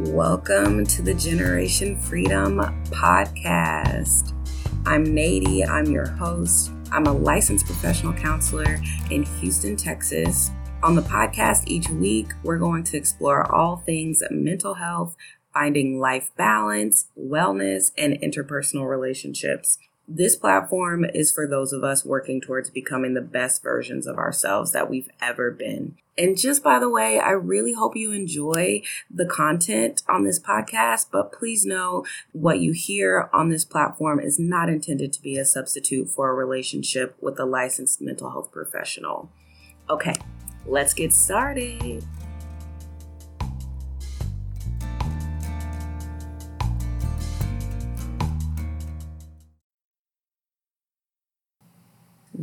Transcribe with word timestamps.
Welcome 0.00 0.84
to 0.88 1.00
the 1.00 1.14
Generation 1.14 1.96
Freedom 1.96 2.58
podcast. 2.90 4.34
I'm 4.84 5.06
Nady, 5.06 5.66
I'm 5.66 5.86
your 5.86 6.06
host. 6.06 6.70
I'm 6.92 7.06
a 7.06 7.12
licensed 7.12 7.64
professional 7.64 8.12
counselor 8.12 8.78
in 9.10 9.22
Houston, 9.22 9.74
Texas. 9.74 10.50
On 10.82 10.96
the 10.96 11.00
podcast 11.00 11.62
each 11.66 11.88
week, 11.88 12.32
we're 12.42 12.58
going 12.58 12.84
to 12.84 12.98
explore 12.98 13.50
all 13.50 13.78
things 13.78 14.22
mental 14.30 14.74
health, 14.74 15.16
finding 15.54 15.98
life 15.98 16.30
balance, 16.36 17.06
wellness, 17.18 17.90
and 17.96 18.20
interpersonal 18.20 18.86
relationships. 18.86 19.78
This 20.08 20.36
platform 20.36 21.04
is 21.04 21.32
for 21.32 21.48
those 21.48 21.72
of 21.72 21.82
us 21.82 22.04
working 22.04 22.40
towards 22.40 22.70
becoming 22.70 23.14
the 23.14 23.20
best 23.20 23.62
versions 23.62 24.06
of 24.06 24.18
ourselves 24.18 24.70
that 24.72 24.88
we've 24.88 25.10
ever 25.20 25.50
been. 25.50 25.96
And 26.16 26.38
just 26.38 26.62
by 26.62 26.78
the 26.78 26.88
way, 26.88 27.18
I 27.18 27.30
really 27.32 27.72
hope 27.72 27.96
you 27.96 28.12
enjoy 28.12 28.82
the 29.10 29.26
content 29.26 30.02
on 30.08 30.24
this 30.24 30.38
podcast, 30.38 31.06
but 31.10 31.32
please 31.32 31.66
know 31.66 32.06
what 32.32 32.60
you 32.60 32.72
hear 32.72 33.28
on 33.32 33.50
this 33.50 33.64
platform 33.64 34.20
is 34.20 34.38
not 34.38 34.68
intended 34.68 35.12
to 35.12 35.22
be 35.22 35.36
a 35.36 35.44
substitute 35.44 36.08
for 36.08 36.30
a 36.30 36.34
relationship 36.34 37.16
with 37.20 37.38
a 37.40 37.44
licensed 37.44 38.00
mental 38.00 38.30
health 38.30 38.50
professional. 38.52 39.30
Okay, 39.90 40.14
let's 40.64 40.94
get 40.94 41.12
started. 41.12 42.04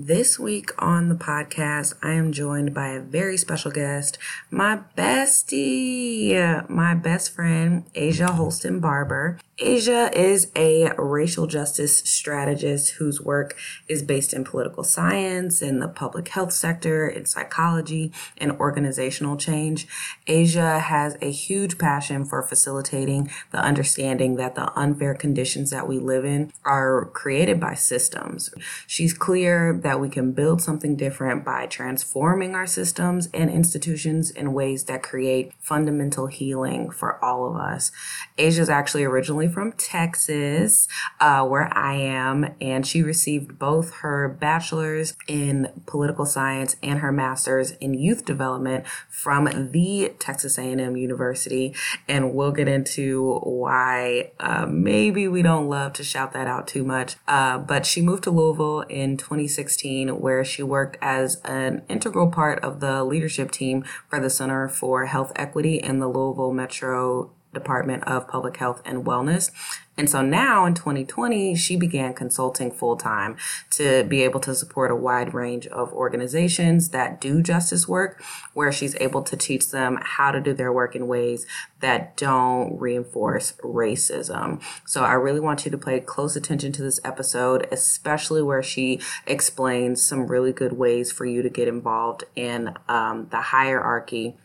This 0.05 0.37
week 0.37 0.71
on 0.79 1.07
the 1.07 1.15
podcast, 1.15 1.93
I 2.03 2.11
am 2.11 2.33
joined 2.33 2.73
by 2.73 2.89
a 2.89 2.99
very 2.99 3.37
special 3.37 3.71
guest, 3.71 4.17
my 4.51 4.79
bestie, 4.97 6.69
my 6.69 6.93
best 6.93 7.33
friend, 7.33 7.85
Asia 7.95 8.29
Holston 8.33 8.81
Barber. 8.81 9.39
Asia 9.59 10.09
is 10.13 10.51
a 10.55 10.91
racial 10.97 11.45
justice 11.45 11.99
strategist 11.99 12.95
whose 12.95 13.21
work 13.21 13.55
is 13.87 14.01
based 14.01 14.33
in 14.33 14.43
political 14.43 14.83
science, 14.83 15.61
in 15.61 15.79
the 15.79 15.87
public 15.87 16.27
health 16.29 16.51
sector, 16.51 17.07
in 17.07 17.25
psychology, 17.25 18.11
and 18.39 18.51
organizational 18.53 19.37
change. 19.37 19.87
Asia 20.25 20.79
has 20.79 21.15
a 21.21 21.31
huge 21.31 21.77
passion 21.77 22.25
for 22.25 22.41
facilitating 22.41 23.29
the 23.51 23.59
understanding 23.59 24.35
that 24.35 24.55
the 24.55 24.77
unfair 24.77 25.13
conditions 25.13 25.69
that 25.69 25.87
we 25.87 25.99
live 25.99 26.25
in 26.25 26.51
are 26.65 27.05
created 27.13 27.59
by 27.59 27.75
systems. 27.75 28.49
She's 28.87 29.13
clear 29.13 29.71
that 29.71 29.92
we 29.99 30.09
can 30.09 30.31
build 30.31 30.61
something 30.61 30.95
different 30.95 31.43
by 31.43 31.65
transforming 31.65 32.55
our 32.55 32.67
systems 32.67 33.29
and 33.33 33.49
institutions 33.49 34.31
in 34.31 34.53
ways 34.53 34.85
that 34.85 35.03
create 35.03 35.51
fundamental 35.59 36.27
healing 36.27 36.89
for 36.89 37.23
all 37.23 37.49
of 37.49 37.55
us. 37.55 37.91
Asia's 38.37 38.69
actually 38.69 39.03
originally 39.03 39.47
from 39.47 39.71
Texas, 39.73 40.87
uh, 41.19 41.45
where 41.45 41.75
I 41.75 41.95
am, 41.95 42.55
and 42.61 42.85
she 42.85 43.01
received 43.01 43.59
both 43.59 43.93
her 43.95 44.27
bachelor's 44.27 45.15
in 45.27 45.69
political 45.85 46.25
science 46.25 46.75
and 46.81 46.99
her 46.99 47.11
master's 47.11 47.71
in 47.71 47.93
youth 47.93 48.25
development 48.25 48.85
from 49.09 49.71
the 49.71 50.13
Texas 50.19 50.57
A&M 50.57 50.97
University. 50.97 51.75
And 52.07 52.33
we'll 52.33 52.51
get 52.51 52.67
into 52.67 53.39
why 53.43 54.31
uh, 54.39 54.65
maybe 54.65 55.27
we 55.27 55.41
don't 55.41 55.67
love 55.67 55.93
to 55.93 56.03
shout 56.03 56.33
that 56.33 56.47
out 56.47 56.67
too 56.67 56.83
much. 56.83 57.15
Uh, 57.27 57.57
but 57.57 57.85
she 57.85 58.01
moved 58.01 58.23
to 58.23 58.31
Louisville 58.31 58.81
in 58.81 59.17
2016 59.17 59.82
2016, 59.83 60.21
where 60.21 60.43
she 60.43 60.63
worked 60.63 60.97
as 61.01 61.41
an 61.43 61.83
integral 61.89 62.29
part 62.29 62.63
of 62.63 62.79
the 62.79 63.03
leadership 63.03 63.51
team 63.51 63.83
for 64.07 64.19
the 64.19 64.29
Center 64.29 64.67
for 64.67 65.05
Health 65.05 65.31
Equity 65.35 65.75
in 65.75 65.99
the 65.99 66.07
Louisville 66.07 66.53
Metro 66.53 67.31
Department 67.53 68.03
of 68.05 68.27
Public 68.27 68.57
Health 68.57 68.81
and 68.85 69.05
Wellness. 69.05 69.51
And 69.95 70.09
so 70.09 70.23
now 70.23 70.65
in 70.65 70.73
2020, 70.73 71.55
she 71.55 71.75
began 71.75 72.13
consulting 72.13 72.71
full 72.71 72.97
time 72.97 73.37
to 73.71 74.03
be 74.05 74.23
able 74.23 74.39
to 74.39 74.55
support 74.55 74.89
a 74.89 74.95
wide 74.95 75.33
range 75.35 75.67
of 75.67 75.93
organizations 75.93 76.89
that 76.89 77.21
do 77.21 77.43
justice 77.43 77.87
work, 77.87 78.21
where 78.53 78.71
she's 78.71 78.95
able 78.95 79.21
to 79.21 79.37
teach 79.37 79.69
them 79.69 79.99
how 80.01 80.31
to 80.31 80.41
do 80.41 80.53
their 80.53 80.73
work 80.73 80.95
in 80.95 81.07
ways 81.07 81.45
that 81.79 82.17
don't 82.17 82.79
reinforce 82.79 83.53
racism. 83.61 84.61
So 84.85 85.03
I 85.03 85.13
really 85.13 85.39
want 85.39 85.63
you 85.63 85.71
to 85.71 85.77
pay 85.77 85.99
close 85.99 86.35
attention 86.35 86.71
to 86.73 86.81
this 86.81 86.99
episode, 87.03 87.67
especially 87.71 88.41
where 88.41 88.63
she 88.63 88.99
explains 89.27 90.01
some 90.01 90.25
really 90.25 90.53
good 90.53 90.73
ways 90.73 91.11
for 91.11 91.25
you 91.25 91.43
to 91.43 91.49
get 91.49 91.67
involved 91.67 92.23
in 92.35 92.73
um, 92.89 93.27
the 93.29 93.41
hierarchy 93.41 94.37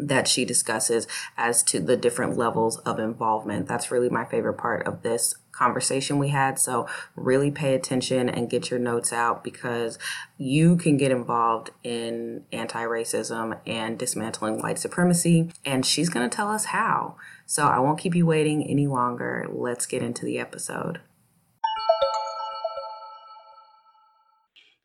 that 0.00 0.28
she 0.28 0.44
discusses 0.44 1.06
as 1.36 1.62
to 1.64 1.80
the 1.80 1.96
different 1.96 2.36
levels 2.36 2.78
of 2.78 2.98
involvement. 2.98 3.68
That's 3.68 3.90
really 3.90 4.08
my 4.08 4.24
favorite 4.24 4.54
part 4.54 4.86
of 4.86 5.02
this 5.02 5.34
conversation 5.52 6.18
we 6.18 6.28
had. 6.28 6.58
So, 6.58 6.88
really 7.14 7.50
pay 7.50 7.74
attention 7.74 8.28
and 8.28 8.48
get 8.48 8.70
your 8.70 8.80
notes 8.80 9.12
out 9.12 9.44
because 9.44 9.98
you 10.38 10.76
can 10.76 10.96
get 10.96 11.12
involved 11.12 11.70
in 11.82 12.44
anti 12.50 12.82
racism 12.82 13.58
and 13.66 13.98
dismantling 13.98 14.60
white 14.60 14.78
supremacy. 14.78 15.52
And 15.64 15.84
she's 15.84 16.08
going 16.08 16.28
to 16.28 16.34
tell 16.34 16.50
us 16.50 16.66
how. 16.66 17.16
So, 17.44 17.66
I 17.66 17.78
won't 17.78 18.00
keep 18.00 18.14
you 18.14 18.24
waiting 18.24 18.66
any 18.66 18.86
longer. 18.86 19.46
Let's 19.50 19.86
get 19.86 20.02
into 20.02 20.24
the 20.24 20.38
episode. 20.38 21.00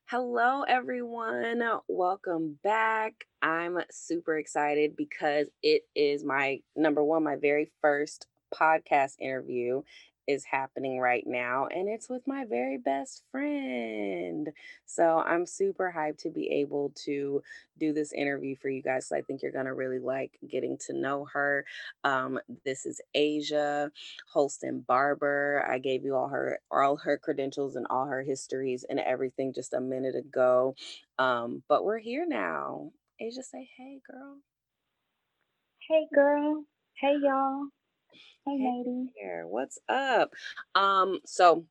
Hello, 0.07 0.61
everyone. 0.61 1.63
Welcome 1.87 2.59
back. 2.63 3.25
I'm 3.41 3.79
super 3.89 4.37
excited 4.37 4.95
because 4.95 5.47
it 5.63 5.81
is 5.95 6.23
my 6.23 6.59
number 6.75 7.03
one, 7.03 7.23
my 7.23 7.35
very 7.37 7.71
first 7.81 8.27
podcast 8.53 9.15
interview 9.19 9.81
is 10.27 10.45
happening 10.45 10.99
right 10.99 11.23
now, 11.27 11.67
and 11.67 11.89
it's 11.89 12.09
with 12.09 12.27
my 12.27 12.45
very 12.45 12.77
best 12.77 13.23
friend. 13.31 14.49
So 14.85 15.19
I'm 15.19 15.45
super 15.45 15.93
hyped 15.95 16.19
to 16.19 16.29
be 16.29 16.49
able 16.51 16.91
to 17.05 17.43
do 17.79 17.93
this 17.93 18.13
interview 18.13 18.55
for 18.55 18.69
you 18.69 18.81
guys. 18.81 19.07
So 19.07 19.17
I 19.17 19.21
think 19.21 19.41
you're 19.41 19.51
going 19.51 19.65
to 19.65 19.73
really 19.73 19.99
like 19.99 20.39
getting 20.49 20.77
to 20.87 20.93
know 20.93 21.25
her. 21.33 21.65
Um, 22.03 22.39
this 22.65 22.85
is 22.85 23.01
Asia 23.13 23.91
Holston 24.33 24.81
Barber. 24.87 25.65
I 25.69 25.79
gave 25.79 26.03
you 26.05 26.15
all 26.15 26.29
her 26.29 26.59
all 26.71 26.97
her 26.97 27.17
credentials 27.17 27.75
and 27.75 27.87
all 27.89 28.05
her 28.07 28.23
histories 28.23 28.85
and 28.89 28.99
everything 28.99 29.53
just 29.53 29.73
a 29.73 29.81
minute 29.81 30.15
ago. 30.15 30.75
Um, 31.19 31.63
but 31.67 31.85
we're 31.85 31.99
here 31.99 32.25
now. 32.27 32.91
Asia, 33.19 33.43
say 33.43 33.69
hey, 33.77 33.99
girl. 34.09 34.37
Hey, 35.87 36.07
girl. 36.13 36.65
Hey, 36.99 37.15
y'all. 37.23 37.67
Hey, 38.45 38.59
lady. 38.59 39.09
Here, 39.15 39.45
what's 39.47 39.79
up? 39.89 40.33
Um, 40.75 41.19
so 41.25 41.65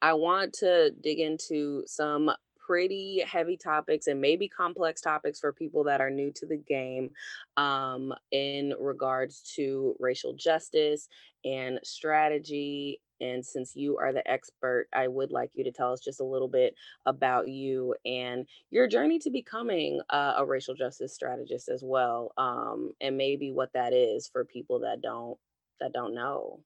I 0.00 0.14
want 0.14 0.54
to 0.54 0.90
dig 1.02 1.20
into 1.20 1.84
some 1.86 2.30
pretty 2.64 3.22
heavy 3.26 3.56
topics 3.56 4.06
and 4.06 4.20
maybe 4.20 4.48
complex 4.48 5.00
topics 5.00 5.40
for 5.40 5.52
people 5.52 5.84
that 5.84 6.00
are 6.00 6.10
new 6.10 6.32
to 6.32 6.46
the 6.46 6.56
game 6.56 7.10
um, 7.56 8.14
in 8.30 8.72
regards 8.80 9.42
to 9.56 9.94
racial 10.00 10.32
justice 10.32 11.08
and 11.44 11.78
strategy. 11.84 13.00
And 13.20 13.44
since 13.44 13.76
you 13.76 13.98
are 13.98 14.12
the 14.12 14.28
expert, 14.28 14.88
I 14.92 15.08
would 15.08 15.30
like 15.30 15.50
you 15.54 15.64
to 15.64 15.72
tell 15.72 15.92
us 15.92 16.00
just 16.00 16.20
a 16.20 16.24
little 16.24 16.48
bit 16.48 16.74
about 17.06 17.48
you 17.48 17.94
and 18.04 18.46
your 18.70 18.88
journey 18.88 19.18
to 19.20 19.30
becoming 19.30 20.00
uh, 20.10 20.34
a 20.38 20.44
racial 20.46 20.74
justice 20.74 21.14
strategist 21.14 21.68
as 21.68 21.82
well, 21.84 22.32
um, 22.38 22.92
and 23.00 23.16
maybe 23.16 23.52
what 23.52 23.72
that 23.74 23.92
is 23.92 24.26
for 24.26 24.44
people 24.44 24.80
that 24.80 25.02
don't 25.02 25.38
that 25.82 25.92
don't 25.92 26.14
know? 26.14 26.60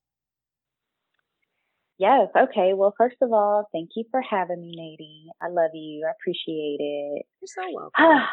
Yes. 1.98 2.28
Okay. 2.36 2.72
Well, 2.74 2.94
first 2.96 3.16
of 3.22 3.32
all, 3.32 3.68
thank 3.72 3.90
you 3.96 4.04
for 4.10 4.20
having 4.20 4.60
me, 4.60 4.74
Nady. 4.76 5.32
I 5.42 5.50
love 5.50 5.70
you. 5.72 6.06
I 6.06 6.12
appreciate 6.12 6.76
it. 6.78 7.26
You're 7.40 7.46
so 7.46 7.62
welcome. 7.74 8.26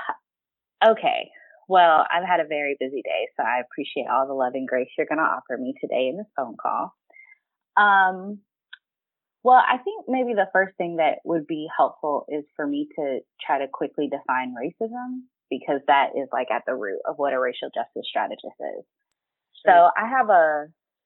okay. 0.91 1.30
Well, 1.69 2.06
I've 2.12 2.27
had 2.27 2.41
a 2.41 2.47
very 2.47 2.75
busy 2.77 3.01
day, 3.01 3.30
so 3.38 3.44
I 3.44 3.62
appreciate 3.62 4.07
all 4.12 4.27
the 4.27 4.33
love 4.33 4.53
and 4.53 4.68
grace 4.68 4.89
you're 4.97 5.07
going 5.07 5.19
to 5.19 5.24
offer 5.24 5.57
me 5.57 5.74
today 5.80 6.09
in 6.09 6.18
this 6.18 6.27
phone 6.35 6.57
call. 6.62 6.94
Um, 7.77 8.39
well, 9.44 9.62
I 9.65 9.77
think 9.77 10.06
maybe 10.07 10.33
the 10.33 10.50
first 10.51 10.75
thing 10.77 10.97
that 10.97 11.19
would 11.24 11.47
be 11.47 11.68
helpful 11.75 12.25
is 12.27 12.44
for 12.56 12.68
me 12.68 12.88
to 12.97 13.19
try 13.45 13.59
to 13.59 13.68
quickly 13.71 14.09
define 14.09 14.56
racism 14.56 15.24
because 15.50 15.81
that 15.88 16.09
is 16.15 16.27
like 16.33 16.51
at 16.51 16.63
the 16.68 16.75
root 16.75 17.00
of 17.07 17.15
what 17.18 17.33
a 17.33 17.39
racial 17.39 17.69
justice 17.74 18.07
strategist 18.09 18.59
is. 18.59 18.86
So 19.65 19.89
I 19.98 20.07
have 20.07 20.30
a 20.30 20.65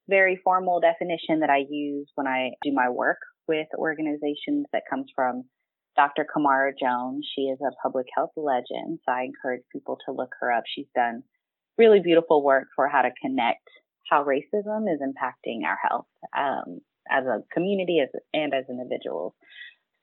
very 0.09 0.39
formal 0.43 0.79
definition 0.79 1.41
that 1.41 1.49
I 1.49 1.65
use 1.69 2.09
when 2.15 2.27
I 2.27 2.51
do 2.63 2.71
my 2.73 2.89
work 2.89 3.19
with 3.47 3.67
organizations 3.77 4.65
that 4.73 4.83
comes 4.89 5.07
from 5.15 5.43
Dr. 5.95 6.25
Camara 6.31 6.73
Jones. 6.79 7.27
She 7.35 7.43
is 7.43 7.59
a 7.61 7.71
public 7.81 8.07
health 8.15 8.31
legend. 8.35 8.99
So 9.05 9.11
I 9.11 9.23
encourage 9.23 9.63
people 9.71 9.97
to 10.05 10.13
look 10.13 10.33
her 10.39 10.51
up. 10.51 10.63
She's 10.67 10.87
done 10.95 11.23
really 11.77 11.99
beautiful 11.99 12.43
work 12.43 12.67
for 12.75 12.87
how 12.87 13.01
to 13.01 13.11
connect 13.21 13.67
how 14.09 14.23
racism 14.23 14.91
is 14.91 15.01
impacting 15.01 15.65
our 15.65 15.77
health 15.87 16.07
um, 16.37 16.79
as 17.09 17.25
a 17.25 17.43
community 17.53 17.99
as, 18.01 18.09
and 18.33 18.53
as 18.53 18.65
individuals. 18.69 19.33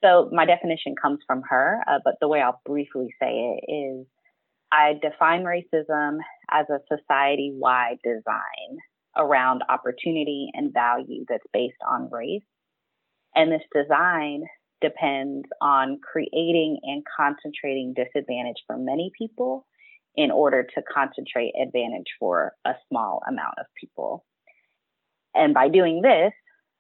So 0.03 0.29
my 0.33 0.45
definition 0.45 0.95
comes 1.01 1.21
from 1.27 1.43
her, 1.49 1.81
uh, 1.87 2.01
but 2.05 2.15
the 2.21 2.29
way 2.29 2.41
I'll 2.41 2.61
briefly 2.67 3.09
say 3.21 3.31
it 3.31 3.73
is 3.73 4.07
I 4.75 4.95
define 5.01 5.45
racism 5.45 6.19
as 6.51 6.67
a 6.69 6.81
society 6.89 7.53
wide 7.55 7.99
design 8.03 8.79
around 9.17 9.63
opportunity 9.69 10.49
and 10.53 10.73
value 10.73 11.25
that's 11.29 11.47
based 11.53 11.79
on 11.89 12.11
race. 12.11 12.43
And 13.37 13.53
this 13.53 13.63
design 13.73 14.43
depends 14.81 15.47
on 15.61 16.01
creating 16.03 16.81
and 16.83 17.05
concentrating 17.17 17.95
disadvantage 17.95 18.57
for 18.67 18.77
many 18.77 19.13
people 19.17 19.65
in 20.17 20.33
order 20.33 20.65
to 20.75 20.83
concentrate 20.93 21.53
advantage 21.61 22.11
for 22.19 22.55
a 22.65 22.73
small 22.89 23.23
amount 23.29 23.55
of 23.59 23.67
people. 23.81 24.25
And 25.37 25.55
by 25.55 25.69
doing 25.69 26.03
this, 26.03 26.33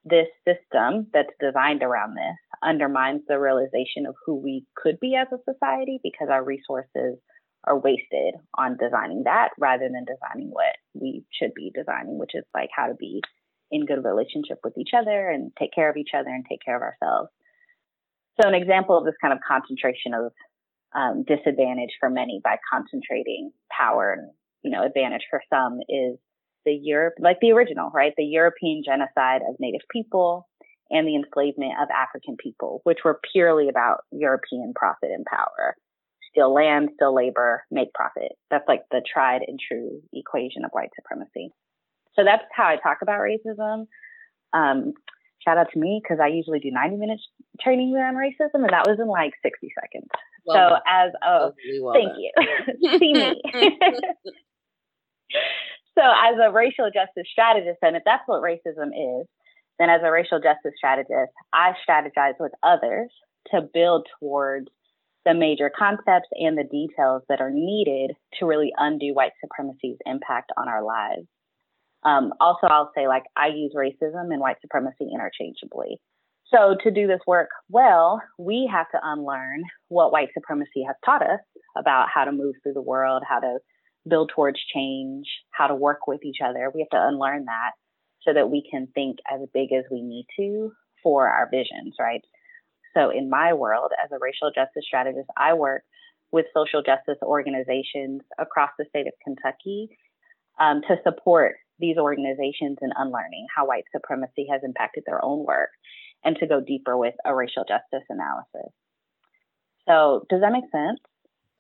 this 0.05 0.26
system 0.47 1.06
that's 1.12 1.32
designed 1.40 1.85
around 1.85 2.14
this 2.17 2.37
undermines 2.62 3.23
the 3.29 3.38
realization 3.38 4.06
of 4.08 4.17
who 4.26 4.35
we 4.35 4.67
could 4.76 4.99
be 4.99 5.14
as 5.14 5.29
a 5.32 5.52
society 5.52 6.00
because 6.02 6.29
our 6.31 6.44
resources 6.44 7.19
are 7.66 7.78
wasted 7.78 8.34
on 8.56 8.76
designing 8.76 9.22
that 9.25 9.50
rather 9.58 9.88
than 9.88 10.05
designing 10.05 10.50
what 10.50 10.76
we 10.94 11.25
should 11.32 11.52
be 11.55 11.72
designing, 11.75 12.19
which 12.19 12.34
is 12.34 12.44
like 12.55 12.70
how 12.75 12.87
to 12.87 12.94
be 12.94 13.20
in 13.70 13.87
good 13.87 14.05
relationship 14.05 14.58
with 14.62 14.76
each 14.78 14.90
other 14.96 15.28
and 15.28 15.52
take 15.58 15.72
care 15.72 15.90
of 15.90 15.96
each 15.96 16.11
other 16.14 16.28
and 16.28 16.44
take 16.49 16.61
care 16.64 16.76
of 16.76 16.82
ourselves. 16.82 17.31
So 18.40 18.49
an 18.49 18.55
example 18.55 18.99
of 18.99 19.05
this 19.05 19.14
kind 19.20 19.32
of 19.32 19.40
concentration 19.46 20.14
of 20.14 20.32
um, 20.94 21.25
disadvantage 21.26 21.90
for 21.99 22.11
many 22.11 22.40
by 22.43 22.56
concentrating 22.70 23.50
power 23.70 24.12
and 24.12 24.31
you 24.62 24.70
know 24.70 24.84
advantage 24.84 25.22
for 25.31 25.40
some 25.50 25.81
is 25.88 26.19
the 26.64 26.72
Europe, 26.72 27.14
like 27.19 27.38
the 27.40 27.52
original, 27.52 27.90
right? 27.93 28.12
The 28.16 28.25
European 28.25 28.82
genocide 28.84 29.43
of 29.49 29.56
Native 29.58 29.82
people 29.90 30.49
and 30.90 31.06
the 31.06 31.16
enslavement 31.16 31.72
of 31.81 31.88
African 31.90 32.37
people, 32.37 32.81
which 32.84 32.99
were 33.05 33.20
purely 33.32 33.69
about 33.69 34.00
European 34.11 34.72
profit 34.75 35.11
and 35.11 35.25
power. 35.25 35.76
Steal 36.35 36.53
land, 36.53 36.91
steal 36.97 37.15
labor, 37.15 37.63
make 37.71 37.95
profit. 37.95 38.33
That's 38.51 38.67
like 38.67 38.83
the 38.91 39.03
tried 39.11 39.43
and 39.47 39.59
true 39.59 40.03
equation 40.13 40.65
of 40.65 40.73
white 40.73 40.91
supremacy. 40.97 41.51
So 42.17 42.25
that's 42.25 42.43
how 42.53 42.67
I 42.67 42.77
talk 42.77 42.99
about 43.03 43.21
racism. 43.21 43.87
Um, 44.53 44.95
shout 45.45 45.59
out 45.59 45.69
to 45.73 45.79
me 45.79 46.01
because 46.03 46.19
I 46.21 46.29
usually 46.29 46.59
do 46.59 46.71
90 46.71 46.97
minutes 46.97 47.23
training 47.61 47.91
on 47.97 48.15
racism, 48.15 48.65
and 48.65 48.71
that 48.71 48.87
was 48.87 48.99
in 49.01 49.07
like 49.07 49.33
60 49.43 49.73
seconds. 49.81 50.09
Well 50.47 50.57
so, 50.57 50.77
as 50.89 51.13
a 51.23 51.53
well 51.81 51.95
thank 51.95 52.13
you, 52.19 52.33
see 52.99 53.13
me. 53.15 53.41
so, 55.95 56.03
as 56.03 56.37
a 56.43 56.53
racial 56.53 56.91
justice 56.93 57.29
strategist, 57.31 57.79
and 57.83 57.97
if 57.97 58.03
that's 58.05 58.25
what 58.27 58.43
racism 58.43 58.89
is, 58.89 59.27
then 59.79 59.91
as 59.91 60.03
a 60.05 60.11
racial 60.11 60.39
justice 60.39 60.75
strategist, 60.77 61.33
I 61.53 61.73
strategize 61.89 62.35
with 62.39 62.53
others 62.63 63.11
to 63.51 63.63
build 63.73 64.07
towards 64.21 64.69
the 65.25 65.35
major 65.35 65.71
concepts 65.76 66.29
and 66.32 66.56
the 66.56 66.65
details 66.65 67.23
that 67.29 67.41
are 67.41 67.50
needed 67.53 68.12
to 68.38 68.47
really 68.47 68.73
undo 68.76 69.15
white 69.15 69.32
supremacy's 69.41 69.97
impact 70.06 70.53
on 70.56 70.69
our 70.69 70.85
lives. 70.85 71.26
Um, 72.05 72.32
also, 72.41 72.67
I'll 72.67 72.93
say, 72.94 73.09
like, 73.09 73.25
I 73.37 73.49
use 73.49 73.73
racism 73.75 74.32
and 74.32 74.41
white 74.41 74.61
supremacy 74.61 75.09
interchangeably. 75.12 76.00
So, 76.55 76.76
to 76.85 76.91
do 76.91 77.06
this 77.06 77.21
work 77.26 77.49
well, 77.71 78.21
we 78.38 78.69
have 78.71 78.91
to 78.91 78.99
unlearn 79.03 79.62
what 79.88 80.12
white 80.12 80.29
supremacy 80.35 80.85
has 80.87 80.97
taught 81.05 81.23
us 81.23 81.41
about 81.76 82.09
how 82.15 82.25
to 82.25 82.32
move 82.32 82.55
through 82.62 82.75
the 82.75 82.82
world, 82.82 83.23
how 83.26 83.41
to 83.41 83.59
build 84.09 84.31
towards 84.35 84.61
change, 84.75 85.26
how 85.50 85.67
to 85.67 85.75
work 85.75 86.06
with 86.06 86.23
each 86.25 86.38
other. 86.44 86.71
We 86.75 86.82
have 86.82 87.00
to 87.00 87.09
unlearn 87.09 87.47
that 87.47 87.73
so 88.23 88.35
that 88.35 88.50
we 88.50 88.62
can 88.71 88.88
think 88.94 89.19
as 89.32 89.41
big 89.53 89.73
as 89.73 89.85
we 89.91 90.03
need 90.03 90.26
to 90.38 90.73
for 91.03 91.29
our 91.29 91.49
visions, 91.50 91.94
right? 91.99 92.21
So, 92.94 93.11
in 93.11 93.29
my 93.29 93.52
world, 93.52 93.91
as 94.02 94.11
a 94.12 94.19
racial 94.20 94.50
justice 94.55 94.85
strategist, 94.87 95.29
I 95.37 95.55
work 95.55 95.82
with 96.31 96.46
social 96.55 96.82
justice 96.82 97.19
organizations 97.23 98.23
across 98.38 98.70
the 98.79 98.85
state 98.88 99.06
of 99.06 99.12
Kentucky 99.23 99.88
um, 100.61 100.82
to 100.88 100.96
support 101.02 101.55
these 101.79 101.96
organizations 101.96 102.79
in 102.81 102.91
unlearning 102.96 103.46
how 103.55 103.67
white 103.67 103.85
supremacy 103.93 104.46
has 104.50 104.62
impacted 104.64 105.02
their 105.06 105.25
own 105.25 105.44
work 105.44 105.70
and 106.25 106.37
to 106.37 106.46
go 106.46 106.61
deeper 106.61 106.96
with 106.96 107.14
a 107.25 107.35
racial 107.35 107.64
justice 107.69 108.06
analysis. 108.08 108.73
So, 109.87 110.25
does 110.31 110.40
that 110.40 110.52
make 110.52 110.70
sense? 110.70 111.00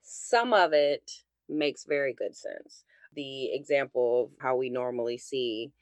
Some 0.02 0.52
of 0.52 0.72
it 0.72 1.10
makes 1.48 1.84
very 1.84 2.14
good 2.14 2.34
sense. 2.34 2.84
The 3.14 3.52
example 3.52 4.24
of 4.24 4.30
how 4.40 4.56
we 4.56 4.70
normally 4.70 5.18
see 5.18 5.72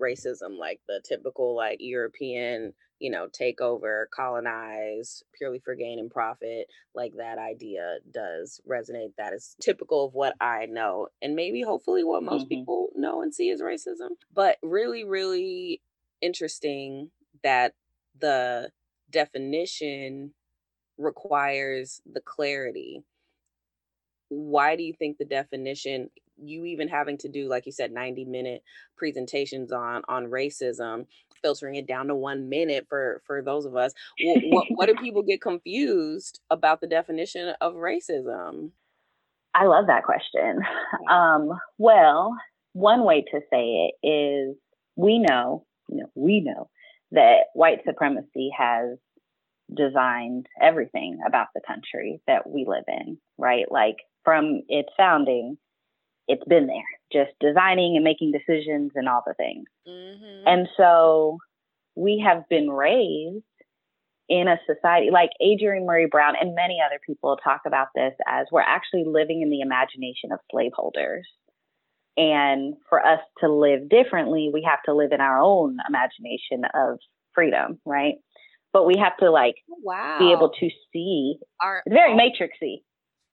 racism, 0.00 0.58
like 0.58 0.80
the 0.88 1.00
typical 1.04 1.54
like 1.54 1.78
European, 1.80 2.72
you 2.98 3.10
know, 3.10 3.28
take 3.32 3.60
over, 3.60 4.08
colonize 4.14 5.22
purely 5.36 5.58
for 5.58 5.74
gain 5.74 5.98
and 5.98 6.10
profit, 6.10 6.66
like 6.94 7.12
that 7.16 7.38
idea 7.38 7.98
does 8.10 8.60
resonate. 8.68 9.12
That 9.18 9.32
is 9.32 9.56
typical 9.60 10.06
of 10.06 10.14
what 10.14 10.34
I 10.40 10.66
know, 10.66 11.08
and 11.22 11.34
maybe 11.34 11.62
hopefully 11.62 12.04
what 12.04 12.22
most 12.22 12.42
mm-hmm. 12.42 12.60
people 12.60 12.88
know 12.94 13.22
and 13.22 13.34
see 13.34 13.50
as 13.50 13.60
racism. 13.60 14.10
But 14.32 14.56
really, 14.62 15.04
really 15.04 15.80
interesting 16.20 17.10
that 17.42 17.74
the 18.18 18.70
definition 19.10 20.32
requires 20.98 22.02
the 22.10 22.20
clarity 22.20 23.02
why 24.30 24.76
do 24.76 24.82
you 24.82 24.94
think 24.94 25.18
the 25.18 25.24
definition 25.24 26.08
you 26.42 26.64
even 26.64 26.88
having 26.88 27.18
to 27.18 27.28
do 27.28 27.48
like 27.48 27.66
you 27.66 27.72
said 27.72 27.92
90 27.92 28.24
minute 28.24 28.62
presentations 28.96 29.72
on 29.72 30.02
on 30.08 30.26
racism 30.26 31.06
filtering 31.42 31.76
it 31.76 31.86
down 31.86 32.08
to 32.08 32.14
one 32.14 32.48
minute 32.48 32.86
for 32.88 33.22
for 33.26 33.42
those 33.42 33.64
of 33.64 33.74
us. 33.76 33.92
What, 34.22 34.42
what, 34.48 34.66
what 34.70 34.86
do 34.86 34.94
people 34.94 35.22
get 35.22 35.40
confused 35.40 36.40
about 36.50 36.80
the 36.80 36.86
definition 36.86 37.54
of 37.60 37.74
racism? 37.74 38.70
I 39.54 39.64
love 39.66 39.86
that 39.86 40.04
question. 40.04 40.60
Um, 41.10 41.50
well 41.78 42.34
one 42.72 43.04
way 43.04 43.22
to 43.22 43.40
say 43.50 43.90
it 44.02 44.06
is 44.06 44.56
we 44.94 45.18
know 45.18 45.64
you 45.88 45.98
know 45.98 46.10
we 46.14 46.40
know 46.40 46.70
that 47.12 47.46
white 47.54 47.80
supremacy 47.84 48.50
has 48.56 48.96
designed 49.74 50.46
everything 50.60 51.18
about 51.26 51.48
the 51.54 51.60
country 51.66 52.20
that 52.28 52.48
we 52.48 52.64
live 52.68 52.84
in 52.86 53.18
right? 53.40 53.64
Like 53.70 53.96
from 54.24 54.60
its 54.68 54.90
founding, 54.96 55.56
it's 56.30 56.44
been 56.44 56.68
there, 56.68 56.84
just 57.12 57.36
designing 57.40 57.96
and 57.96 58.04
making 58.04 58.30
decisions 58.30 58.92
and 58.94 59.08
all 59.08 59.22
the 59.26 59.34
things. 59.34 59.64
Mm-hmm. 59.86 60.46
And 60.46 60.68
so 60.76 61.38
we 61.96 62.22
have 62.24 62.48
been 62.48 62.70
raised 62.70 63.44
in 64.28 64.46
a 64.46 64.60
society 64.64 65.08
like 65.12 65.30
Adrienne 65.42 65.84
Maree 65.84 66.08
Brown 66.08 66.34
and 66.40 66.54
many 66.54 66.78
other 66.84 67.00
people 67.04 67.36
talk 67.42 67.62
about 67.66 67.88
this 67.96 68.12
as 68.28 68.46
we're 68.52 68.60
actually 68.60 69.04
living 69.04 69.42
in 69.42 69.50
the 69.50 69.60
imagination 69.60 70.30
of 70.32 70.38
slaveholders. 70.52 71.26
And 72.16 72.74
for 72.88 73.04
us 73.04 73.20
to 73.40 73.52
live 73.52 73.88
differently, 73.88 74.50
we 74.52 74.62
have 74.68 74.82
to 74.84 74.94
live 74.94 75.10
in 75.10 75.20
our 75.20 75.40
own 75.40 75.78
imagination 75.88 76.62
of 76.74 76.98
freedom, 77.34 77.80
right? 77.84 78.14
But 78.72 78.86
we 78.86 78.94
have 79.02 79.16
to 79.16 79.32
like 79.32 79.56
wow. 79.82 80.18
be 80.20 80.30
able 80.30 80.50
to 80.60 80.68
see. 80.92 81.38
Our, 81.60 81.82
very 81.88 82.12
matrixy. 82.12 82.82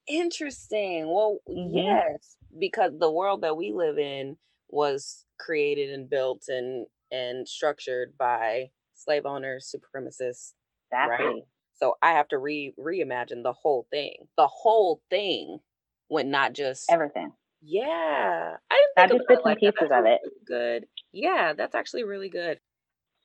Interesting. 0.07 1.07
Well, 1.13 1.39
mm-hmm. 1.47 1.77
yes, 1.77 2.37
because 2.59 2.91
the 2.99 3.11
world 3.11 3.41
that 3.41 3.57
we 3.57 3.71
live 3.71 3.97
in 3.97 4.37
was 4.69 5.25
created 5.39 5.91
and 5.91 6.09
built 6.09 6.45
and 6.47 6.87
and 7.11 7.47
structured 7.47 8.13
by 8.17 8.69
slave 8.93 9.25
owners, 9.25 9.73
supremacists. 9.73 10.53
Exactly. 10.91 11.25
Right? 11.25 11.43
So 11.75 11.95
I 12.01 12.13
have 12.13 12.27
to 12.29 12.37
re 12.37 12.73
reimagine 12.79 13.43
the 13.43 13.53
whole 13.53 13.87
thing. 13.91 14.15
The 14.35 14.47
whole 14.47 15.01
thing 15.09 15.59
when 16.07 16.31
not 16.31 16.53
just 16.53 16.91
everything. 16.91 17.31
Yeah. 17.61 18.55
I 18.71 18.85
didn't 18.97 19.09
not 19.09 19.17
just 19.17 19.27
bits 19.27 19.41
and 19.45 19.57
pieces 19.57 19.89
of 19.91 20.05
it. 20.05 20.21
Good. 20.45 20.85
Yeah, 21.11 21.53
that's 21.53 21.75
actually 21.75 22.03
really 22.03 22.29
good. 22.29 22.59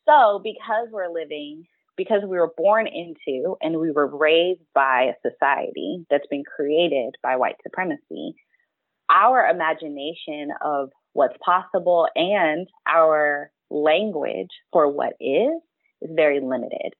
So 0.09 0.41
because 0.43 0.89
we're 0.91 1.12
living 1.12 1.65
because 1.97 2.23
we 2.23 2.39
were 2.39 2.53
born 2.57 2.87
into 2.87 3.57
and 3.61 3.79
we 3.79 3.91
were 3.91 4.07
raised 4.07 4.62
by 4.75 5.12
a 5.12 5.31
society 5.31 6.05
that's 6.11 6.27
been 6.29 6.45
created 6.45 7.15
by 7.23 7.37
white 7.37 7.57
supremacy, 7.62 8.35
our 9.11 9.47
imagination 9.47 10.51
of 10.65 10.91
what's 11.13 11.37
possible 11.45 12.09
and 12.15 12.67
our 12.87 13.51
language 13.71 14.51
for 14.73 14.91
what 14.91 15.15
is 15.21 15.53
is 16.01 16.11
very 16.15 16.41
limited. 16.41 16.93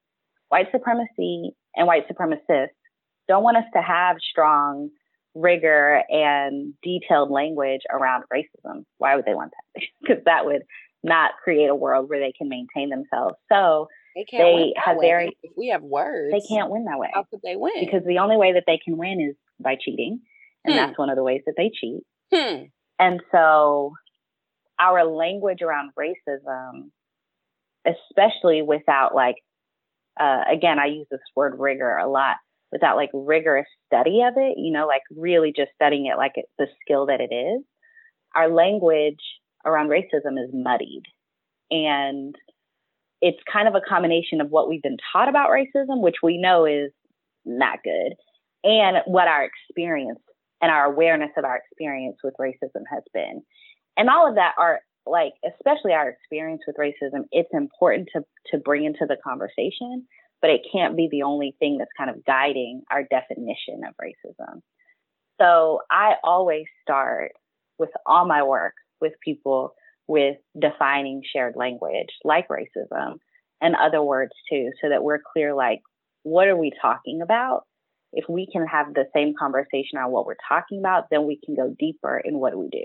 White 0.49 0.69
supremacy 0.71 1.53
and 1.75 1.87
white 1.87 2.05
supremacists 2.09 2.69
don't 3.29 3.43
want 3.43 3.57
us 3.57 3.65
to 3.75 3.83
have 3.83 4.17
strong 4.31 4.91
rigor 5.35 6.03
and 6.09 6.75
detailed 6.83 7.31
language 7.31 7.81
around 7.91 8.25
racism. 8.33 8.85
Why 8.99 9.17
would 9.17 9.25
they 9.25 9.35
want 9.35 9.53
that? 9.53 9.83
because 10.03 10.23
that 10.27 10.45
would 10.45 10.63
not 11.03 11.33
create 11.43 11.69
a 11.69 11.75
world 11.75 12.09
where 12.09 12.21
they 12.21 12.33
can 12.37 12.49
maintain 12.49 12.91
themselves. 12.91 13.35
So 13.51 13.89
they 14.15 14.25
can't 14.25 14.43
they 14.43 14.75
have 14.77 14.97
way. 14.99 15.07
very 15.07 15.37
if 15.43 15.53
we 15.57 15.69
have 15.69 15.83
words. 15.83 16.33
They 16.33 16.47
can't 16.47 16.71
win 16.71 16.85
that 16.85 16.99
way. 16.99 17.11
How 17.13 17.25
could 17.25 17.41
they 17.43 17.57
win? 17.57 17.73
Because 17.81 18.03
the 18.07 18.19
only 18.19 18.37
way 18.37 18.53
that 18.53 18.65
they 18.67 18.79
can 18.85 18.97
win 18.97 19.21
is 19.21 19.37
by 19.59 19.77
cheating. 19.81 20.21
And 20.65 20.75
hmm. 20.75 20.79
that's 20.79 20.99
one 20.99 21.11
of 21.11 21.17
the 21.17 21.23
ways 21.23 21.43
that 21.47 21.55
they 21.57 21.71
cheat. 21.75 22.03
Hmm. 22.33 22.65
And 22.99 23.21
so 23.33 23.93
our 24.79 25.05
language 25.05 25.63
around 25.63 25.91
racism, 25.99 26.91
especially 27.87 28.63
without 28.63 29.15
like 29.15 29.37
uh, 30.21 30.43
again, 30.51 30.79
I 30.79 30.87
use 30.87 31.07
this 31.11 31.21
word 31.35 31.59
rigor 31.59 31.97
a 31.97 32.09
lot, 32.09 32.37
without 32.71 32.97
like 32.97 33.11
rigorous 33.13 33.67
study 33.87 34.23
of 34.23 34.35
it, 34.37 34.59
you 34.59 34.73
know, 34.73 34.87
like 34.87 35.03
really 35.15 35.53
just 35.55 35.71
studying 35.75 36.07
it 36.07 36.17
like 36.17 36.33
it's 36.37 36.51
the 36.59 36.67
skill 36.83 37.07
that 37.07 37.21
it 37.21 37.35
is, 37.35 37.63
our 38.35 38.49
language 38.49 39.21
around 39.65 39.89
racism 39.89 40.43
is 40.43 40.51
muddied. 40.53 41.05
And 41.71 42.35
it's 43.21 43.39
kind 43.51 43.69
of 43.69 43.75
a 43.75 43.81
combination 43.87 44.41
of 44.41 44.51
what 44.51 44.69
we've 44.69 44.83
been 44.83 44.97
taught 45.13 45.29
about 45.29 45.51
racism, 45.51 46.03
which 46.03 46.17
we 46.23 46.39
know 46.39 46.67
is 46.67 46.91
not 47.45 47.79
good, 47.83 48.15
and 48.65 48.99
what 49.07 49.29
our 49.29 49.45
experience 49.45 50.21
and 50.63 50.71
our 50.71 50.85
awareness 50.85 51.31
of 51.37 51.45
our 51.45 51.57
experience 51.57 52.19
with 52.23 52.35
racism 52.41 52.85
has 52.91 53.03
been. 53.13 53.43
And 53.97 54.09
all 54.09 54.29
of 54.29 54.37
that 54.37 54.55
are 54.59 54.81
like, 55.05 55.33
especially 55.45 55.93
our 55.93 56.09
experience 56.09 56.63
with 56.67 56.77
racism, 56.77 57.25
it's 57.33 57.51
important 57.53 58.09
to, 58.15 58.25
to 58.53 58.59
bring 58.59 58.85
into 58.85 59.05
the 59.07 59.17
conversation, 59.23 60.07
but 60.41 60.51
it 60.51 60.63
can't 60.73 60.97
be 60.97 61.09
the 61.11 61.25
only 61.25 61.57
thing 61.59 61.79
that's 61.79 61.91
kind 61.99 62.09
of 62.09 62.25
guiding 62.25 62.83
our 62.91 63.03
definition 63.03 63.83
of 63.87 63.95
racism. 64.01 64.61
So 65.41 65.81
I 65.91 66.15
always 66.23 66.67
start 66.83 67.33
with 67.79 67.91
all 68.07 68.27
my 68.27 68.45
work 68.45 68.75
with 69.01 69.13
people 69.25 69.75
with 70.07 70.37
defining 70.59 71.23
shared 71.33 71.55
language 71.57 72.11
like 72.23 72.47
racism 72.49 73.17
and 73.61 73.75
other 73.75 74.03
words 74.03 74.33
too, 74.51 74.71
so 74.81 74.89
that 74.89 75.03
we're 75.03 75.21
clear 75.33 75.55
like, 75.55 75.81
what 76.23 76.49
are 76.49 76.57
we 76.57 76.71
talking 76.81 77.21
about? 77.23 77.65
If 78.13 78.29
we 78.29 78.47
can 78.47 78.67
have 78.67 78.95
the 78.95 79.07
same 79.15 79.35
conversation 79.39 79.99
on 79.99 80.11
what 80.11 80.27
we're 80.27 80.37
talking 80.47 80.79
about, 80.79 81.09
then 81.11 81.27
we 81.27 81.41
can 81.43 81.55
go 81.55 81.75
deeper 81.79 82.19
in 82.19 82.39
what 82.39 82.57
we 82.57 82.69
do. 82.69 82.85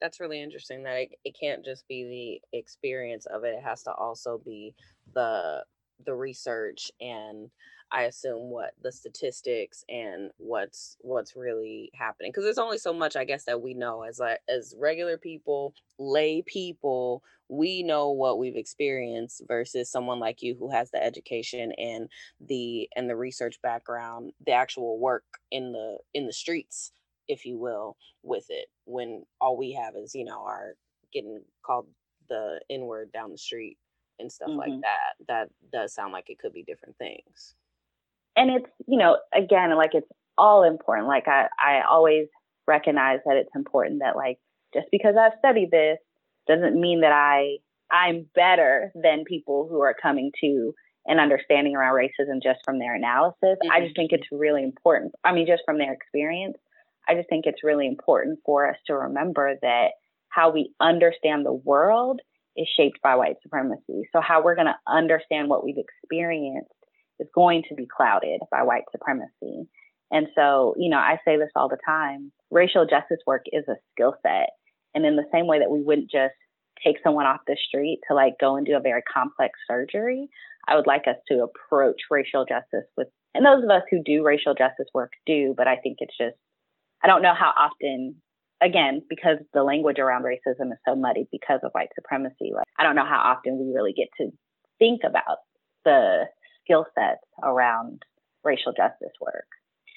That's 0.00 0.20
really 0.20 0.42
interesting 0.42 0.82
that 0.82 0.96
it, 0.96 1.08
it 1.24 1.36
can't 1.38 1.64
just 1.64 1.88
be 1.88 2.40
the 2.52 2.58
experience 2.58 3.26
of 3.26 3.44
it. 3.44 3.54
It 3.54 3.62
has 3.62 3.82
to 3.84 3.92
also 3.92 4.40
be 4.44 4.74
the 5.14 5.64
the 6.04 6.14
research 6.14 6.90
and 7.00 7.50
I 7.92 8.02
assume 8.02 8.50
what 8.50 8.72
the 8.82 8.90
statistics 8.90 9.84
and 9.88 10.30
what's 10.38 10.96
what's 11.00 11.36
really 11.36 11.90
happening 11.94 12.30
because 12.30 12.44
there's 12.44 12.58
only 12.58 12.78
so 12.78 12.92
much 12.92 13.14
I 13.14 13.24
guess 13.24 13.44
that 13.44 13.62
we 13.62 13.74
know 13.74 14.02
as 14.02 14.18
like 14.18 14.40
as 14.48 14.74
regular 14.78 15.16
people, 15.16 15.72
lay 15.98 16.42
people, 16.42 17.22
we 17.48 17.82
know 17.84 18.10
what 18.10 18.38
we've 18.38 18.56
experienced 18.56 19.42
versus 19.46 19.90
someone 19.90 20.18
like 20.18 20.42
you 20.42 20.56
who 20.58 20.70
has 20.70 20.90
the 20.90 21.02
education 21.02 21.72
and 21.78 22.08
the 22.40 22.88
and 22.96 23.08
the 23.08 23.16
research 23.16 23.60
background, 23.62 24.32
the 24.44 24.52
actual 24.52 24.98
work 24.98 25.24
in 25.52 25.72
the 25.72 25.98
in 26.12 26.26
the 26.26 26.32
streets, 26.32 26.90
if 27.28 27.44
you 27.46 27.56
will, 27.56 27.96
with 28.24 28.46
it 28.48 28.66
when 28.84 29.24
all 29.40 29.56
we 29.56 29.72
have 29.72 29.94
is, 29.96 30.14
you 30.14 30.24
know, 30.24 30.42
our 30.42 30.74
getting 31.12 31.40
called 31.64 31.86
the 32.28 32.60
N 32.68 32.82
word 32.82 33.12
down 33.12 33.30
the 33.30 33.38
street 33.38 33.78
and 34.18 34.30
stuff 34.32 34.48
mm-hmm. 34.48 34.58
like 34.58 34.80
that. 34.80 35.26
That 35.28 35.50
does 35.72 35.94
sound 35.94 36.12
like 36.12 36.30
it 36.30 36.40
could 36.40 36.52
be 36.52 36.64
different 36.64 36.98
things 36.98 37.54
and 38.36 38.50
it's 38.50 38.70
you 38.86 38.98
know 38.98 39.18
again 39.34 39.74
like 39.76 39.90
it's 39.94 40.08
all 40.38 40.62
important. 40.64 41.08
Like 41.08 41.28
i 41.28 41.46
i 41.58 41.80
always 41.88 42.26
recognize 42.66 43.20
that 43.26 43.36
it's 43.36 43.50
important 43.54 44.00
that 44.00 44.16
like 44.16 44.38
just 44.74 44.86
because 44.90 45.14
i've 45.20 45.38
studied 45.38 45.70
this 45.70 45.98
doesn't 46.48 46.78
mean 46.78 47.00
that 47.02 47.12
i 47.12 47.56
i'm 47.92 48.26
better 48.34 48.90
than 49.00 49.24
people 49.24 49.68
who 49.70 49.80
are 49.80 49.94
coming 50.00 50.32
to 50.40 50.74
an 51.06 51.20
understanding 51.20 51.76
around 51.76 51.94
racism 51.94 52.42
just 52.42 52.58
from 52.64 52.80
their 52.80 52.96
analysis. 52.96 53.36
Mm-hmm. 53.42 53.70
i 53.70 53.80
just 53.80 53.94
think 53.94 54.10
it's 54.12 54.26
really 54.32 54.64
important 54.64 55.12
i 55.24 55.32
mean 55.32 55.46
just 55.46 55.62
from 55.64 55.78
their 55.78 55.92
experience. 55.92 56.56
I 57.08 57.14
just 57.14 57.28
think 57.28 57.46
it's 57.46 57.62
really 57.62 57.86
important 57.86 58.40
for 58.44 58.68
us 58.68 58.76
to 58.86 58.94
remember 58.94 59.54
that 59.62 59.90
how 60.28 60.50
we 60.50 60.72
understand 60.80 61.46
the 61.46 61.52
world 61.52 62.20
is 62.56 62.68
shaped 62.76 63.00
by 63.02 63.16
white 63.16 63.36
supremacy. 63.42 64.08
So 64.12 64.20
how 64.20 64.42
we're 64.42 64.54
going 64.54 64.66
to 64.66 64.78
understand 64.86 65.48
what 65.48 65.64
we've 65.64 65.78
experienced 65.78 66.72
is 67.18 67.28
going 67.34 67.62
to 67.68 67.74
be 67.74 67.86
clouded 67.86 68.40
by 68.50 68.62
white 68.62 68.84
supremacy. 68.92 69.68
And 70.10 70.28
so, 70.34 70.74
you 70.78 70.88
know, 70.88 70.98
I 70.98 71.18
say 71.24 71.36
this 71.36 71.50
all 71.56 71.68
the 71.68 71.78
time 71.84 72.32
racial 72.50 72.86
justice 72.86 73.18
work 73.26 73.42
is 73.52 73.64
a 73.68 73.74
skill 73.92 74.14
set. 74.22 74.50
And 74.94 75.04
in 75.04 75.16
the 75.16 75.28
same 75.32 75.46
way 75.46 75.58
that 75.58 75.70
we 75.70 75.82
wouldn't 75.82 76.10
just 76.10 76.34
take 76.84 76.96
someone 77.02 77.26
off 77.26 77.40
the 77.46 77.56
street 77.68 78.00
to 78.08 78.14
like 78.14 78.34
go 78.40 78.56
and 78.56 78.66
do 78.66 78.76
a 78.76 78.80
very 78.80 79.02
complex 79.02 79.58
surgery, 79.68 80.28
I 80.68 80.76
would 80.76 80.86
like 80.86 81.06
us 81.08 81.16
to 81.28 81.44
approach 81.44 82.02
racial 82.10 82.44
justice 82.44 82.88
with, 82.96 83.08
and 83.34 83.44
those 83.44 83.64
of 83.64 83.70
us 83.70 83.82
who 83.90 84.02
do 84.04 84.24
racial 84.24 84.54
justice 84.54 84.86
work 84.94 85.12
do, 85.26 85.54
but 85.56 85.66
I 85.66 85.76
think 85.76 85.98
it's 86.00 86.16
just, 86.16 86.36
I 87.02 87.06
don't 87.06 87.22
know 87.22 87.34
how 87.34 87.52
often, 87.56 88.16
again, 88.60 89.02
because 89.08 89.38
the 89.52 89.62
language 89.62 89.98
around 89.98 90.24
racism 90.24 90.72
is 90.72 90.78
so 90.86 90.94
muddy 90.96 91.26
because 91.30 91.60
of 91.62 91.72
white 91.72 91.90
supremacy, 91.94 92.52
like, 92.54 92.66
I 92.78 92.82
don't 92.82 92.96
know 92.96 93.04
how 93.04 93.20
often 93.36 93.58
we 93.58 93.74
really 93.74 93.92
get 93.92 94.08
to 94.18 94.30
think 94.78 95.02
about 95.04 95.38
the 95.84 96.24
skill 96.66 96.86
sets 96.94 97.22
around 97.42 98.02
racial 98.44 98.72
justice 98.72 99.14
work. 99.20 99.46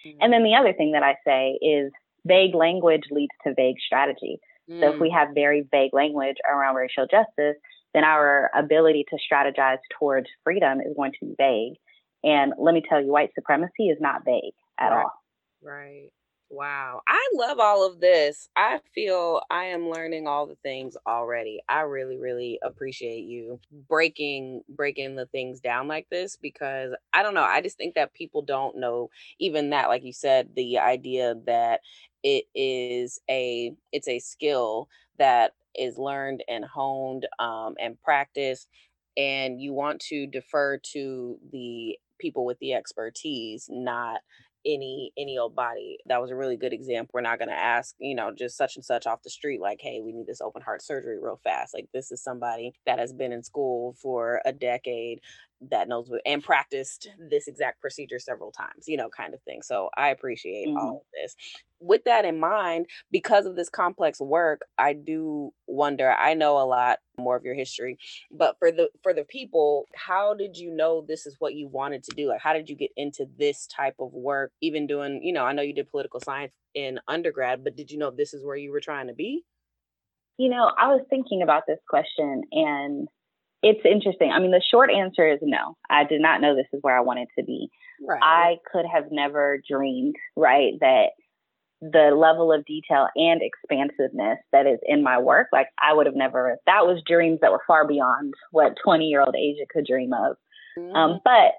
Mm-hmm. 0.05 0.17
And 0.21 0.33
then 0.33 0.43
the 0.43 0.55
other 0.55 0.73
thing 0.73 0.93
that 0.93 1.03
I 1.03 1.15
say 1.25 1.57
is 1.61 1.91
vague 2.25 2.55
language 2.55 3.03
leads 3.11 3.33
to 3.45 3.53
vague 3.53 3.77
strategy. 3.85 4.39
Mm. 4.69 4.81
So 4.81 4.93
if 4.93 4.99
we 4.99 5.09
mm. 5.09 5.13
have 5.13 5.29
very 5.33 5.65
vague 5.71 5.93
language 5.93 6.37
around 6.49 6.75
racial 6.75 7.07
justice, 7.09 7.57
then 7.93 8.03
our 8.03 8.49
ability 8.55 9.05
to 9.09 9.17
strategize 9.17 9.79
towards 9.97 10.27
freedom 10.43 10.79
is 10.79 10.95
going 10.95 11.11
to 11.19 11.25
be 11.25 11.35
vague. 11.37 11.73
And 12.23 12.53
let 12.59 12.73
me 12.73 12.83
tell 12.87 13.01
you, 13.01 13.11
white 13.11 13.31
supremacy 13.33 13.87
is 13.87 13.97
not 13.99 14.25
vague 14.25 14.53
at 14.77 14.89
right. 14.89 15.03
all. 15.03 15.13
Right. 15.63 16.09
Wow. 16.51 17.01
I 17.07 17.29
love 17.35 17.59
all 17.59 17.85
of 17.85 17.99
this. 17.99 18.49
I 18.55 18.79
feel 18.95 19.41
I 19.51 19.65
am 19.65 19.87
learning 19.89 20.27
all 20.27 20.47
the 20.47 20.55
things 20.63 20.97
already. 21.05 21.61
I 21.69 21.81
really 21.81 22.17
really 22.17 22.57
appreciate 22.63 23.25
you 23.25 23.59
breaking 23.87 24.63
breaking 24.67 25.15
the 25.15 25.27
things 25.27 25.59
down 25.59 25.87
like 25.87 26.07
this 26.09 26.35
because 26.37 26.93
I 27.13 27.21
don't 27.21 27.35
know, 27.35 27.43
I 27.43 27.61
just 27.61 27.77
think 27.77 27.93
that 27.95 28.13
people 28.15 28.41
don't 28.41 28.77
know 28.77 29.11
even 29.37 29.69
that 29.71 29.89
like 29.89 30.03
you 30.03 30.11
said 30.13 30.49
the 30.55 30.79
idea 30.79 31.35
that 31.45 31.81
it 32.23 32.45
is 32.55 33.19
a 33.29 33.73
it's 33.91 34.07
a 34.07 34.17
skill 34.19 34.89
that 35.19 35.53
is 35.77 35.99
learned 35.99 36.43
and 36.49 36.65
honed 36.65 37.27
um, 37.37 37.75
and 37.79 38.01
practiced 38.01 38.67
and 39.17 39.61
you 39.61 39.73
want 39.73 39.99
to 39.99 40.25
defer 40.27 40.77
to 40.77 41.37
the 41.51 41.97
people 42.19 42.43
with 42.45 42.57
the 42.59 42.73
expertise 42.73 43.67
not 43.69 44.21
any 44.65 45.11
any 45.17 45.37
old 45.37 45.55
body 45.55 45.97
that 46.05 46.21
was 46.21 46.31
a 46.31 46.35
really 46.35 46.57
good 46.57 46.73
example 46.73 47.11
we're 47.13 47.21
not 47.21 47.39
going 47.39 47.49
to 47.49 47.55
ask 47.55 47.95
you 47.99 48.15
know 48.15 48.31
just 48.37 48.57
such 48.57 48.75
and 48.75 48.83
such 48.83 49.07
off 49.07 49.23
the 49.23 49.29
street 49.29 49.61
like 49.61 49.79
hey 49.81 50.01
we 50.03 50.11
need 50.11 50.27
this 50.27 50.41
open 50.41 50.61
heart 50.61 50.81
surgery 50.81 51.17
real 51.21 51.39
fast 51.43 51.73
like 51.73 51.87
this 51.93 52.11
is 52.11 52.21
somebody 52.21 52.73
that 52.85 52.99
has 52.99 53.13
been 53.13 53.31
in 53.31 53.43
school 53.43 53.95
for 54.01 54.41
a 54.45 54.51
decade 54.51 55.19
that 55.71 55.87
knows 55.89 56.09
and 56.25 56.43
practiced 56.43 57.09
this 57.29 57.47
exact 57.47 57.81
procedure 57.81 58.19
several 58.19 58.51
times, 58.51 58.85
you 58.87 58.97
know, 58.97 59.09
kind 59.09 59.33
of 59.33 59.41
thing. 59.43 59.61
So 59.61 59.89
I 59.97 60.09
appreciate 60.09 60.67
mm-hmm. 60.67 60.77
all 60.77 60.97
of 60.97 61.21
this. 61.21 61.35
With 61.81 62.03
that 62.05 62.25
in 62.25 62.39
mind, 62.39 62.87
because 63.11 63.45
of 63.45 63.55
this 63.55 63.69
complex 63.69 64.19
work, 64.19 64.61
I 64.77 64.93
do 64.93 65.51
wonder, 65.67 66.11
I 66.11 66.33
know 66.33 66.57
a 66.57 66.65
lot 66.65 66.99
more 67.17 67.35
of 67.35 67.43
your 67.43 67.55
history, 67.55 67.97
but 68.31 68.57
for 68.59 68.71
the 68.71 68.89
for 69.03 69.13
the 69.13 69.23
people, 69.23 69.85
how 69.95 70.33
did 70.33 70.57
you 70.57 70.71
know 70.71 71.05
this 71.07 71.25
is 71.25 71.35
what 71.39 71.55
you 71.55 71.67
wanted 71.67 72.03
to 72.05 72.15
do? 72.15 72.27
Like 72.27 72.41
how 72.41 72.53
did 72.53 72.69
you 72.69 72.75
get 72.75 72.91
into 72.97 73.25
this 73.37 73.67
type 73.67 73.95
of 73.99 74.13
work? 74.13 74.51
Even 74.61 74.87
doing, 74.87 75.21
you 75.23 75.33
know, 75.33 75.45
I 75.45 75.53
know 75.53 75.61
you 75.61 75.73
did 75.73 75.91
political 75.91 76.19
science 76.19 76.53
in 76.73 76.99
undergrad, 77.07 77.63
but 77.63 77.75
did 77.75 77.91
you 77.91 77.97
know 77.97 78.11
this 78.11 78.33
is 78.33 78.45
where 78.45 78.57
you 78.57 78.71
were 78.71 78.81
trying 78.81 79.07
to 79.07 79.13
be? 79.13 79.43
You 80.37 80.49
know, 80.49 80.71
I 80.77 80.87
was 80.87 81.01
thinking 81.09 81.41
about 81.41 81.63
this 81.67 81.79
question 81.89 82.43
and 82.51 83.07
it's 83.61 83.81
interesting. 83.85 84.31
I 84.31 84.39
mean, 84.39 84.51
the 84.51 84.63
short 84.71 84.89
answer 84.89 85.29
is 85.29 85.39
no. 85.41 85.75
I 85.89 86.05
did 86.05 86.21
not 86.21 86.41
know 86.41 86.55
this 86.55 86.67
is 86.71 86.79
where 86.81 86.97
I 86.97 87.01
wanted 87.01 87.27
to 87.37 87.43
be. 87.43 87.69
Right. 88.01 88.19
I 88.21 88.55
could 88.71 88.85
have 88.91 89.11
never 89.11 89.61
dreamed, 89.69 90.15
right, 90.37 90.73
that 90.79 91.07
the 91.81 92.11
level 92.15 92.51
of 92.51 92.65
detail 92.65 93.07
and 93.15 93.41
expansiveness 93.41 94.39
that 94.51 94.67
is 94.67 94.79
in 94.83 95.01
my 95.01 95.17
work, 95.17 95.47
like 95.53 95.67
I 95.81 95.93
would 95.93 96.05
have 96.05 96.15
never, 96.15 96.57
that 96.65 96.85
was 96.85 97.01
dreams 97.05 97.39
that 97.41 97.51
were 97.51 97.63
far 97.65 97.87
beyond 97.87 98.33
what 98.51 98.75
20 98.83 99.05
year 99.05 99.21
old 99.21 99.35
Asia 99.35 99.65
could 99.71 99.85
dream 99.85 100.11
of. 100.13 100.35
Mm-hmm. 100.77 100.95
Um, 100.95 101.19
but 101.23 101.53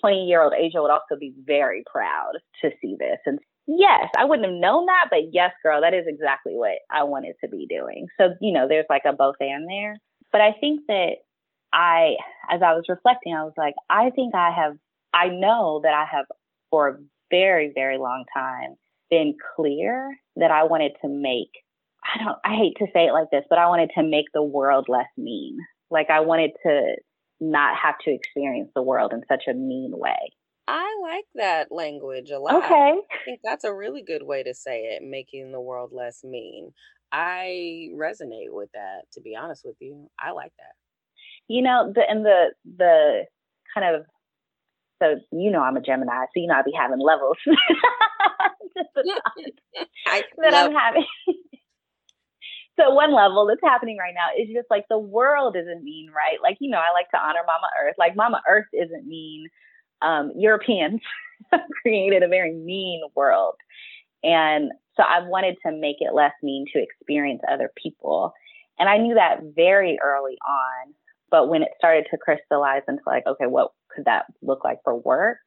20 0.00 0.24
year 0.24 0.42
old 0.42 0.54
Asia 0.54 0.80
would 0.80 0.90
also 0.90 1.16
be 1.18 1.34
very 1.44 1.84
proud 1.90 2.32
to 2.62 2.70
see 2.80 2.96
this. 2.98 3.18
And 3.26 3.38
yes, 3.66 4.08
I 4.16 4.24
wouldn't 4.24 4.48
have 4.48 4.58
known 4.58 4.86
that, 4.86 5.08
but 5.10 5.32
yes, 5.32 5.52
girl, 5.62 5.82
that 5.82 5.94
is 5.94 6.04
exactly 6.06 6.54
what 6.54 6.78
I 6.90 7.04
wanted 7.04 7.34
to 7.42 7.48
be 7.48 7.66
doing. 7.68 8.06
So, 8.18 8.30
you 8.40 8.52
know, 8.52 8.66
there's 8.68 8.86
like 8.88 9.02
a 9.06 9.12
both 9.12 9.36
and 9.40 9.68
there. 9.68 9.98
But 10.30 10.40
I 10.40 10.52
think 10.58 10.80
that 10.88 11.16
I, 11.74 12.14
as 12.50 12.62
I 12.62 12.72
was 12.72 12.84
reflecting, 12.88 13.34
I 13.34 13.44
was 13.44 13.52
like, 13.58 13.74
I 13.90 14.10
think 14.10 14.34
I 14.34 14.50
have, 14.50 14.76
I 15.12 15.28
know 15.28 15.80
that 15.82 15.92
I 15.92 16.06
have 16.10 16.24
for 16.70 16.88
a 16.88 16.96
very, 17.30 17.70
very 17.74 17.98
long 17.98 18.24
time 18.34 18.76
been 19.12 19.34
clear 19.54 20.16
that 20.36 20.50
I 20.50 20.64
wanted 20.64 20.92
to 21.02 21.08
make, 21.08 21.50
I 22.02 22.24
don't, 22.24 22.38
I 22.46 22.56
hate 22.56 22.76
to 22.78 22.86
say 22.94 23.04
it 23.04 23.12
like 23.12 23.28
this, 23.30 23.44
but 23.50 23.58
I 23.58 23.66
wanted 23.66 23.90
to 23.96 24.02
make 24.02 24.24
the 24.32 24.42
world 24.42 24.86
less 24.88 25.06
mean. 25.18 25.58
Like 25.90 26.08
I 26.08 26.20
wanted 26.20 26.52
to 26.64 26.96
not 27.38 27.76
have 27.76 27.96
to 28.06 28.10
experience 28.10 28.70
the 28.74 28.82
world 28.82 29.12
in 29.12 29.20
such 29.28 29.44
a 29.48 29.52
mean 29.52 29.92
way. 29.94 30.32
I 30.66 30.96
like 31.02 31.26
that 31.34 31.70
language 31.70 32.30
a 32.30 32.38
lot. 32.38 32.54
Okay. 32.64 32.94
I 32.94 33.24
think 33.26 33.40
that's 33.44 33.64
a 33.64 33.74
really 33.74 34.02
good 34.02 34.22
way 34.22 34.42
to 34.44 34.54
say 34.54 34.84
it, 34.84 35.02
making 35.02 35.52
the 35.52 35.60
world 35.60 35.90
less 35.92 36.24
mean. 36.24 36.70
I 37.12 37.88
resonate 37.94 38.48
with 38.48 38.70
that, 38.72 39.02
to 39.12 39.20
be 39.20 39.36
honest 39.36 39.62
with 39.66 39.76
you. 39.80 40.08
I 40.18 40.30
like 40.30 40.52
that. 40.58 40.72
You 41.48 41.60
know, 41.60 41.92
the 41.94 42.08
and 42.08 42.24
the 42.24 42.52
the 42.78 43.24
kind 43.74 43.94
of 43.94 44.06
So 45.02 45.16
you 45.32 45.50
know 45.50 45.60
I'm 45.60 45.76
a 45.76 45.80
Gemini, 45.80 46.24
so 46.26 46.36
you 46.36 46.46
know 46.46 46.54
I'd 46.54 46.64
be 46.64 46.72
having 46.72 47.00
levels. 47.00 47.36
that 50.38 50.54
I'm 50.54 50.74
having. 50.74 51.04
so 52.78 52.90
one 52.94 53.12
level 53.14 53.46
that's 53.46 53.60
happening 53.62 53.98
right 53.98 54.14
now 54.14 54.28
is 54.40 54.48
just 54.54 54.70
like 54.70 54.84
the 54.88 54.98
world 54.98 55.56
isn't 55.56 55.82
mean, 55.82 56.10
right? 56.14 56.38
Like, 56.42 56.56
you 56.60 56.70
know, 56.70 56.78
I 56.78 56.92
like 56.92 57.10
to 57.10 57.18
honor 57.18 57.40
Mama 57.46 57.68
Earth. 57.82 57.94
Like 57.98 58.16
Mama 58.16 58.40
Earth 58.48 58.66
isn't 58.72 59.06
mean. 59.06 59.48
Um, 60.00 60.32
Europeans 60.36 61.00
created 61.82 62.22
a 62.22 62.28
very 62.28 62.52
mean 62.52 63.02
world. 63.14 63.54
And 64.24 64.72
so 64.96 65.02
I 65.02 65.26
wanted 65.26 65.56
to 65.64 65.72
make 65.72 65.96
it 66.00 66.14
less 66.14 66.32
mean 66.42 66.64
to 66.72 66.82
experience 66.82 67.40
other 67.50 67.70
people. 67.76 68.32
And 68.78 68.88
I 68.88 68.98
knew 68.98 69.14
that 69.14 69.40
very 69.54 69.98
early 70.02 70.36
on. 70.46 70.94
But 71.32 71.48
when 71.48 71.62
it 71.62 71.70
started 71.78 72.06
to 72.10 72.18
crystallize 72.18 72.82
into 72.86 73.02
like, 73.06 73.26
okay, 73.26 73.46
what 73.46 73.72
could 73.90 74.04
that 74.04 74.26
look 74.42 74.62
like 74.62 74.78
for 74.84 74.94
work? 74.94 75.38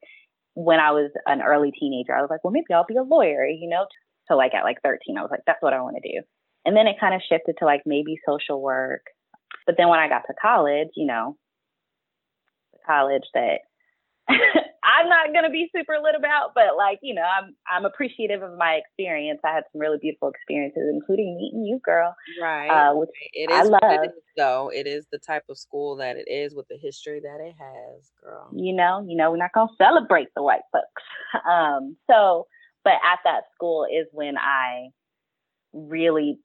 When 0.56 0.80
I 0.80 0.92
was 0.92 1.12
an 1.28 1.42
early 1.42 1.72
teenager, 1.80 2.14
I 2.14 2.22
was 2.22 2.30
like, 2.30 2.44
well, 2.44 2.52
maybe 2.52 2.74
I'll 2.74 2.86
be 2.86 2.98
a 2.98 3.04
lawyer, 3.04 3.46
you 3.46 3.70
know? 3.70 3.86
So 4.28 4.36
like 4.36 4.54
at 4.56 4.64
like 4.64 4.82
13, 4.84 5.18
I 5.18 5.22
was 5.22 5.30
like, 5.32 5.42
that's 5.46 5.62
what 5.62 5.74
I 5.74 5.82
want 5.82 5.98
to 6.02 6.12
do. 6.12 6.22
And 6.66 6.76
then 6.76 6.88
it 6.88 7.00
kind 7.00 7.14
of 7.14 7.22
shifted 7.30 7.56
to 7.60 7.66
like 7.66 7.84
maybe 7.86 8.18
social 8.28 8.62
work. 8.62 9.04
But 9.68 9.76
then 9.78 9.88
when 9.88 10.00
I 10.00 10.10
got 10.10 10.24
to 10.28 10.34
college, 10.42 10.90
you 10.96 11.06
know, 11.06 11.38
college 12.86 13.24
that 13.36 13.60
I'm 14.86 15.10
not 15.10 15.34
gonna 15.34 15.50
be 15.50 15.70
super 15.76 15.98
lit 16.02 16.16
about, 16.18 16.52
but 16.54 16.78
like 16.78 17.00
you 17.02 17.14
know, 17.14 17.24
I'm 17.24 17.56
I'm 17.70 17.86
appreciative 17.86 18.44
of 18.44 18.58
my 18.58 18.74
experience. 18.74 19.40
I 19.44 19.54
had 19.54 19.64
some 19.72 19.82
really 19.82 19.98
beautiful 20.00 20.30
experiences, 20.30 20.84
including 20.94 21.38
meeting 21.38 21.66
you, 21.66 21.80
girl. 21.84 22.16
Right. 22.42 22.70
Uh, 22.70 22.96
which 22.96 23.10
it 23.34 23.52
is. 23.52 23.58
I 23.58 23.64
love. 23.64 23.80
It 23.84 24.10
is, 24.10 24.14
though 24.38 24.72
it 24.74 24.88
is 24.88 25.06
the 25.12 25.20
type 25.20 25.44
of 25.50 25.58
school 25.58 25.96
that 25.98 26.18
it 26.18 26.28
is 26.30 26.54
with 26.54 26.68
the 26.68 26.78
history 26.78 27.20
that 27.22 27.42
it 27.42 27.56
has, 27.58 28.12
girl. 28.24 28.50
You 28.54 28.74
know, 28.74 29.04
you 29.08 29.18
know, 29.18 29.32
we're 29.32 29.38
not 29.38 29.54
gonna 29.54 29.72
celebrate 29.78 30.30
the 30.36 30.44
white 30.44 30.66
folks. 30.72 30.86
Um. 31.50 31.98
So, 32.10 32.48
but 32.84 32.94
at 32.94 33.20
that 33.26 33.44
school 33.56 33.86
is 33.86 34.08
when 34.12 34.38
I 34.38 34.88
really 35.74 36.40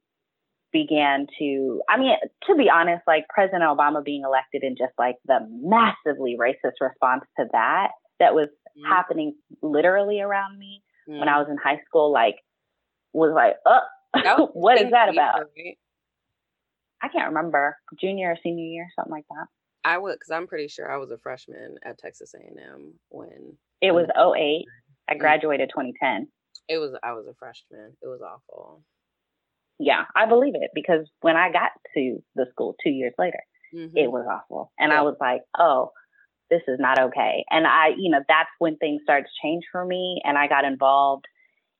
began 0.72 1.26
to 1.38 1.82
i 1.88 1.98
mean 1.98 2.14
to 2.46 2.54
be 2.54 2.70
honest 2.72 3.02
like 3.06 3.24
president 3.28 3.62
obama 3.62 4.04
being 4.04 4.22
elected 4.24 4.62
and 4.62 4.78
just 4.78 4.92
like 4.98 5.16
the 5.26 5.38
massively 5.50 6.36
racist 6.38 6.74
response 6.80 7.24
to 7.36 7.44
that 7.52 7.90
that 8.20 8.34
was 8.34 8.48
mm. 8.78 8.88
happening 8.88 9.34
literally 9.62 10.20
around 10.20 10.58
me 10.58 10.82
mm. 11.08 11.18
when 11.18 11.28
i 11.28 11.32
mm-hmm. 11.32 11.40
was 11.40 11.48
in 11.50 11.56
high 11.56 11.80
school 11.86 12.12
like 12.12 12.36
was 13.12 13.32
like 13.34 13.54
uh 13.66 14.46
what 14.52 14.80
is 14.80 14.90
that 14.90 15.08
about 15.08 15.40
right? 15.56 15.78
i 17.02 17.08
can't 17.08 17.28
remember 17.28 17.76
junior 18.00 18.30
or 18.30 18.36
senior 18.42 18.64
year 18.64 18.88
something 18.96 19.12
like 19.12 19.26
that 19.30 19.46
i 19.84 19.98
would 19.98 20.14
because 20.14 20.30
i'm 20.30 20.46
pretty 20.46 20.68
sure 20.68 20.90
i 20.90 20.96
was 20.96 21.10
a 21.10 21.18
freshman 21.18 21.76
at 21.84 21.98
texas 21.98 22.34
a&m 22.34 22.94
when 23.08 23.56
it 23.80 23.92
was 23.92 24.06
08 24.16 24.64
i 25.08 25.14
mm. 25.14 25.18
graduated 25.18 25.70
2010 25.70 26.28
it 26.68 26.78
was 26.78 26.92
i 27.02 27.12
was 27.12 27.26
a 27.28 27.34
freshman 27.34 27.92
it 28.02 28.06
was 28.06 28.20
awful 28.22 28.82
yeah, 29.80 30.04
I 30.14 30.26
believe 30.26 30.52
it 30.54 30.70
because 30.74 31.08
when 31.22 31.36
I 31.36 31.50
got 31.50 31.70
to 31.94 32.22
the 32.36 32.44
school 32.50 32.76
two 32.84 32.90
years 32.90 33.14
later, 33.18 33.40
mm-hmm. 33.74 33.96
it 33.96 34.12
was 34.12 34.26
awful. 34.30 34.72
And 34.78 34.92
yeah. 34.92 34.98
I 34.98 35.02
was 35.02 35.16
like, 35.18 35.40
oh, 35.58 35.92
this 36.50 36.62
is 36.68 36.78
not 36.78 36.98
okay. 36.98 37.44
And 37.50 37.66
I, 37.66 37.90
you 37.96 38.10
know, 38.10 38.20
that's 38.28 38.50
when 38.58 38.76
things 38.76 39.02
started 39.02 39.24
to 39.24 39.46
change 39.46 39.64
for 39.70 39.84
me. 39.84 40.20
And 40.24 40.36
I 40.36 40.48
got 40.48 40.64
involved 40.64 41.26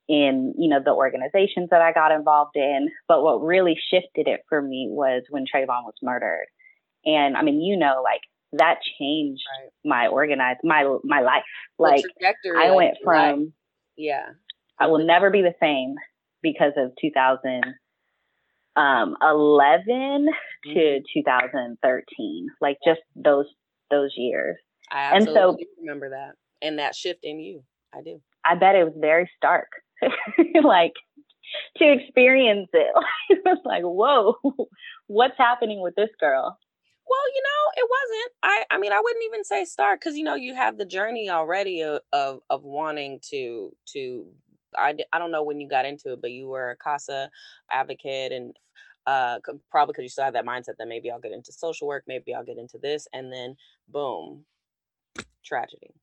in, 0.08 0.54
you 0.58 0.68
know, 0.68 0.80
the 0.84 0.92
organizations 0.92 1.68
that 1.70 1.82
I 1.82 1.92
got 1.92 2.12
involved 2.12 2.56
in. 2.56 2.88
But 3.08 3.22
what 3.22 3.42
really 3.42 3.78
shifted 3.90 4.28
it 4.28 4.40
for 4.48 4.62
me 4.62 4.88
was 4.90 5.22
when 5.30 5.44
Trayvon 5.44 5.84
was 5.84 5.94
murdered. 6.02 6.46
And 7.04 7.36
I 7.36 7.42
mean, 7.42 7.60
you 7.60 7.76
know, 7.76 8.02
like 8.02 8.20
that 8.52 8.76
changed 8.98 9.42
right. 9.62 9.70
my 9.84 10.06
organized 10.08 10.60
my 10.64 10.84
my 11.04 11.20
life. 11.20 11.42
Like 11.78 12.04
I 12.58 12.70
went 12.72 12.96
from 13.02 13.40
life. 13.40 13.48
yeah, 13.96 14.26
I 14.78 14.86
will 14.88 15.04
never 15.04 15.30
be 15.30 15.42
the 15.42 15.54
same 15.60 15.94
because 16.42 16.72
of 16.76 16.92
2011 17.00 17.74
um, 18.76 19.16
mm-hmm. 19.22 20.74
to 20.74 21.00
2013, 21.14 22.48
like 22.60 22.78
just 22.84 23.00
those 23.14 23.46
those 23.90 24.12
years. 24.16 24.56
I 24.90 25.16
and 25.16 25.24
so 25.24 25.56
remember 25.78 26.10
that 26.10 26.32
and 26.62 26.78
that 26.78 26.94
shift 26.94 27.20
in 27.22 27.40
you. 27.40 27.62
I 27.94 28.02
do. 28.02 28.20
I 28.44 28.54
bet 28.54 28.74
it 28.74 28.84
was 28.84 28.94
very 28.96 29.30
stark, 29.36 29.68
like 30.62 30.94
to 31.76 31.92
experience 31.92 32.68
it. 32.72 32.92
it 33.30 33.40
was 33.44 33.60
like, 33.64 33.82
whoa, 33.82 34.34
what's 35.06 35.36
happening 35.36 35.80
with 35.82 35.94
this 35.94 36.10
girl? 36.18 36.58
Well, 37.08 37.34
you 37.34 37.42
know, 37.42 37.82
it 37.82 37.88
wasn't. 37.90 38.32
I 38.42 38.76
I 38.76 38.78
mean, 38.78 38.92
I 38.92 39.00
wouldn't 39.00 39.24
even 39.26 39.44
say 39.44 39.64
stark 39.64 40.00
because 40.00 40.16
you 40.16 40.24
know 40.24 40.36
you 40.36 40.54
have 40.54 40.78
the 40.78 40.86
journey 40.86 41.28
already 41.28 41.82
of, 41.82 42.00
of 42.12 42.40
of 42.48 42.62
wanting 42.62 43.20
to 43.30 43.74
to 43.92 44.26
I, 44.76 44.94
I 45.12 45.18
don't 45.18 45.32
know 45.32 45.42
when 45.42 45.60
you 45.60 45.68
got 45.68 45.86
into 45.86 46.12
it, 46.12 46.20
but 46.20 46.30
you 46.30 46.48
were 46.48 46.70
a 46.70 46.76
CASA 46.76 47.30
advocate 47.70 48.30
and 48.30 48.54
uh, 49.06 49.38
probably 49.70 49.92
because 49.92 50.02
you 50.02 50.08
still 50.08 50.24
have 50.24 50.34
that 50.34 50.46
mindset 50.46 50.76
that 50.78 50.88
maybe 50.88 51.10
I'll 51.10 51.20
get 51.20 51.32
into 51.32 51.52
social 51.52 51.88
work, 51.88 52.04
maybe 52.06 52.34
I'll 52.34 52.44
get 52.44 52.58
into 52.58 52.78
this, 52.78 53.08
and 53.12 53.32
then 53.32 53.56
boom, 53.88 54.44
tragedy. 55.44 55.94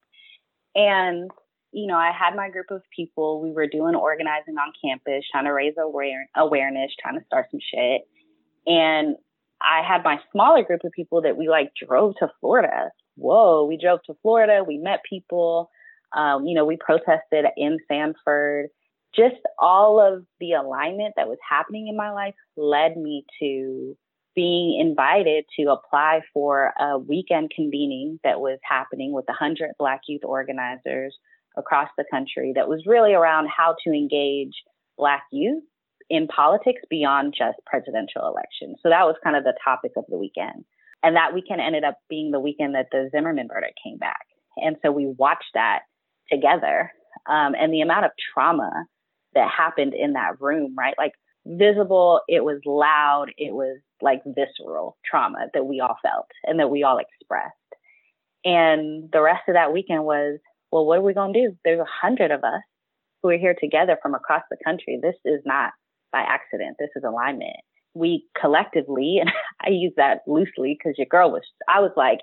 And 0.75 1.29
you 1.71 1.86
know, 1.86 1.97
I 1.97 2.12
had 2.12 2.36
my 2.36 2.49
group 2.49 2.71
of 2.71 2.81
people. 2.95 3.41
We 3.41 3.51
were 3.51 3.67
doing 3.67 3.93
organizing 3.93 4.55
on 4.57 4.71
campus, 4.83 5.25
trying 5.31 5.45
to 5.45 5.51
raise 5.53 5.75
aware- 5.77 6.29
awareness, 6.36 6.91
trying 6.99 7.19
to 7.19 7.25
start 7.25 7.47
some 7.51 7.60
shit. 7.60 8.01
And 8.65 9.15
I 9.62 9.81
had 9.88 10.03
my 10.03 10.19
smaller 10.31 10.63
group 10.63 10.83
of 10.83 10.91
people 10.91 11.21
that 11.21 11.38
we 11.38 11.49
like 11.49 11.71
drove 11.75 12.15
to 12.19 12.31
Florida. 12.39 12.91
Whoa, 13.15 13.65
we 13.65 13.77
drove 13.77 14.01
to 14.03 14.15
Florida. 14.21 14.63
We 14.65 14.77
met 14.77 15.01
people. 15.07 15.69
Um, 16.15 16.45
you 16.45 16.55
know, 16.55 16.65
we 16.65 16.77
protested 16.77 17.45
in 17.57 17.79
Sanford. 17.88 18.69
Just 19.15 19.41
all 19.59 19.99
of 19.99 20.25
the 20.39 20.53
alignment 20.53 21.13
that 21.15 21.27
was 21.27 21.37
happening 21.47 21.87
in 21.87 21.95
my 21.95 22.11
life 22.11 22.35
led 22.55 22.97
me 22.97 23.25
to 23.39 23.97
being 24.35 24.79
invited 24.79 25.45
to 25.59 25.71
apply 25.71 26.21
for 26.31 26.71
a 26.79 26.99
weekend 26.99 27.51
convening 27.55 28.19
that 28.23 28.39
was 28.39 28.59
happening 28.63 29.11
with 29.11 29.25
100 29.27 29.71
Black 29.79 30.01
youth 30.07 30.21
organizers 30.23 31.17
across 31.57 31.89
the 31.97 32.05
country 32.11 32.53
that 32.55 32.69
was 32.69 32.83
really 32.85 33.13
around 33.13 33.47
how 33.47 33.75
to 33.83 33.91
engage 33.91 34.53
Black 34.95 35.23
youth 35.31 35.63
in 36.09 36.27
politics 36.27 36.81
beyond 36.89 37.33
just 37.37 37.57
presidential 37.65 38.27
elections. 38.27 38.77
So 38.83 38.89
that 38.89 39.05
was 39.05 39.15
kind 39.23 39.35
of 39.35 39.43
the 39.43 39.57
topic 39.63 39.93
of 39.97 40.05
the 40.07 40.17
weekend. 40.17 40.65
And 41.03 41.15
that 41.15 41.33
weekend 41.33 41.61
ended 41.61 41.83
up 41.83 41.97
being 42.09 42.31
the 42.31 42.39
weekend 42.39 42.75
that 42.75 42.87
the 42.91 43.09
Zimmerman 43.11 43.47
verdict 43.47 43.79
came 43.83 43.97
back. 43.97 44.25
And 44.57 44.77
so 44.83 44.91
we 44.91 45.07
watched 45.07 45.53
that 45.53 45.81
together. 46.31 46.91
Um, 47.27 47.55
and 47.59 47.73
the 47.73 47.81
amount 47.81 48.05
of 48.05 48.11
trauma 48.33 48.85
that 49.33 49.49
happened 49.49 49.93
in 49.93 50.13
that 50.13 50.41
room, 50.41 50.75
right? 50.77 50.95
Like 50.97 51.13
visible, 51.45 52.21
it 52.27 52.43
was 52.43 52.59
loud, 52.65 53.27
it 53.37 53.53
was 53.53 53.79
like 54.01 54.21
visceral 54.25 54.97
trauma 55.09 55.47
that 55.53 55.65
we 55.65 55.79
all 55.79 55.97
felt 56.03 56.27
and 56.43 56.59
that 56.59 56.69
we 56.69 56.83
all 56.83 56.99
expressed. 56.99 57.53
And 58.43 59.09
the 59.11 59.21
rest 59.21 59.43
of 59.47 59.55
that 59.55 59.73
weekend 59.73 60.03
was, 60.03 60.39
well, 60.71 60.85
what 60.85 60.99
are 60.99 61.03
we 61.03 61.13
going 61.13 61.33
to 61.33 61.47
do? 61.47 61.57
There's 61.63 61.79
a 61.79 61.85
hundred 62.01 62.31
of 62.31 62.43
us 62.43 62.61
who 63.21 63.29
are 63.29 63.37
here 63.37 63.55
together 63.59 63.97
from 64.01 64.15
across 64.15 64.43
the 64.49 64.57
country. 64.63 64.99
This 65.01 65.15
is 65.25 65.41
not 65.45 65.71
by 66.11 66.21
accident. 66.21 66.77
This 66.79 66.89
is 66.95 67.03
alignment. 67.03 67.57
We 67.93 68.25
collectively, 68.39 69.17
and 69.21 69.31
I 69.61 69.69
use 69.69 69.93
that 69.97 70.19
loosely 70.27 70.77
because 70.77 70.97
your 70.97 71.07
girl 71.07 71.31
was, 71.31 71.43
I 71.67 71.79
was 71.79 71.91
like, 71.95 72.19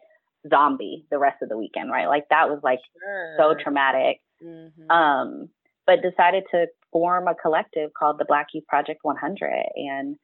zombie 0.49 1.07
the 1.11 1.19
rest 1.19 1.43
of 1.43 1.49
the 1.49 1.57
weekend, 1.57 1.91
right? 1.91 2.07
Like 2.07 2.25
that 2.31 2.49
was 2.49 2.61
like 2.63 2.81
sure. 3.03 3.35
so 3.39 3.55
traumatic. 3.63 4.21
Mm-hmm. 4.45 4.91
Um, 4.91 5.49
but 5.87 6.03
decided 6.03 6.45
to 6.51 6.67
form 6.95 7.27
a 7.27 7.35
collective 7.35 7.91
called 7.99 8.19
the 8.19 8.25
Black 8.25 8.47
Youth 8.55 8.67
Project 8.69 9.01
100 9.03 9.53
and 9.75 10.17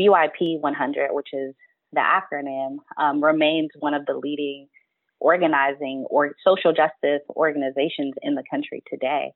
BYP 0.00 0.58
100, 0.60 1.10
which 1.12 1.28
is 1.34 1.54
the 1.92 2.00
acronym, 2.00 2.78
um, 2.98 3.22
remains 3.22 3.68
one 3.78 3.92
of 3.92 4.06
the 4.06 4.14
leading 4.14 4.68
organizing 5.20 6.06
or 6.08 6.34
social 6.42 6.72
justice 6.72 7.22
organizations 7.36 8.14
in 8.22 8.34
the 8.34 8.42
country 8.50 8.82
today. 8.90 9.32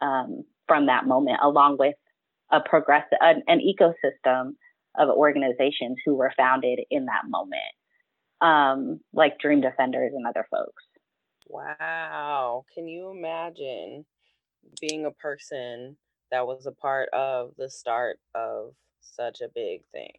Um, 0.00 0.44
from 0.66 0.86
that 0.86 1.04
moment, 1.04 1.38
along 1.42 1.76
with 1.78 1.96
a 2.52 2.60
progressive, 2.60 3.18
an, 3.20 3.42
an 3.48 3.58
ecosystem 3.58 4.52
of 4.96 5.08
organizations 5.08 5.98
who 6.06 6.14
were 6.14 6.32
founded 6.36 6.78
in 6.90 7.06
that 7.06 7.24
moment 7.28 7.74
um, 8.40 9.00
like 9.12 9.38
Dream 9.38 9.60
Defenders 9.60 10.12
and 10.14 10.26
other 10.26 10.46
folks. 10.50 10.84
Wow. 11.48 12.64
Can 12.72 12.88
you 12.88 13.10
imagine 13.10 14.06
being 14.80 15.04
a 15.04 15.10
person 15.10 15.96
that 16.30 16.46
was 16.46 16.66
a 16.66 16.72
part 16.72 17.08
of 17.12 17.52
the 17.58 17.68
start 17.70 18.18
of 18.34 18.72
such 19.00 19.40
a 19.40 19.48
big 19.54 19.82
thing? 19.92 20.18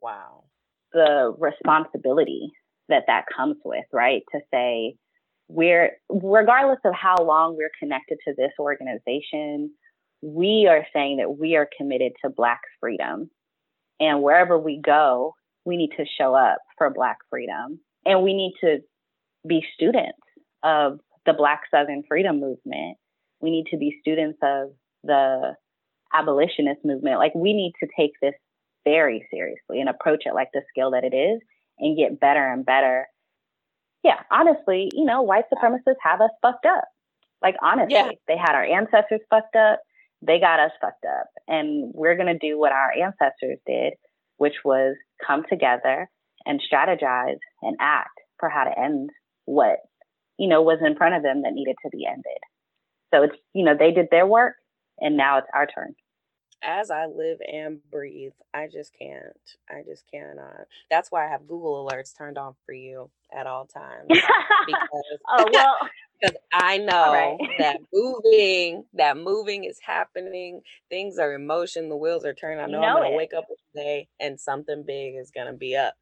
Wow. 0.00 0.44
The 0.92 1.34
responsibility 1.38 2.52
that 2.88 3.04
that 3.06 3.24
comes 3.34 3.56
with, 3.64 3.84
right? 3.92 4.22
To 4.32 4.40
say, 4.52 4.96
we're, 5.48 5.92
regardless 6.08 6.78
of 6.84 6.94
how 6.94 7.16
long 7.22 7.56
we're 7.56 7.70
connected 7.78 8.18
to 8.26 8.34
this 8.36 8.52
organization, 8.58 9.70
we 10.22 10.66
are 10.68 10.86
saying 10.92 11.18
that 11.18 11.38
we 11.38 11.56
are 11.56 11.68
committed 11.76 12.12
to 12.24 12.30
Black 12.30 12.60
freedom. 12.80 13.30
And 14.00 14.22
wherever 14.22 14.58
we 14.58 14.80
go, 14.84 15.34
we 15.64 15.76
need 15.76 15.90
to 15.96 16.04
show 16.18 16.34
up 16.34 16.58
for 16.78 16.90
Black 16.90 17.18
freedom 17.30 17.80
and 18.04 18.22
we 18.22 18.34
need 18.34 18.54
to 18.60 18.78
be 19.46 19.64
students 19.74 20.18
of 20.62 21.00
the 21.26 21.32
Black 21.32 21.62
Southern 21.70 22.02
Freedom 22.08 22.40
Movement. 22.40 22.96
We 23.46 23.52
need 23.52 23.66
to 23.70 23.76
be 23.76 23.98
students 24.00 24.40
of 24.42 24.70
the 25.04 25.54
abolitionist 26.12 26.84
movement. 26.84 27.20
Like 27.20 27.32
we 27.32 27.52
need 27.52 27.74
to 27.78 27.88
take 27.96 28.10
this 28.20 28.34
very 28.84 29.24
seriously 29.32 29.78
and 29.78 29.88
approach 29.88 30.24
it 30.26 30.34
like 30.34 30.48
the 30.52 30.62
skill 30.68 30.90
that 30.90 31.04
it 31.04 31.14
is 31.14 31.40
and 31.78 31.96
get 31.96 32.18
better 32.18 32.44
and 32.44 32.66
better. 32.66 33.06
Yeah, 34.02 34.18
honestly, 34.32 34.90
you 34.92 35.04
know, 35.04 35.22
white 35.22 35.44
supremacists 35.52 36.02
have 36.02 36.20
us 36.20 36.30
fucked 36.42 36.66
up. 36.66 36.86
Like 37.40 37.54
honestly, 37.62 37.94
yeah. 37.94 38.10
they 38.26 38.36
had 38.36 38.56
our 38.56 38.64
ancestors 38.64 39.20
fucked 39.30 39.54
up. 39.54 39.78
They 40.22 40.40
got 40.40 40.58
us 40.58 40.72
fucked 40.80 41.04
up. 41.04 41.28
And 41.46 41.92
we're 41.94 42.16
going 42.16 42.36
to 42.36 42.38
do 42.38 42.58
what 42.58 42.72
our 42.72 42.90
ancestors 42.92 43.60
did, 43.64 43.92
which 44.38 44.56
was 44.64 44.96
come 45.24 45.44
together 45.48 46.10
and 46.46 46.60
strategize 46.60 47.38
and 47.62 47.76
act 47.78 48.18
for 48.40 48.48
how 48.48 48.64
to 48.64 48.76
end 48.76 49.10
what, 49.44 49.76
you 50.36 50.48
know, 50.48 50.62
was 50.62 50.80
in 50.84 50.96
front 50.96 51.14
of 51.14 51.22
them 51.22 51.42
that 51.42 51.52
needed 51.52 51.76
to 51.84 51.90
be 51.90 52.06
ended. 52.08 52.40
So 53.16 53.22
it's, 53.22 53.36
you 53.54 53.64
know, 53.64 53.74
they 53.78 53.92
did 53.92 54.08
their 54.10 54.26
work 54.26 54.56
and 55.00 55.16
now 55.16 55.38
it's 55.38 55.48
our 55.54 55.66
turn 55.66 55.94
as 56.62 56.90
I 56.90 57.06
live 57.06 57.38
and 57.50 57.78
breathe, 57.90 58.32
I 58.52 58.66
just 58.66 58.92
can't. 58.98 59.22
I 59.70 59.82
just 59.88 60.04
cannot. 60.10 60.66
That's 60.90 61.10
why 61.10 61.26
I 61.26 61.30
have 61.30 61.46
Google 61.46 61.86
alerts 61.86 62.16
turned 62.16 62.38
on 62.38 62.54
for 62.66 62.72
you 62.72 63.10
at 63.36 63.46
all 63.46 63.66
times. 63.66 64.08
Because, 64.66 65.18
oh 65.28 65.48
well, 65.52 65.76
because 66.20 66.36
I 66.52 66.78
know 66.78 67.38
right. 67.40 67.50
that 67.58 67.78
moving, 67.92 68.84
that 68.94 69.16
moving 69.16 69.64
is 69.64 69.78
happening. 69.84 70.62
Things 70.90 71.18
are 71.18 71.34
in 71.34 71.46
motion. 71.46 71.88
The 71.88 71.96
wheels 71.96 72.24
are 72.24 72.34
turning. 72.34 72.58
I 72.58 72.66
know, 72.66 72.80
know 72.80 72.88
I'm 72.88 72.96
gonna 72.96 73.10
it. 73.10 73.16
wake 73.16 73.34
up 73.36 73.46
today 73.74 74.08
and 74.18 74.40
something 74.40 74.84
big 74.86 75.14
is 75.14 75.30
gonna 75.30 75.52
be 75.52 75.76
up 75.76 75.94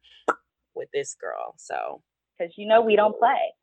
with 0.73 0.89
this 0.93 1.15
girl. 1.19 1.53
So, 1.57 2.01
because 2.37 2.57
you 2.57 2.67
know 2.67 2.81
we 2.81 2.95
don't 2.95 3.17
play. 3.17 3.53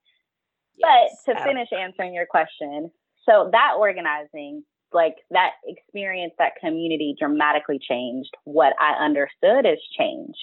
Yes, 0.76 1.16
but 1.26 1.34
to 1.34 1.44
finish 1.44 1.68
answering 1.72 2.14
your 2.14 2.26
question, 2.26 2.90
so 3.28 3.50
that 3.52 3.74
organizing 3.78 4.64
like 4.92 5.16
that 5.30 5.52
experience, 5.66 6.34
that 6.38 6.52
community 6.60 7.14
dramatically 7.18 7.78
changed 7.78 8.30
what 8.44 8.74
I 8.78 9.02
understood 9.04 9.64
as 9.64 9.78
change 9.98 10.34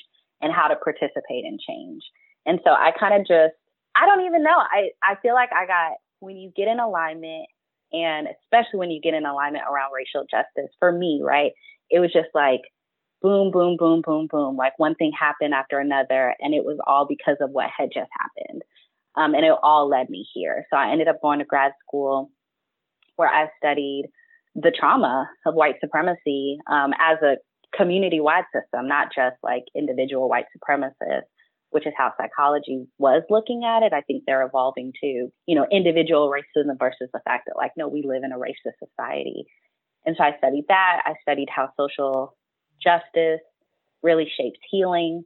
and 0.42 0.52
how 0.54 0.68
to 0.68 0.76
participate 0.76 1.46
in 1.46 1.58
change. 1.68 2.02
And 2.46 2.60
so 2.64 2.72
I 2.72 2.92
kind 2.98 3.14
of 3.14 3.28
just, 3.28 3.54
I 3.96 4.06
don't 4.06 4.26
even 4.26 4.44
know. 4.44 4.58
I, 4.58 4.90
I 5.04 5.16
feel 5.22 5.34
like 5.34 5.50
I 5.54 5.68
got, 5.68 5.98
when 6.20 6.38
you 6.38 6.52
get 6.56 6.68
in 6.68 6.80
alignment, 6.80 7.48
and 7.92 8.28
especially 8.44 8.80
when 8.80 8.92
you 8.92 9.02
get 9.02 9.14
in 9.14 9.26
alignment 9.26 9.66
around 9.70 9.92
racial 9.94 10.26
justice, 10.30 10.74
for 10.80 10.92
me, 10.92 11.22
right, 11.24 11.52
it 11.90 12.00
was 12.00 12.12
just 12.14 12.30
like 12.34 12.62
boom, 13.22 13.52
boom, 13.52 13.76
boom, 13.78 14.02
boom, 14.02 14.28
boom. 14.32 14.56
Like 14.56 14.78
one 14.78 14.96
thing 14.96 15.12
happened 15.18 15.54
after 15.54 15.80
another, 15.80 16.36
and 16.40 16.54
it 16.54 16.64
was 16.64 16.78
all 16.88 17.06
because 17.08 17.38
of 17.42 17.52
what 17.52 17.70
had 17.76 17.90
just 17.94 18.10
happened. 18.18 18.62
Um, 19.16 19.34
and 19.34 19.44
it 19.44 19.54
all 19.62 19.90
led 19.90 20.10
me 20.10 20.26
here. 20.34 20.66
So 20.70 20.78
I 20.78 20.92
ended 20.92 21.08
up 21.08 21.22
going 21.22 21.40
to 21.40 21.46
grad 21.46 21.74
school 21.86 22.32
where 23.20 23.28
I 23.28 23.50
studied 23.58 24.06
the 24.56 24.72
trauma 24.72 25.30
of 25.46 25.54
white 25.54 25.76
supremacy 25.82 26.58
um, 26.72 26.94
as 26.98 27.18
a 27.22 27.36
community 27.76 28.22
wide 28.22 28.46
system, 28.56 28.88
not 28.88 29.10
just 29.14 29.36
like 29.44 29.64
individual 29.76 30.30
white 30.30 30.46
supremacists, 30.58 31.28
which 31.72 31.86
is 31.86 31.92
how 31.98 32.14
psychology 32.18 32.86
was 32.98 33.24
looking 33.30 33.66
at 33.66 33.84
it. 33.84 33.92
I 33.92 34.00
think 34.08 34.24
they're 34.26 34.46
evolving 34.46 34.94
to, 35.02 35.28
you 35.46 35.56
know, 35.56 35.68
individual 35.70 36.32
racism 36.32 36.80
versus 36.80 37.10
the 37.12 37.20
fact 37.26 37.48
that, 37.48 37.58
like, 37.58 37.74
no, 37.76 37.90
we 37.90 38.04
live 38.08 38.24
in 38.24 38.32
a 38.32 38.38
racist 38.38 38.80
society. 38.80 39.44
And 40.06 40.16
so 40.18 40.24
I 40.24 40.38
studied 40.38 40.68
that. 40.70 41.02
I 41.06 41.16
studied 41.22 41.50
how 41.54 41.72
social 41.78 42.38
justice 42.82 43.42
really 44.02 44.32
shapes 44.38 44.60
healing. 44.72 45.24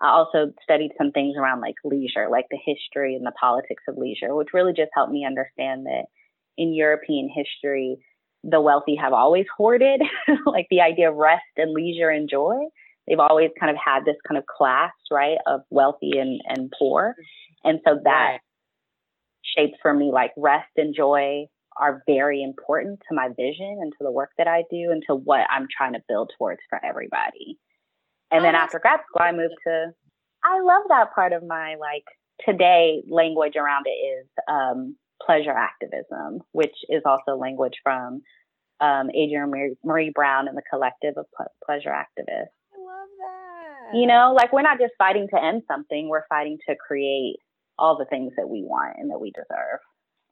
I 0.00 0.10
also 0.10 0.52
studied 0.62 0.92
some 0.96 1.10
things 1.10 1.34
around 1.36 1.60
like 1.60 1.74
leisure, 1.82 2.28
like 2.30 2.46
the 2.52 2.58
history 2.64 3.16
and 3.16 3.26
the 3.26 3.32
politics 3.32 3.82
of 3.88 3.98
leisure, 3.98 4.32
which 4.32 4.54
really 4.54 4.72
just 4.72 4.90
helped 4.94 5.12
me 5.12 5.26
understand 5.26 5.86
that 5.86 6.04
in 6.56 6.74
European 6.74 7.28
history, 7.34 7.98
the 8.44 8.60
wealthy 8.60 8.96
have 8.96 9.12
always 9.12 9.46
hoarded, 9.56 10.02
like 10.46 10.66
the 10.70 10.80
idea 10.80 11.10
of 11.10 11.16
rest 11.16 11.42
and 11.56 11.72
leisure 11.72 12.10
and 12.10 12.28
joy. 12.28 12.56
They've 13.06 13.18
always 13.18 13.50
kind 13.58 13.70
of 13.70 13.76
had 13.84 14.04
this 14.04 14.16
kind 14.26 14.38
of 14.38 14.46
class, 14.46 14.92
right, 15.10 15.38
of 15.46 15.62
wealthy 15.70 16.18
and, 16.18 16.40
and 16.46 16.72
poor. 16.78 17.14
And 17.64 17.80
so 17.86 17.98
that 18.04 18.38
shapes 19.56 19.78
for 19.82 19.92
me 19.92 20.10
like 20.12 20.32
rest 20.36 20.70
and 20.76 20.94
joy 20.94 21.46
are 21.80 22.02
very 22.06 22.42
important 22.42 23.00
to 23.08 23.14
my 23.14 23.28
vision 23.28 23.78
and 23.80 23.92
to 23.92 23.98
the 24.04 24.10
work 24.10 24.30
that 24.38 24.46
I 24.46 24.64
do 24.70 24.90
and 24.90 25.02
to 25.08 25.14
what 25.14 25.46
I'm 25.50 25.66
trying 25.74 25.94
to 25.94 26.02
build 26.08 26.32
towards 26.38 26.60
for 26.68 26.84
everybody. 26.84 27.58
And 28.30 28.44
then 28.44 28.54
after 28.54 28.78
grad 28.78 29.00
school, 29.06 29.22
I 29.22 29.32
moved 29.32 29.54
to, 29.66 29.92
I 30.44 30.60
love 30.60 30.82
that 30.88 31.14
part 31.14 31.32
of 31.32 31.44
my 31.44 31.76
like 31.80 32.04
today 32.46 33.02
language 33.08 33.56
around 33.56 33.86
it 33.86 33.90
is 33.90 34.26
um, 34.48 34.96
pleasure 35.24 35.52
activism, 35.52 36.40
which 36.52 36.74
is 36.88 37.02
also 37.04 37.38
language 37.38 37.74
from 37.82 38.22
um, 38.80 39.08
Adrienne 39.10 39.50
Maree, 39.50 39.76
Maree 39.84 40.12
Brown 40.12 40.48
and 40.48 40.56
the 40.56 40.62
collective 40.68 41.14
of 41.16 41.26
pleasure 41.64 41.90
activists. 41.90 42.52
I 42.72 42.78
love 42.78 43.08
that. 43.18 43.96
You 43.98 44.06
know, 44.06 44.34
like 44.36 44.52
we're 44.52 44.62
not 44.62 44.78
just 44.78 44.94
fighting 44.98 45.28
to 45.34 45.42
end 45.42 45.62
something, 45.68 46.08
we're 46.08 46.26
fighting 46.28 46.58
to 46.68 46.74
create 46.74 47.36
all 47.78 47.96
the 47.96 48.06
things 48.06 48.32
that 48.36 48.48
we 48.48 48.62
want 48.62 48.96
and 48.98 49.10
that 49.10 49.20
we 49.20 49.30
deserve. 49.30 49.80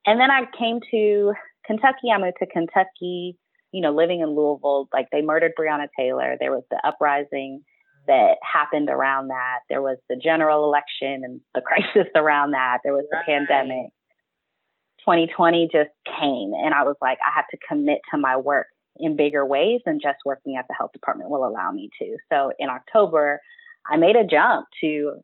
And 0.06 0.20
then 0.20 0.30
I 0.30 0.42
came 0.58 0.80
to 0.90 1.32
Kentucky. 1.66 2.10
I 2.14 2.18
moved 2.18 2.38
to 2.40 2.46
Kentucky, 2.46 3.36
you 3.72 3.80
know, 3.80 3.92
living 3.92 4.20
in 4.20 4.34
Louisville. 4.34 4.88
Like 4.92 5.08
they 5.12 5.22
murdered 5.22 5.52
Breonna 5.58 5.88
Taylor. 5.98 6.36
There 6.38 6.50
was 6.52 6.64
the 6.70 6.80
uprising 6.84 7.62
that 8.06 8.36
happened 8.42 8.88
around 8.88 9.28
that. 9.28 9.60
There 9.68 9.82
was 9.82 9.98
the 10.08 10.16
general 10.16 10.64
election 10.64 11.22
and 11.24 11.40
the 11.54 11.60
crisis 11.64 12.10
around 12.14 12.52
that. 12.52 12.78
There 12.82 12.94
was 12.94 13.06
the 13.10 13.18
right. 13.18 13.26
pandemic. 13.26 13.90
2020 15.04 15.68
just 15.72 15.90
came 16.06 16.52
and 16.54 16.74
I 16.74 16.82
was 16.82 16.96
like, 17.00 17.18
I 17.26 17.34
have 17.34 17.46
to 17.50 17.58
commit 17.68 17.98
to 18.12 18.18
my 18.18 18.36
work 18.36 18.66
in 18.96 19.16
bigger 19.16 19.44
ways 19.46 19.80
than 19.84 19.98
just 20.00 20.18
working 20.24 20.56
at 20.56 20.66
the 20.68 20.74
health 20.74 20.92
department 20.92 21.30
will 21.30 21.46
allow 21.46 21.70
me 21.70 21.90
to. 22.00 22.16
So 22.30 22.52
in 22.58 22.68
October, 22.68 23.40
I 23.90 23.96
made 23.96 24.16
a 24.16 24.24
jump 24.24 24.66
to 24.82 25.20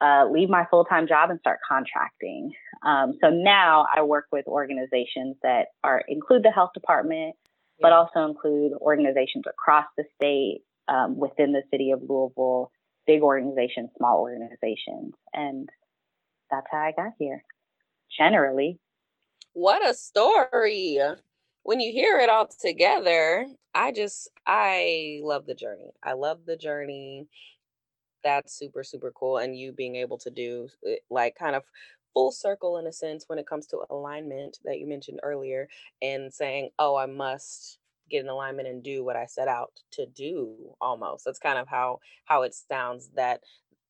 uh, 0.00 0.26
leave 0.30 0.50
my 0.50 0.66
full 0.70 0.84
time 0.84 1.08
job 1.08 1.30
and 1.30 1.40
start 1.40 1.58
contracting. 1.66 2.52
Um, 2.84 3.14
so 3.22 3.30
now 3.30 3.86
I 3.94 4.02
work 4.02 4.26
with 4.30 4.46
organizations 4.46 5.36
that 5.42 5.68
are 5.82 6.02
include 6.08 6.42
the 6.42 6.50
health 6.50 6.70
department, 6.74 7.34
yeah. 7.78 7.82
but 7.82 7.92
also 7.92 8.28
include 8.28 8.72
organizations 8.80 9.44
across 9.48 9.86
the 9.96 10.04
state, 10.16 10.60
um, 10.88 11.16
within 11.16 11.52
the 11.52 11.62
city 11.70 11.90
of 11.90 12.02
Louisville, 12.06 12.70
big 13.06 13.22
organizations, 13.22 13.90
small 13.96 14.20
organizations, 14.20 15.14
and 15.32 15.68
that's 16.50 16.66
how 16.70 16.78
I 16.78 16.92
got 16.96 17.12
here. 17.18 17.42
Generally, 18.18 18.78
what 19.56 19.88
a 19.88 19.94
story. 19.94 20.98
When 21.62 21.80
you 21.80 21.90
hear 21.90 22.18
it 22.18 22.28
all 22.28 22.46
together, 22.46 23.46
I 23.74 23.90
just, 23.90 24.28
I 24.46 25.20
love 25.22 25.46
the 25.46 25.54
journey. 25.54 25.92
I 26.04 26.12
love 26.12 26.40
the 26.44 26.58
journey. 26.58 27.26
That's 28.22 28.52
super, 28.52 28.84
super 28.84 29.10
cool. 29.12 29.38
And 29.38 29.56
you 29.58 29.72
being 29.72 29.96
able 29.96 30.18
to 30.18 30.30
do 30.30 30.68
eh, 30.86 30.96
like 31.08 31.36
kind 31.36 31.56
of 31.56 31.62
full 32.12 32.32
circle 32.32 32.76
in 32.76 32.86
a 32.86 32.92
sense 32.92 33.24
when 33.28 33.38
it 33.38 33.46
comes 33.46 33.66
to 33.68 33.80
alignment 33.88 34.58
that 34.66 34.78
you 34.78 34.86
mentioned 34.86 35.20
earlier 35.22 35.70
and 36.02 36.34
saying, 36.34 36.68
oh, 36.78 36.94
I 36.94 37.06
must 37.06 37.78
get 38.10 38.20
in 38.20 38.28
alignment 38.28 38.68
and 38.68 38.82
do 38.82 39.04
what 39.04 39.16
I 39.16 39.24
set 39.24 39.48
out 39.48 39.72
to 39.92 40.04
do 40.04 40.74
almost. 40.82 41.24
That's 41.24 41.38
kind 41.38 41.58
of 41.58 41.66
how 41.66 42.00
how 42.26 42.42
it 42.42 42.54
sounds 42.54 43.08
that 43.16 43.40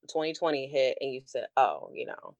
2020 0.09 0.69
hit 0.69 0.97
and 1.01 1.13
you 1.13 1.23
said, 1.25 1.47
oh, 1.57 1.91
you 1.93 2.07
know, 2.07 2.37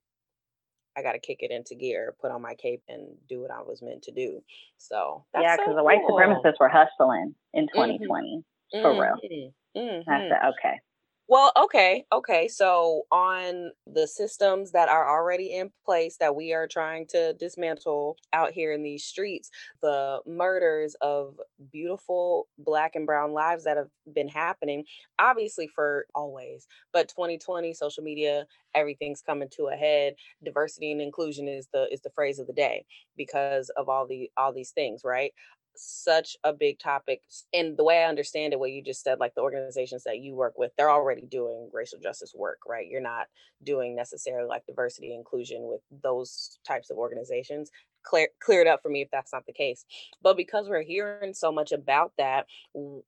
I 0.97 1.03
got 1.03 1.13
to 1.13 1.19
kick 1.19 1.39
it 1.41 1.51
into 1.51 1.75
gear, 1.75 2.15
put 2.21 2.31
on 2.31 2.41
my 2.41 2.55
cape, 2.55 2.83
and 2.89 3.09
do 3.29 3.41
what 3.43 3.51
I 3.51 3.61
was 3.63 3.83
meant 3.83 4.03
to 4.05 4.13
do. 4.13 4.43
So 4.79 5.25
yeah, 5.35 5.57
because 5.57 5.73
so 5.73 5.77
the 5.77 5.85
white 5.85 6.01
supremacists 6.09 6.59
were 6.59 6.69
hustling 6.69 7.35
in 7.53 7.69
2020 7.69 8.43
mm-hmm. 8.75 8.83
for 8.83 8.93
real. 8.93 9.15
Mm-hmm. 9.25 9.79
mm-hmm. 9.79 10.11
I 10.11 10.29
said, 10.29 10.39
okay, 10.59 10.81
well, 11.29 11.51
okay, 11.57 12.05
okay. 12.13 12.47
So 12.47 13.03
on 13.11 13.73
the 13.93 14.07
systems 14.07 14.71
that 14.73 14.89
are 14.89 15.09
already 15.09 15.55
in 15.55 15.73
place 15.85 16.17
that 16.19 16.37
we 16.37 16.53
are 16.53 16.69
trying 16.69 17.07
to 17.09 17.33
dismantle 17.35 18.17
out 18.33 18.53
here 18.53 18.73
in 18.73 18.85
these 18.85 19.05
streets, 19.05 19.51
the 19.83 20.21
murders 20.25 20.95
of 21.01 21.35
beautiful 21.73 22.47
black 22.59 22.95
and 22.95 23.07
brown 23.07 23.33
lives 23.33 23.65
that 23.65 23.77
have 23.77 23.89
been 24.15 24.29
happening, 24.29 24.85
obviously 25.19 25.67
for 25.67 26.07
always. 26.15 26.69
But 26.93 27.09
2020, 27.09 27.75
social 27.75 28.05
media, 28.05 28.47
everything's 28.77 29.21
coming 29.21 29.49
to 29.57 29.67
a 29.67 29.75
head. 29.77 30.15
Diversity 30.45 30.93
and 30.93 31.01
inclusion 31.01 31.49
is 31.49 31.67
the 31.73 31.89
is 31.93 32.03
the 32.03 32.11
phrase 32.11 32.39
of 32.39 32.47
the 32.47 32.53
day 32.53 32.85
because 33.17 33.69
of 33.71 33.89
all 33.89 34.07
the 34.07 34.31
all 34.37 34.53
these 34.53 34.71
things, 34.71 35.03
right? 35.05 35.33
Such 35.79 36.37
a 36.45 36.53
big 36.53 36.79
topic. 36.79 37.23
And 37.53 37.77
the 37.77 37.85
way 37.85 38.03
I 38.03 38.09
understand 38.09 38.53
it, 38.53 38.59
what 38.59 38.73
you 38.73 38.83
just 38.83 39.03
said, 39.03 39.21
like 39.21 39.35
the 39.35 39.43
organizations 39.43 40.05
that 40.05 40.19
you 40.19 40.35
work 40.35 40.55
with, 40.57 40.73
they're 40.77 40.91
already 40.91 41.23
doing 41.23 41.71
racial 41.73 41.99
justice 41.99 42.33
work, 42.35 42.59
right? 42.67 42.87
You're 42.89 43.01
not 43.01 43.27
doing 43.63 43.97
necessarily 43.97 44.49
like 44.49 44.67
diversity 44.67 45.15
inclusion 45.15 45.63
with 45.63 45.81
those 46.03 46.59
types 46.67 46.91
of 46.91 46.97
organizations. 46.97 47.71
Clear, 48.03 48.29
clear 48.41 48.61
it 48.61 48.67
up 48.67 48.83
for 48.83 48.89
me 48.89 49.03
if 49.03 49.11
that's 49.11 49.33
not 49.33 49.47
the 49.47 49.53
case. 49.53 49.85
But 50.23 50.37
because 50.37 50.69
we're 50.69 50.83
hearing 50.83 51.35
so 51.35 51.51
much 51.51 51.73
about 51.73 52.13
that, 52.19 52.47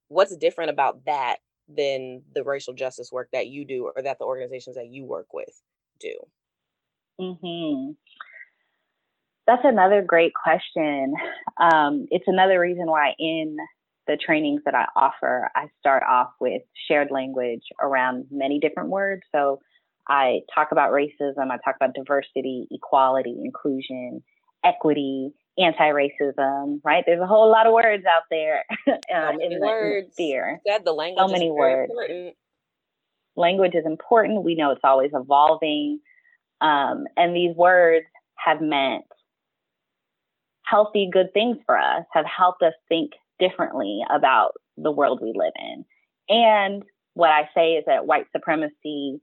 what's 0.09 0.37
different 0.37 0.71
about 0.71 1.05
that 1.07 1.37
than 1.69 2.23
the 2.35 2.43
racial 2.43 2.75
justice 2.75 3.13
work 3.13 3.29
that 3.33 3.49
you 3.49 3.65
do 3.65 3.91
or 3.95 4.03
that 4.03 4.19
the 4.19 4.25
organizations 4.25 4.77
that 4.77 4.89
you 4.89 5.05
work 5.05 5.33
with 5.33 5.63
do? 6.01 6.15
Hmm. 7.19 7.93
That's 9.49 9.65
another 9.65 10.03
great 10.03 10.33
question. 10.35 11.15
Um, 11.59 12.05
it's 12.11 12.27
another 12.29 12.61
reason 12.61 12.85
why 12.87 13.15
in 13.19 13.57
the 14.07 14.19
trainings 14.19 14.61
that 14.67 14.75
I 14.75 14.85
offer, 14.95 15.49
I 15.57 15.69
start 15.81 16.03
off 16.07 16.29
with 16.39 16.61
shared 16.87 17.09
language 17.11 17.63
around 17.81 18.27
many 18.31 18.61
different 18.61 18.91
words. 18.91 19.23
So 19.35 19.61
I 20.07 20.41
talk 20.55 20.69
about 20.71 20.93
racism, 20.93 21.51
I 21.51 21.57
talk 21.65 21.77
about 21.77 21.95
diversity, 21.95 22.69
equality, 22.71 23.37
inclusion, 23.43 24.23
equity, 24.63 25.31
anti-racism, 25.57 26.81
right? 26.85 27.05
There's 27.07 27.23
a 27.23 27.27
whole 27.27 27.51
lot 27.51 27.67
of 27.67 27.73
words 27.73 28.05
out 28.05 28.25
there 28.31 28.65
um, 28.87 29.41
in, 29.41 29.59
the, 29.59 29.67
words. 29.67 30.09
the 30.09 30.13
sphere. 30.13 30.61
Said 30.69 30.85
the 30.85 30.93
language 30.93 31.27
so 31.27 31.33
many 31.33 31.51
words. 31.51 31.91
Important. 31.91 32.35
Language 33.35 33.75
is 33.75 33.87
important. 33.87 34.45
We 34.45 34.57
know 34.57 34.73
it's 34.73 34.81
always 34.85 35.13
evolving. 35.15 36.01
Um, 36.61 37.07
and 37.17 37.35
these 37.35 37.57
words 37.57 38.05
have 38.37 38.61
meant 38.61 39.05
healthy, 40.69 41.09
good 41.13 41.33
things 41.33 41.59
for 41.67 41.79
us, 41.79 42.05
have 42.13 42.27
helped 42.27 42.63
us 42.63 42.75
think 42.89 43.13
differently 43.39 44.01
about 44.11 44.53
the 44.77 44.91
world 44.91 45.21
we 45.23 45.33
live 45.35 45.53
in. 45.57 45.85
And 46.29 46.83
what 47.15 47.31
I 47.31 47.49
say 47.55 47.73
is 47.73 47.85
that 47.87 48.07
white 48.07 48.27
supremacy, 48.33 49.21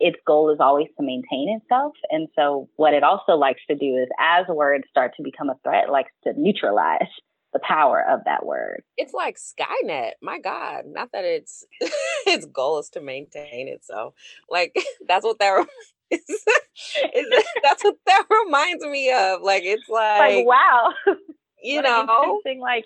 its 0.00 0.18
goal 0.26 0.50
is 0.52 0.58
always 0.60 0.88
to 0.98 1.04
maintain 1.04 1.58
itself. 1.60 1.94
And 2.10 2.28
so 2.36 2.68
what 2.76 2.94
it 2.94 3.02
also 3.02 3.32
likes 3.32 3.60
to 3.68 3.76
do 3.76 3.96
is 3.96 4.08
as 4.20 4.46
words 4.48 4.84
start 4.90 5.12
to 5.16 5.22
become 5.22 5.50
a 5.50 5.58
threat, 5.64 5.84
it 5.88 5.90
likes 5.92 6.12
to 6.24 6.32
neutralize 6.36 7.08
the 7.52 7.60
power 7.60 8.04
of 8.08 8.20
that 8.26 8.44
word. 8.44 8.82
It's 8.96 9.14
like 9.14 9.36
Skynet. 9.36 10.12
My 10.22 10.38
God. 10.38 10.84
Not 10.86 11.10
that 11.12 11.24
it's 11.24 11.64
its 12.26 12.46
goal 12.46 12.78
is 12.78 12.90
to 12.90 13.00
maintain 13.00 13.68
itself. 13.68 14.14
Like 14.50 14.76
that's 15.08 15.24
what 15.24 15.38
that 15.38 15.66
is, 16.10 16.22
is 16.28 17.44
that's 17.62 17.84
what 17.84 17.96
that 18.06 18.24
reminds 18.46 18.84
me 18.84 19.12
of. 19.12 19.42
Like 19.42 19.62
it's 19.64 19.88
like, 19.88 20.36
like 20.36 20.46
wow. 20.46 20.92
You 21.60 21.82
know, 21.82 22.40
like 22.60 22.84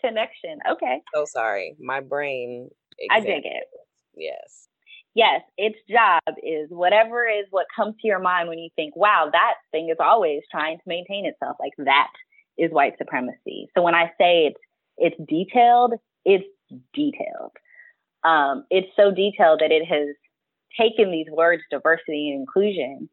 connection. 0.00 0.58
Okay. 0.70 1.00
So 1.12 1.24
sorry. 1.24 1.74
My 1.80 2.00
brain. 2.00 2.70
I 3.10 3.18
dig 3.18 3.44
it. 3.44 3.64
Yes. 4.16 4.68
Yes, 5.16 5.40
its 5.56 5.78
job 5.88 6.20
is 6.42 6.68
whatever 6.68 7.26
is 7.26 7.46
what 7.50 7.64
comes 7.74 7.94
to 8.02 8.06
your 8.06 8.18
mind 8.18 8.50
when 8.50 8.58
you 8.58 8.68
think, 8.76 8.94
wow, 8.94 9.30
that 9.32 9.54
thing 9.72 9.88
is 9.90 9.96
always 9.98 10.42
trying 10.50 10.76
to 10.76 10.82
maintain 10.86 11.24
itself. 11.24 11.56
Like 11.58 11.72
that 11.78 12.08
is 12.58 12.70
white 12.70 12.98
supremacy. 12.98 13.68
So 13.74 13.82
when 13.82 13.94
I 13.94 14.12
say 14.18 14.46
it's 14.52 14.60
it's 14.98 15.16
detailed, 15.26 15.94
it's 16.26 16.44
detailed. 16.92 17.52
Um, 18.24 18.64
it's 18.70 18.88
so 18.94 19.10
detailed 19.10 19.60
that 19.60 19.72
it 19.72 19.86
has 19.86 20.14
taken 20.78 21.10
these 21.10 21.26
words 21.30 21.62
diversity 21.70 22.30
and 22.30 22.40
inclusion 22.40 23.08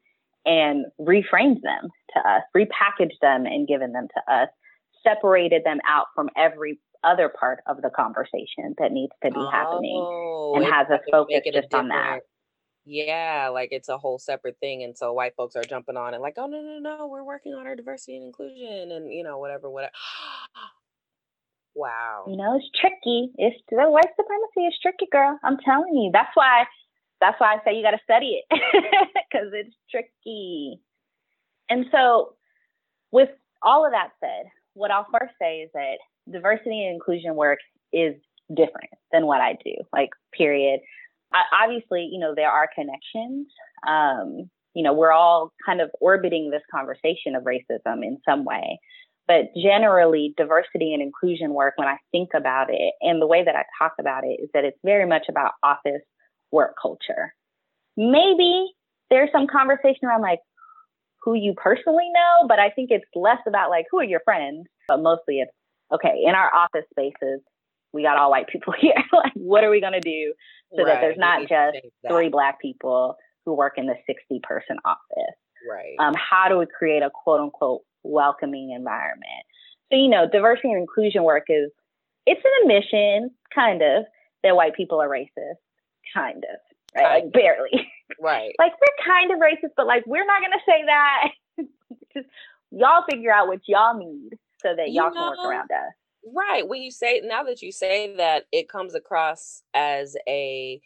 and 0.46 0.86
reframed 1.00 1.62
them 1.62 1.90
to 2.14 2.20
us, 2.20 2.44
repackaged 2.56 3.20
them 3.22 3.46
and 3.46 3.68
given 3.68 3.94
them 3.94 4.08
to 4.14 4.34
us 4.34 4.50
separated 5.04 5.64
them 5.66 5.80
out 5.88 6.08
from 6.16 6.30
every 6.38 6.80
other 7.04 7.30
part 7.30 7.60
of 7.68 7.82
the 7.82 7.90
conversation 7.90 8.74
that 8.78 8.92
needs 8.92 9.12
to 9.24 9.30
be 9.30 9.40
oh, 9.40 9.50
happening 9.50 10.64
and 10.64 10.74
has 10.74 10.88
us 10.90 11.02
focused 11.12 11.50
just 11.54 11.74
on 11.74 11.90
that. 11.90 12.20
Yeah, 12.86 13.50
like 13.54 13.70
it's 13.72 13.90
a 13.90 13.98
whole 13.98 14.20
separate 14.20 14.58
thing. 14.60 14.84
And 14.84 14.98
so 14.98 15.14
white 15.14 15.34
folks 15.38 15.56
are 15.56 15.64
jumping 15.64 15.98
on 15.98 16.14
and 16.14 16.22
like, 16.22 16.36
oh 16.38 16.48
no, 16.48 16.62
no, 16.62 16.80
no, 16.80 17.08
we're 17.08 17.24
working 17.24 17.54
on 17.54 17.66
our 17.68 17.76
diversity 17.76 18.18
and 18.18 18.26
inclusion 18.26 18.92
and 18.92 19.12
you 19.12 19.24
know, 19.24 19.38
whatever, 19.38 19.70
whatever. 19.70 19.92
wow. 21.76 22.26
You 22.28 22.38
know, 22.38 22.58
it's 22.58 22.70
tricky. 22.80 23.32
It's 23.38 23.56
the 23.70 23.90
white 23.90 24.12
supremacy 24.16 24.68
is 24.68 24.76
tricky, 24.82 25.08
girl. 25.12 25.40
I'm 25.44 25.58
telling 25.64 25.96
you. 25.96 26.12
That's 26.12 26.32
why 26.34 26.64
that's 27.24 27.40
why 27.40 27.54
I 27.54 27.58
say 27.64 27.76
you 27.76 27.84
gotta 27.84 28.00
study 28.04 28.42
it. 28.42 28.46
Cause 29.32 29.52
it's 29.54 29.76
tricky. 29.90 30.80
And 31.70 31.86
so 31.92 32.34
with 33.12 33.30
all 33.62 33.86
of 33.86 33.94
that 33.94 34.10
said, 34.20 34.52
what 34.74 34.92
I'll 34.92 35.08
first 35.12 35.34
say 35.42 35.60
is 35.60 35.70
that 35.74 35.98
diversity 36.30 36.86
and 36.86 36.96
inclusion 36.96 37.36
work 37.36 37.60
is 37.94 38.16
different 38.50 38.90
than 39.12 39.26
what 39.26 39.40
I 39.40 39.58
do, 39.64 39.76
like, 39.94 40.10
period. 40.36 40.82
I, 41.34 41.64
obviously, 41.64 42.10
you 42.12 42.20
know, 42.20 42.34
there 42.36 42.50
are 42.50 42.68
connections. 42.76 43.48
Um, 43.88 44.50
you 44.74 44.84
know, 44.84 44.94
we're 44.94 45.12
all 45.12 45.54
kind 45.66 45.80
of 45.80 45.90
orbiting 46.02 46.50
this 46.50 46.62
conversation 46.72 47.36
of 47.36 47.44
racism 47.44 48.04
in 48.04 48.18
some 48.28 48.44
way. 48.44 48.80
But 49.28 49.54
generally, 49.56 50.34
diversity 50.36 50.94
and 50.94 51.02
inclusion 51.02 51.54
work, 51.54 51.76
when 51.78 51.88
I 51.88 51.98
think 52.12 52.32
about 52.36 52.68
it 52.70 52.94
and 53.02 53.22
the 53.22 53.28
way 53.28 53.44
that 53.44 53.56
I 53.56 53.64
talk 53.80 53.94
about 54.00 54.26
it, 54.26 54.40
is 54.42 54.50
that 54.54 54.66
it's 54.66 54.78
very 54.84 55.08
much 55.08 55.28
about 55.30 55.54
office 55.64 56.02
work 56.54 56.76
culture. 56.82 57.34
Maybe 57.98 58.68
there's 59.10 59.30
some 59.34 59.48
conversation 59.48 60.06
around 60.06 60.22
like, 60.22 60.40
who 61.24 61.34
you 61.36 61.54
personally 61.56 62.10
know, 62.14 62.48
but 62.48 62.60
I 62.60 62.70
think 62.70 62.90
it's 62.92 63.06
less 63.16 63.40
about 63.48 63.70
like 63.70 63.86
who 63.90 64.00
are 64.00 64.04
your 64.04 64.22
friends, 64.26 64.68
but 64.88 65.02
mostly 65.02 65.40
it's 65.40 65.52
okay, 65.94 66.24
in 66.26 66.36
our 66.36 66.54
office 66.54 66.86
spaces, 66.92 67.42
we 67.94 68.04
got 68.04 68.18
all 68.18 68.32
white 68.32 68.48
people 68.48 68.74
here. 68.80 68.96
like, 69.12 69.32
what 69.36 69.64
are 69.64 69.70
we 69.70 69.82
going 69.82 69.94
to 69.94 70.02
do 70.02 70.34
so 70.76 70.84
right. 70.84 70.94
that 70.94 71.02
there's 71.02 71.18
not 71.18 71.42
just 71.42 71.78
three 72.08 72.30
black 72.30 72.60
people 72.60 73.16
who 73.46 73.54
work 73.54 73.74
in 73.78 73.86
the 73.86 73.96
60 74.08 74.40
person 74.44 74.78
office? 74.86 75.36
Right. 75.70 75.96
Um, 76.00 76.14
how 76.16 76.50
do 76.50 76.58
we 76.58 76.66
create 76.66 77.04
a 77.04 77.10
quote 77.10 77.40
unquote 77.40 77.82
welcoming 78.04 78.74
environment? 78.76 79.46
So, 79.92 79.98
you 79.98 80.10
know, 80.10 80.28
diversity 80.30 80.70
and 80.70 80.80
inclusion 80.80 81.24
work 81.24 81.44
is, 81.48 81.72
it's 82.26 82.42
an 82.44 82.52
admission, 82.64 83.32
kind 83.54 83.82
of, 83.82 84.06
that 84.44 84.56
white 84.56 84.76
people 84.76 85.02
are 85.02 85.08
racist, 85.08 85.60
kind 86.14 86.44
of, 86.44 86.60
right? 86.96 87.24
Like 87.24 87.34
barely. 87.34 87.90
Right. 88.22 88.54
like 88.60 88.74
we're 88.80 89.06
kind 89.06 89.32
of 89.32 89.40
racist, 89.40 89.72
but 89.76 89.88
like 89.88 90.06
we're 90.06 90.26
not 90.26 90.42
gonna 90.42 90.62
say 90.68 90.84
that. 90.86 91.32
Just 92.14 92.28
y'all 92.70 93.04
figure 93.10 93.32
out 93.32 93.48
what 93.48 93.62
y'all 93.66 93.98
need 93.98 94.38
so 94.62 94.76
that 94.76 94.92
y'all 94.92 95.10
you 95.10 95.16
know, 95.16 95.30
can 95.30 95.30
work 95.30 95.40
around 95.48 95.72
us. 95.72 95.94
Right. 96.26 96.68
When 96.68 96.82
you 96.82 96.92
say 96.92 97.22
now 97.24 97.44
that 97.44 97.62
you 97.62 97.72
say 97.72 98.16
that, 98.18 98.46
it 98.52 98.70
comes 98.70 98.94
across 98.94 99.64
as 99.74 100.16
a 100.28 100.80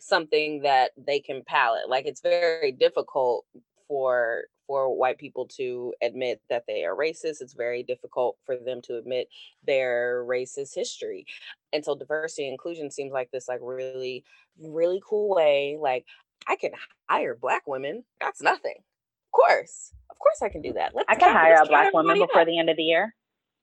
something 0.00 0.62
that 0.62 0.90
they 0.96 1.20
can 1.20 1.42
palate. 1.46 1.88
Like 1.88 2.06
it's 2.06 2.20
very 2.20 2.72
difficult 2.72 3.44
for 3.86 4.44
for 4.66 4.96
white 4.96 5.18
people 5.18 5.46
to 5.46 5.94
admit 6.02 6.40
that 6.48 6.64
they 6.66 6.84
are 6.84 6.96
racist. 6.96 7.40
It's 7.40 7.54
very 7.54 7.82
difficult 7.82 8.36
for 8.44 8.56
them 8.56 8.80
to 8.82 8.96
admit 8.96 9.28
their 9.66 10.24
racist 10.26 10.74
history. 10.74 11.26
And 11.72 11.84
so 11.84 11.94
diversity 11.94 12.44
and 12.44 12.52
inclusion 12.52 12.90
seems 12.90 13.12
like 13.12 13.30
this 13.30 13.48
like 13.48 13.60
really, 13.62 14.24
really 14.58 15.02
cool 15.06 15.34
way. 15.34 15.78
Like 15.80 16.06
I 16.46 16.56
can 16.56 16.72
hire 17.08 17.36
black 17.40 17.66
women. 17.66 18.04
That's 18.20 18.42
nothing. 18.42 18.76
Of 18.76 19.32
course. 19.32 19.92
Of 20.10 20.18
course 20.18 20.42
I 20.42 20.48
can 20.48 20.62
do 20.62 20.72
that. 20.74 20.92
Let's 20.94 21.06
I 21.08 21.14
can 21.14 21.32
hire 21.32 21.60
a 21.62 21.66
black 21.66 21.92
woman 21.92 22.18
before 22.18 22.44
the 22.44 22.58
end 22.58 22.70
of 22.70 22.76
the 22.76 22.84
year. 22.84 23.14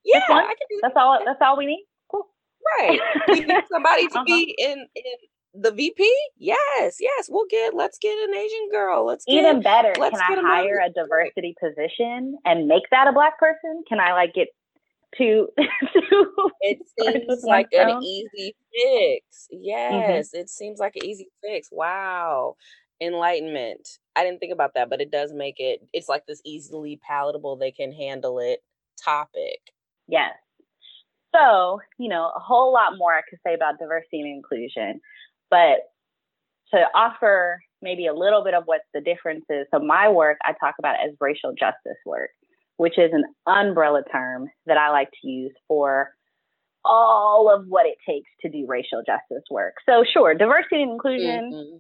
Yeah, 0.06 0.22
I 0.30 0.42
can 0.42 0.68
do 0.70 0.80
That's 0.82 0.96
all 0.96 1.20
that's 1.26 1.40
all 1.42 1.58
we 1.58 1.66
need. 1.66 1.86
Cool. 2.10 2.28
Right. 2.80 3.00
We 3.28 3.42
need 3.42 3.64
somebody 3.72 4.08
to 4.10 4.16
uh-huh. 4.16 4.24
be 4.26 4.56
in 4.58 4.88
in 4.96 5.04
the 5.54 5.72
VP? 5.72 6.12
Yes, 6.38 6.98
yes. 7.00 7.28
We'll 7.30 7.48
get 7.50 7.74
let's 7.74 7.98
get 8.00 8.18
an 8.18 8.36
Asian 8.36 8.70
girl. 8.72 9.06
Let's 9.06 9.26
get, 9.26 9.40
even 9.40 9.62
better. 9.62 9.94
Can 9.94 10.16
I 10.16 10.42
hire 10.42 10.80
a 10.86 10.92
diversity 10.92 11.56
position 11.60 12.38
and 12.46 12.68
make 12.68 12.84
that 12.92 13.08
a 13.08 13.14
black 13.14 13.40
person? 13.40 13.84
Can 13.88 14.00
I 14.00 14.14
like 14.14 14.34
get 14.34 14.50
to, 15.18 15.48
to 15.58 16.52
it 16.62 16.80
seems 17.00 17.44
like 17.44 17.70
an 17.72 18.04
easy 18.04 18.56
fix. 18.72 19.48
Mm-hmm. 19.52 19.64
Yes, 19.64 20.28
mm-hmm. 20.28 20.42
it 20.42 20.50
seems 20.50 20.80
like 20.80 20.96
an 20.96 21.06
easy 21.06 21.28
fix. 21.44 21.70
Wow. 21.72 22.58
Enlightenment. 23.02 23.88
I 24.16 24.24
didn't 24.24 24.40
think 24.40 24.54
about 24.54 24.76
that, 24.76 24.90
but 24.90 25.02
it 25.02 25.10
does 25.10 25.34
make 25.34 25.56
it 25.58 25.82
it's 25.94 26.10
like 26.10 26.28
this 26.28 26.42
easily 26.46 27.00
palatable, 27.08 27.56
they 27.56 27.72
can 27.72 27.92
handle 27.92 28.38
it 28.38 28.60
topic. 29.04 29.60
Yes. 30.08 30.34
So, 31.34 31.80
you 31.98 32.10
know, 32.10 32.32
a 32.36 32.40
whole 32.40 32.72
lot 32.72 32.98
more 32.98 33.14
I 33.14 33.22
could 33.28 33.40
say 33.46 33.56
about 33.56 33.80
diversity 33.80 34.22
and 34.22 34.36
inclusion, 34.36 35.02
but 35.50 35.82
to 36.74 36.78
offer 36.94 37.60
maybe 37.82 38.08
a 38.08 38.14
little 38.14 38.44
bit 38.44 38.54
of 38.54 38.64
what 38.66 38.82
the 38.94 39.02
difference 39.02 39.46
is. 39.50 39.66
So 39.74 39.80
my 39.80 40.10
work 40.10 40.38
I 40.44 40.54
talk 40.54 40.76
about 40.80 40.96
as 40.96 41.16
racial 41.20 41.52
justice 41.58 41.98
work 42.06 42.30
which 42.80 42.98
is 42.98 43.12
an 43.12 43.26
umbrella 43.46 44.04
term 44.10 44.48
that 44.66 44.78
I 44.78 44.90
like 44.90 45.10
to 45.22 45.28
use 45.28 45.52
for 45.68 46.12
all 46.86 47.54
of 47.54 47.66
what 47.68 47.86
it 47.86 47.98
takes 48.08 48.30
to 48.42 48.50
do 48.50 48.66
racial 48.70 49.04
justice 49.06 49.44
work. 49.52 49.74
So, 49.86 50.06
sure, 50.14 50.34
diversity 50.34 50.84
and 50.84 50.94
inclusion 50.94 51.52
mm-hmm. 51.54 51.78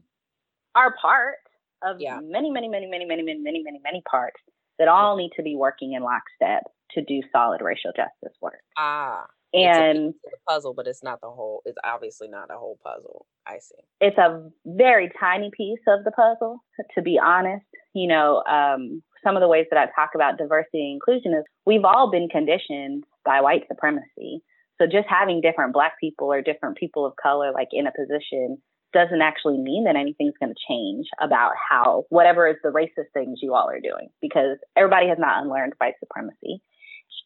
are 0.75 0.93
part 1.01 1.38
of 1.82 2.01
yeah. 2.01 2.19
many, 2.21 2.51
many, 2.51 2.67
many, 2.67 2.86
many, 2.86 3.05
many, 3.05 3.23
many, 3.23 3.39
many, 3.39 3.63
many, 3.63 3.79
many 3.82 4.03
parts 4.12 4.41
that 4.77 4.89
all 4.89 5.15
need 5.15 5.32
to 5.38 5.41
be 5.41 5.55
working 5.55 5.93
in 5.93 6.03
lockstep 6.03 6.63
to 6.91 7.01
do 7.01 7.21
solid 7.32 7.62
racial 7.62 7.93
justice 7.95 8.38
work. 8.41 8.60
Ah. 8.77 9.25
And 9.53 10.13
it's 10.23 10.33
a 10.33 10.51
puzzle, 10.51 10.73
but 10.73 10.88
it's 10.88 11.03
not 11.03 11.21
the 11.21 11.29
whole. 11.29 11.62
It's 11.65 11.77
obviously 11.83 12.27
not 12.27 12.51
a 12.51 12.57
whole 12.57 12.77
puzzle. 12.83 13.25
I 13.47 13.57
see. 13.59 13.83
It's 13.99 14.17
a 14.17 14.49
very 14.65 15.12
tiny 15.19 15.49
piece 15.55 15.79
of 15.88 16.03
the 16.03 16.12
puzzle, 16.12 16.63
to 16.95 17.01
be 17.01 17.19
honest. 17.21 17.65
You 17.93 18.07
know, 18.07 18.43
um, 18.43 19.01
some 19.23 19.35
of 19.35 19.41
the 19.41 19.47
ways 19.47 19.65
that 19.71 19.79
I 19.79 19.88
talk 19.99 20.12
about 20.13 20.38
diversity 20.38 20.81
and 20.81 20.93
inclusion 20.93 21.33
is 21.33 21.43
we've 21.65 21.85
all 21.85 22.12
been 22.12 22.29
conditioned 22.29 23.05
by 23.25 23.41
white 23.41 23.63
supremacy. 23.67 24.41
So 24.79 24.85
just 24.85 25.07
having 25.09 25.41
different 25.41 25.73
black 25.73 25.99
people 25.99 26.31
or 26.31 26.41
different 26.41 26.77
people 26.77 27.05
of 27.05 27.13
color 27.21 27.51
like 27.51 27.69
in 27.71 27.88
a 27.88 27.91
position 27.91 28.59
doesn't 28.93 29.21
actually 29.21 29.57
mean 29.57 29.83
that 29.83 29.95
anything's 29.95 30.33
going 30.39 30.53
to 30.53 30.59
change 30.67 31.07
about 31.21 31.51
how 31.69 32.05
whatever 32.09 32.47
is 32.47 32.55
the 32.63 32.69
racist 32.69 33.12
things 33.13 33.39
you 33.41 33.53
all 33.53 33.69
are 33.69 33.79
doing 33.79 34.09
because 34.21 34.57
everybody 34.75 35.07
has 35.07 35.17
not 35.19 35.43
unlearned 35.43 35.73
white 35.77 35.93
supremacy. 35.99 36.62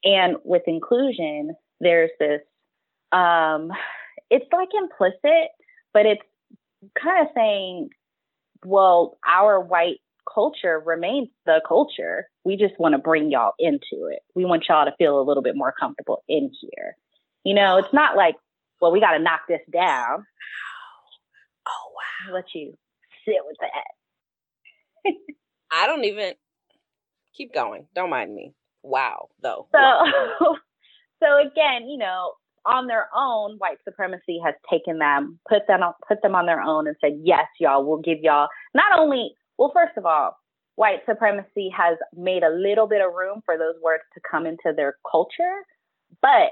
And 0.03 0.37
with 0.43 0.63
inclusion, 0.67 1.55
there's 1.83 2.11
this 2.19 2.41
um 3.11 3.71
it's 4.29 4.45
like 4.51 4.69
implicit, 4.73 5.49
but 5.93 6.05
it's 6.05 6.23
kind 7.01 7.21
of 7.21 7.31
saying, 7.35 7.89
well, 8.65 9.17
our 9.27 9.59
white 9.59 9.99
culture 10.31 10.81
remains 10.83 11.29
the 11.45 11.61
culture. 11.67 12.27
We 12.43 12.57
just 12.57 12.79
want 12.79 12.93
to 12.93 12.97
bring 12.97 13.29
y'all 13.29 13.53
into 13.59 14.07
it. 14.07 14.19
We 14.35 14.45
want 14.45 14.65
y'all 14.67 14.85
to 14.85 14.95
feel 14.97 15.19
a 15.19 15.23
little 15.23 15.43
bit 15.43 15.55
more 15.55 15.73
comfortable 15.77 16.23
in 16.27 16.51
here. 16.59 16.95
You 17.43 17.53
know, 17.53 17.77
it's 17.77 17.93
not 17.93 18.15
like, 18.15 18.35
well, 18.81 18.91
we 18.91 18.99
got 18.99 19.11
to 19.11 19.19
knock 19.19 19.41
this 19.47 19.61
down. 19.71 20.25
Oh 21.67 21.91
wow! 22.27 22.33
let 22.33 22.45
you 22.53 22.73
sit 23.25 23.37
with 23.45 23.57
that. 23.61 25.11
I 25.71 25.87
don't 25.87 26.05
even 26.05 26.33
keep 27.35 27.53
going. 27.53 27.87
Don't 27.95 28.09
mind 28.09 28.33
me. 28.33 28.53
Wow, 28.81 29.29
though. 29.41 29.67
So, 29.71 29.79
wow. 29.79 30.57
so 31.21 31.39
again, 31.39 31.89
you 31.89 31.97
know, 31.97 32.33
on 32.65 32.87
their 32.87 33.09
own, 33.15 33.57
white 33.57 33.77
supremacy 33.83 34.39
has 34.43 34.55
taken 34.69 34.99
them, 34.99 35.39
put 35.49 35.67
them 35.67 35.83
on, 35.83 35.93
put 36.07 36.21
them 36.21 36.35
on 36.35 36.45
their 36.45 36.61
own, 36.61 36.87
and 36.87 36.95
said, 37.01 37.19
"Yes, 37.21 37.45
y'all, 37.59 37.85
we'll 37.85 38.01
give 38.01 38.19
y'all 38.21 38.47
not 38.73 38.97
only 38.97 39.35
well, 39.57 39.71
first 39.73 39.97
of 39.97 40.05
all, 40.05 40.37
white 40.75 40.99
supremacy 41.07 41.69
has 41.75 41.97
made 42.15 42.43
a 42.43 42.49
little 42.49 42.87
bit 42.87 43.01
of 43.01 43.13
room 43.13 43.41
for 43.45 43.57
those 43.57 43.75
words 43.83 44.03
to 44.13 44.21
come 44.29 44.45
into 44.45 44.73
their 44.75 44.95
culture, 45.09 45.63
but 46.21 46.51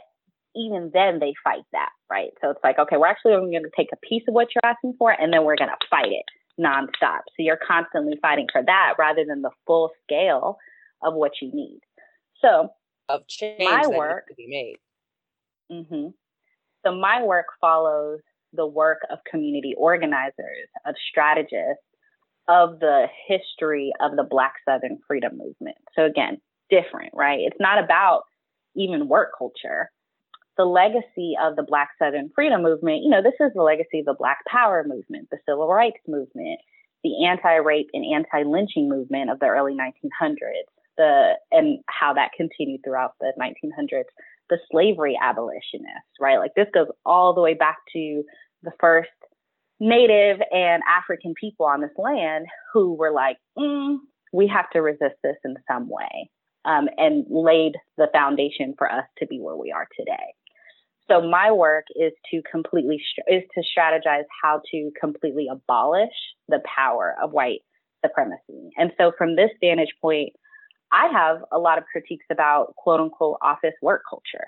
even 0.56 0.92
then 0.94 1.20
they 1.20 1.34
fight 1.44 1.64
that, 1.72 1.90
right? 2.10 2.30
So 2.42 2.50
it's 2.50 2.60
like, 2.64 2.78
okay, 2.78 2.98
we're 2.98 3.08
actually 3.08 3.32
going 3.32 3.64
to 3.64 3.72
take 3.76 3.90
a 3.94 4.08
piece 4.08 4.24
of 4.28 4.34
what 4.34 4.50
you're 4.54 4.70
asking 4.70 4.96
for 5.00 5.12
and 5.12 5.32
then 5.32 5.46
we're 5.46 5.56
going 5.56 5.70
to 5.70 5.88
fight 5.90 6.12
it 6.12 6.26
nonstop. 6.60 7.22
So 7.30 7.40
you're 7.40 7.60
constantly 7.66 8.18
fighting 8.22 8.48
for 8.52 8.62
that 8.62 8.94
rather 9.00 9.24
than 9.26 9.42
the 9.42 9.52
full 9.66 9.92
scale 10.04 10.58
of 11.02 11.14
what 11.14 11.32
you 11.42 11.52
need. 11.54 11.80
So 12.42 12.70
of 13.12 13.28
change 13.28 13.60
my 13.60 13.88
work 13.88 14.28
to 14.28 14.36
be 14.36 14.48
made. 14.48 14.78
Mm-hmm. 15.72 16.10
So 16.86 16.96
my 16.96 17.24
work 17.24 17.48
follows 17.60 18.20
the 18.54 18.66
work 18.66 19.00
of 19.10 19.20
community 19.30 19.74
organizers, 19.78 20.68
of 20.86 20.96
strategists, 21.10 21.84
of 22.48 22.80
the 22.80 23.08
history 23.28 23.92
of 24.02 24.16
the 24.16 24.24
Black 24.24 24.54
Southern 24.68 25.00
freedom 25.08 25.38
movement. 25.38 25.78
So 25.96 26.04
again, 26.06 26.42
different, 26.70 27.14
right? 27.14 27.40
It's 27.42 27.60
not 27.60 27.84
about 27.84 28.24
even 28.76 29.08
work 29.08 29.32
culture. 29.38 29.92
The 30.58 30.66
legacy 30.66 31.36
of 31.42 31.56
the 31.56 31.64
Black 31.64 31.90
Southern 31.98 32.30
freedom 32.36 32.62
movement, 32.64 33.04
you 33.04 33.10
know, 33.10 33.22
this 33.22 33.40
is 33.40 33.52
the 33.56 33.62
legacy 33.62 34.00
of 34.00 34.06
the 34.06 34.16
Black 34.18 34.40
Power 34.48 34.84
movement, 34.86 35.30
the 35.32 35.38
Civil 35.48 35.68
Rights 35.68 36.02
movement, 36.08 36.60
the 37.04 37.26
anti-rape 37.26 37.90
and 37.94 38.06
anti-lynching 38.14 38.90
movement 38.90 39.30
of 39.30 39.40
the 39.40 39.48
early 39.48 39.74
1900s, 39.74 40.36
the 40.98 41.34
and 41.52 41.80
how 41.88 42.14
that 42.14 42.32
continued 42.36 42.82
throughout 42.84 43.14
the 43.20 43.34
1900s, 43.40 44.04
the 44.50 44.58
slavery 44.72 45.18
abolitionists, 45.22 46.20
right? 46.20 46.38
Like 46.38 46.54
this 46.56 46.68
goes 46.74 46.88
all 47.06 47.34
the 47.34 47.42
way 47.42 47.54
back 47.54 47.78
to 47.94 48.24
the 48.64 48.72
first 48.80 49.10
Native 49.80 50.40
and 50.52 50.84
African 50.88 51.34
people 51.40 51.66
on 51.66 51.82
this 51.82 51.90
land 51.98 52.46
who 52.72 52.94
were 52.94 53.12
like, 53.12 53.38
mm, 53.58 53.98
we 54.32 54.48
have 54.48 54.70
to 54.72 54.80
resist 54.80 55.16
this 55.24 55.38
in 55.44 55.56
some 55.68 55.90
way, 55.90 56.30
um, 56.66 56.88
and 56.98 57.26
laid 57.30 57.74
the 57.98 58.08
foundation 58.14 58.76
for 58.78 58.92
us 58.92 59.06
to 59.18 59.26
be 59.26 59.40
where 59.40 59.56
we 59.56 59.72
are 59.72 59.88
today. 59.98 60.36
So 61.10 61.22
my 61.22 61.52
work 61.52 61.86
is 61.96 62.14
to 62.32 62.42
completely 62.50 63.02
is 63.28 63.44
to 63.56 63.62
strategize 63.62 64.24
how 64.44 64.62
to 64.72 64.92
completely 65.00 65.48
abolish 65.52 66.14
the 66.48 66.62
power 66.76 67.16
of 67.22 67.32
white 67.32 67.62
supremacy. 68.06 68.70
And 68.78 68.92
so 68.98 69.12
from 69.18 69.36
this 69.36 69.50
vantage 69.60 69.94
point, 70.02 70.34
I 70.92 71.08
have 71.08 71.38
a 71.52 71.60
lot 71.60 71.78
of 71.78 71.86
critiques 71.92 72.26
about 72.32 72.76
quote 72.76 73.00
unquote 73.00 73.38
office 73.42 73.74
work 73.82 74.04
culture, 74.10 74.48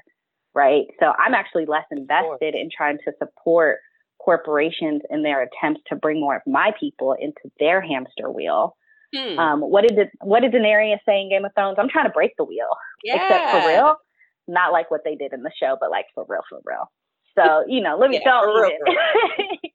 right? 0.53 0.86
So 0.99 1.13
I'm 1.17 1.34
actually 1.34 1.65
less 1.65 1.86
invested 1.91 2.56
in 2.56 2.69
trying 2.75 2.97
to 3.06 3.13
support 3.17 3.79
corporations 4.23 5.01
in 5.10 5.23
their 5.23 5.43
attempts 5.43 5.82
to 5.88 5.95
bring 5.95 6.19
more 6.19 6.38
of 6.38 6.41
my 6.45 6.71
people 6.79 7.15
into 7.19 7.51
their 7.60 7.82
hamster 7.82 8.29
wheel. 8.29 8.75
Hmm. 9.15 9.38
Um, 9.38 9.62
what 9.62 9.88
did 9.88 10.10
what 10.21 10.41
did 10.41 10.53
Daenerys 10.53 10.97
say 11.06 11.21
in 11.21 11.29
Game 11.29 11.45
of 11.45 11.51
Thrones? 11.53 11.77
I'm 11.79 11.89
trying 11.89 12.06
to 12.06 12.12
break 12.12 12.32
the 12.38 12.45
wheel. 12.45 12.69
Yeah. 13.03 13.21
Except 13.21 13.51
for 13.51 13.67
real, 13.67 13.95
not 14.47 14.71
like 14.71 14.89
what 14.89 15.01
they 15.06 15.15
did 15.15 15.34
in 15.34 15.43
the 15.43 15.51
show, 15.60 15.77
but 15.79 15.91
like 15.91 16.06
for 16.15 16.25
real, 16.27 16.41
for 16.49 16.60
real. 16.65 16.89
So 17.38 17.63
you 17.67 17.82
know, 17.82 17.97
let 17.97 18.10
me 18.10 18.19
yeah, 18.23 18.32
don't 18.32 18.47
real, 18.47 18.71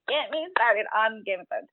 get 0.09 0.31
me 0.33 0.47
started 0.57 0.87
on 0.97 1.23
Game 1.25 1.41
of 1.41 1.49
Thrones. 1.49 1.69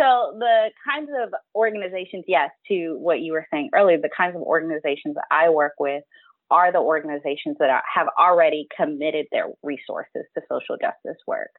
So 0.00 0.34
the 0.38 0.70
kinds 0.88 1.10
of 1.22 1.34
organizations, 1.54 2.24
yes, 2.26 2.50
to 2.68 2.96
what 2.98 3.20
you 3.20 3.32
were 3.32 3.46
saying 3.52 3.70
earlier, 3.74 3.98
the 3.98 4.08
kinds 4.16 4.34
of 4.34 4.42
organizations 4.42 5.14
that 5.16 5.26
I 5.30 5.50
work 5.50 5.74
with 5.78 6.02
are 6.50 6.72
the 6.72 6.78
organizations 6.78 7.56
that 7.58 7.68
are, 7.68 7.82
have 7.94 8.08
already 8.18 8.66
committed 8.74 9.26
their 9.30 9.48
resources 9.62 10.24
to 10.34 10.42
social 10.48 10.76
justice 10.80 11.20
work. 11.26 11.50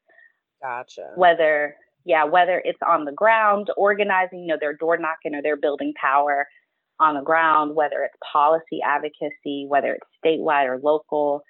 Gotcha. 0.61 1.11
Whether, 1.15 1.75
yeah, 2.03 2.23
whether 2.23 2.61
it's 2.65 2.79
on 2.85 3.05
the 3.05 3.11
ground, 3.11 3.69
organizing, 3.77 4.39
you 4.39 4.47
know, 4.47 4.57
they're 4.59 4.75
door 4.75 4.97
knocking 4.97 5.35
or 5.35 5.41
they're 5.43 5.55
building 5.55 5.93
power 6.01 6.47
on 6.99 7.15
the 7.15 7.21
ground, 7.21 7.75
whether 7.75 8.03
it's 8.03 8.17
policy 8.31 8.79
advocacy, 8.83 9.65
whether 9.67 9.93
it's 9.93 10.07
statewide 10.25 10.67
or 10.67 10.79
local. 10.81 11.43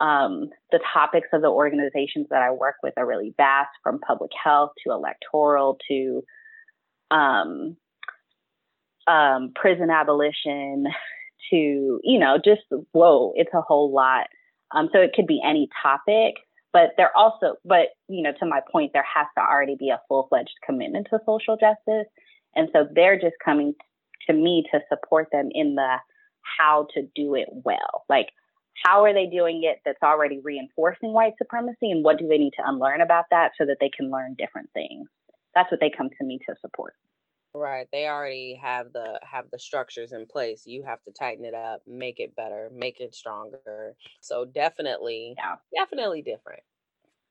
Um, 0.00 0.50
the 0.72 0.80
topics 0.92 1.28
of 1.32 1.42
the 1.42 1.48
organizations 1.48 2.26
that 2.30 2.42
I 2.42 2.50
work 2.50 2.76
with 2.82 2.94
are 2.96 3.06
really 3.06 3.32
vast 3.36 3.70
from 3.82 4.00
public 4.00 4.32
health 4.42 4.72
to 4.84 4.92
electoral 4.92 5.78
to 5.88 6.22
um, 7.10 7.76
um, 9.06 9.52
prison 9.54 9.90
abolition 9.90 10.86
to, 11.50 12.00
you 12.02 12.18
know, 12.18 12.38
just 12.44 12.62
whoa, 12.92 13.32
it's 13.36 13.54
a 13.54 13.60
whole 13.60 13.92
lot. 13.92 14.26
Um, 14.72 14.88
so 14.92 14.98
it 15.00 15.12
could 15.14 15.26
be 15.26 15.40
any 15.44 15.68
topic 15.82 16.34
but 16.74 16.90
there 16.98 17.16
also 17.16 17.54
but 17.64 17.90
you 18.08 18.20
know 18.22 18.32
to 18.38 18.44
my 18.44 18.60
point 18.70 18.92
there 18.92 19.06
has 19.06 19.26
to 19.38 19.42
already 19.42 19.76
be 19.78 19.88
a 19.88 20.00
full-fledged 20.08 20.56
commitment 20.66 21.06
to 21.08 21.18
social 21.24 21.56
justice 21.56 22.10
and 22.54 22.68
so 22.74 22.86
they're 22.94 23.18
just 23.18 23.36
coming 23.42 23.72
to 24.26 24.34
me 24.34 24.64
to 24.70 24.80
support 24.90 25.28
them 25.32 25.48
in 25.52 25.76
the 25.76 25.96
how 26.58 26.86
to 26.92 27.02
do 27.14 27.34
it 27.34 27.48
well 27.50 28.04
like 28.10 28.28
how 28.82 29.04
are 29.04 29.12
they 29.14 29.26
doing 29.26 29.62
it 29.64 29.80
that's 29.84 30.02
already 30.02 30.40
reinforcing 30.42 31.12
white 31.12 31.34
supremacy 31.38 31.90
and 31.90 32.04
what 32.04 32.18
do 32.18 32.26
they 32.26 32.38
need 32.38 32.52
to 32.56 32.62
unlearn 32.66 33.00
about 33.00 33.24
that 33.30 33.52
so 33.58 33.64
that 33.66 33.76
they 33.80 33.90
can 33.90 34.10
learn 34.10 34.34
different 34.38 34.68
things 34.72 35.08
that's 35.54 35.70
what 35.70 35.80
they 35.80 35.90
come 35.90 36.10
to 36.18 36.24
me 36.24 36.38
to 36.46 36.54
support 36.60 36.94
Right. 37.56 37.86
They 37.92 38.08
already 38.08 38.58
have 38.60 38.92
the 38.92 39.20
have 39.22 39.44
the 39.52 39.60
structures 39.60 40.12
in 40.12 40.26
place. 40.26 40.64
You 40.66 40.82
have 40.82 41.00
to 41.04 41.12
tighten 41.12 41.44
it 41.44 41.54
up, 41.54 41.82
make 41.86 42.18
it 42.18 42.34
better, 42.34 42.68
make 42.74 42.98
it 42.98 43.14
stronger. 43.14 43.94
So 44.20 44.44
definitely, 44.44 45.36
yeah. 45.38 45.54
definitely 45.72 46.22
different. 46.22 46.62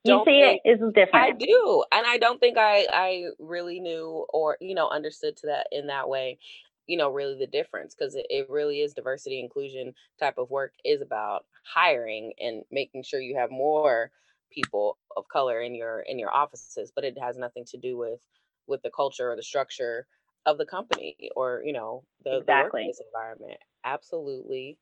You 0.05 0.13
don't 0.13 0.25
see 0.25 0.39
it 0.39 0.61
is 0.65 0.79
different. 0.93 1.25
I 1.25 1.31
do. 1.31 1.83
And 1.91 2.05
I 2.07 2.17
don't 2.17 2.39
think 2.39 2.57
I 2.57 2.87
I 2.91 3.23
really 3.37 3.81
knew 3.81 4.25
or, 4.29 4.57
you 4.61 4.75
know, 4.75 4.89
understood 4.89 5.35
to 5.37 5.47
that 5.47 5.67
in 5.73 5.87
that 5.87 6.07
way, 6.07 6.39
you 6.87 6.97
know, 6.97 7.09
really 7.09 7.37
the 7.37 7.47
difference 7.47 7.95
because 7.95 8.15
it, 8.15 8.25
it 8.29 8.49
really 8.49 8.81
is 8.81 8.93
diversity 8.93 9.39
inclusion 9.39 9.93
type 10.19 10.37
of 10.37 10.49
work 10.49 10.73
is 10.83 11.01
about 11.01 11.45
hiring 11.65 12.33
and 12.39 12.63
making 12.71 13.03
sure 13.03 13.19
you 13.19 13.37
have 13.37 13.51
more 13.51 14.11
people 14.51 14.97
of 15.15 15.27
color 15.27 15.61
in 15.61 15.73
your 15.73 16.01
in 16.01 16.19
your 16.19 16.33
offices, 16.33 16.91
but 16.95 17.03
it 17.03 17.17
has 17.19 17.37
nothing 17.37 17.65
to 17.65 17.77
do 17.77 17.97
with 17.97 18.19
with 18.67 18.81
the 18.81 18.91
culture 18.91 19.31
or 19.31 19.35
the 19.35 19.43
structure 19.43 20.07
of 20.45 20.57
the 20.57 20.65
company 20.65 21.15
or 21.35 21.61
you 21.65 21.73
know 21.73 22.03
the, 22.23 22.37
exactly. 22.37 22.91
the 22.97 23.03
environment 23.05 23.59
absolutely 23.85 24.77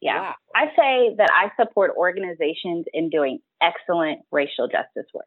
yeah 0.00 0.20
wow. 0.20 0.34
i 0.54 0.64
say 0.76 1.14
that 1.16 1.30
i 1.32 1.50
support 1.60 1.92
organizations 1.96 2.84
in 2.92 3.08
doing 3.08 3.38
excellent 3.62 4.20
racial 4.30 4.68
justice 4.68 5.10
work 5.14 5.26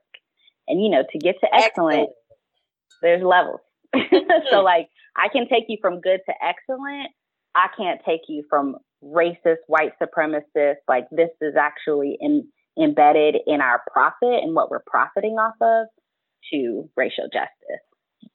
and 0.68 0.82
you 0.84 0.90
know 0.90 1.04
to 1.12 1.18
get 1.18 1.36
to 1.42 1.48
excellent, 1.54 2.10
excellent. 2.10 2.10
there's 3.02 3.24
levels 3.24 3.62
so 4.52 4.62
like 4.64 4.90
i 5.20 5.28
can 5.28 5.48
take 5.48 5.66
you 5.68 5.78
from 5.82 6.02
good 6.02 6.20
to 6.26 6.34
excellent 6.44 7.10
i 7.56 7.68
can't 7.78 8.02
take 8.06 8.22
you 8.28 8.44
from 8.50 8.76
racist 9.04 9.64
white 9.68 9.94
supremacist 10.02 10.76
like 10.88 11.06
this 11.12 11.30
is 11.42 11.56
actually 11.58 12.18
in, 12.20 12.48
embedded 12.82 13.38
in 13.48 13.62
our 13.62 13.82
profit 13.92 14.44
and 14.44 14.56
what 14.56 14.70
we're 14.70 14.84
profiting 14.86 15.34
off 15.34 15.56
of 15.62 15.88
to 16.52 16.90
racial 16.96 17.26
justice. 17.32 17.84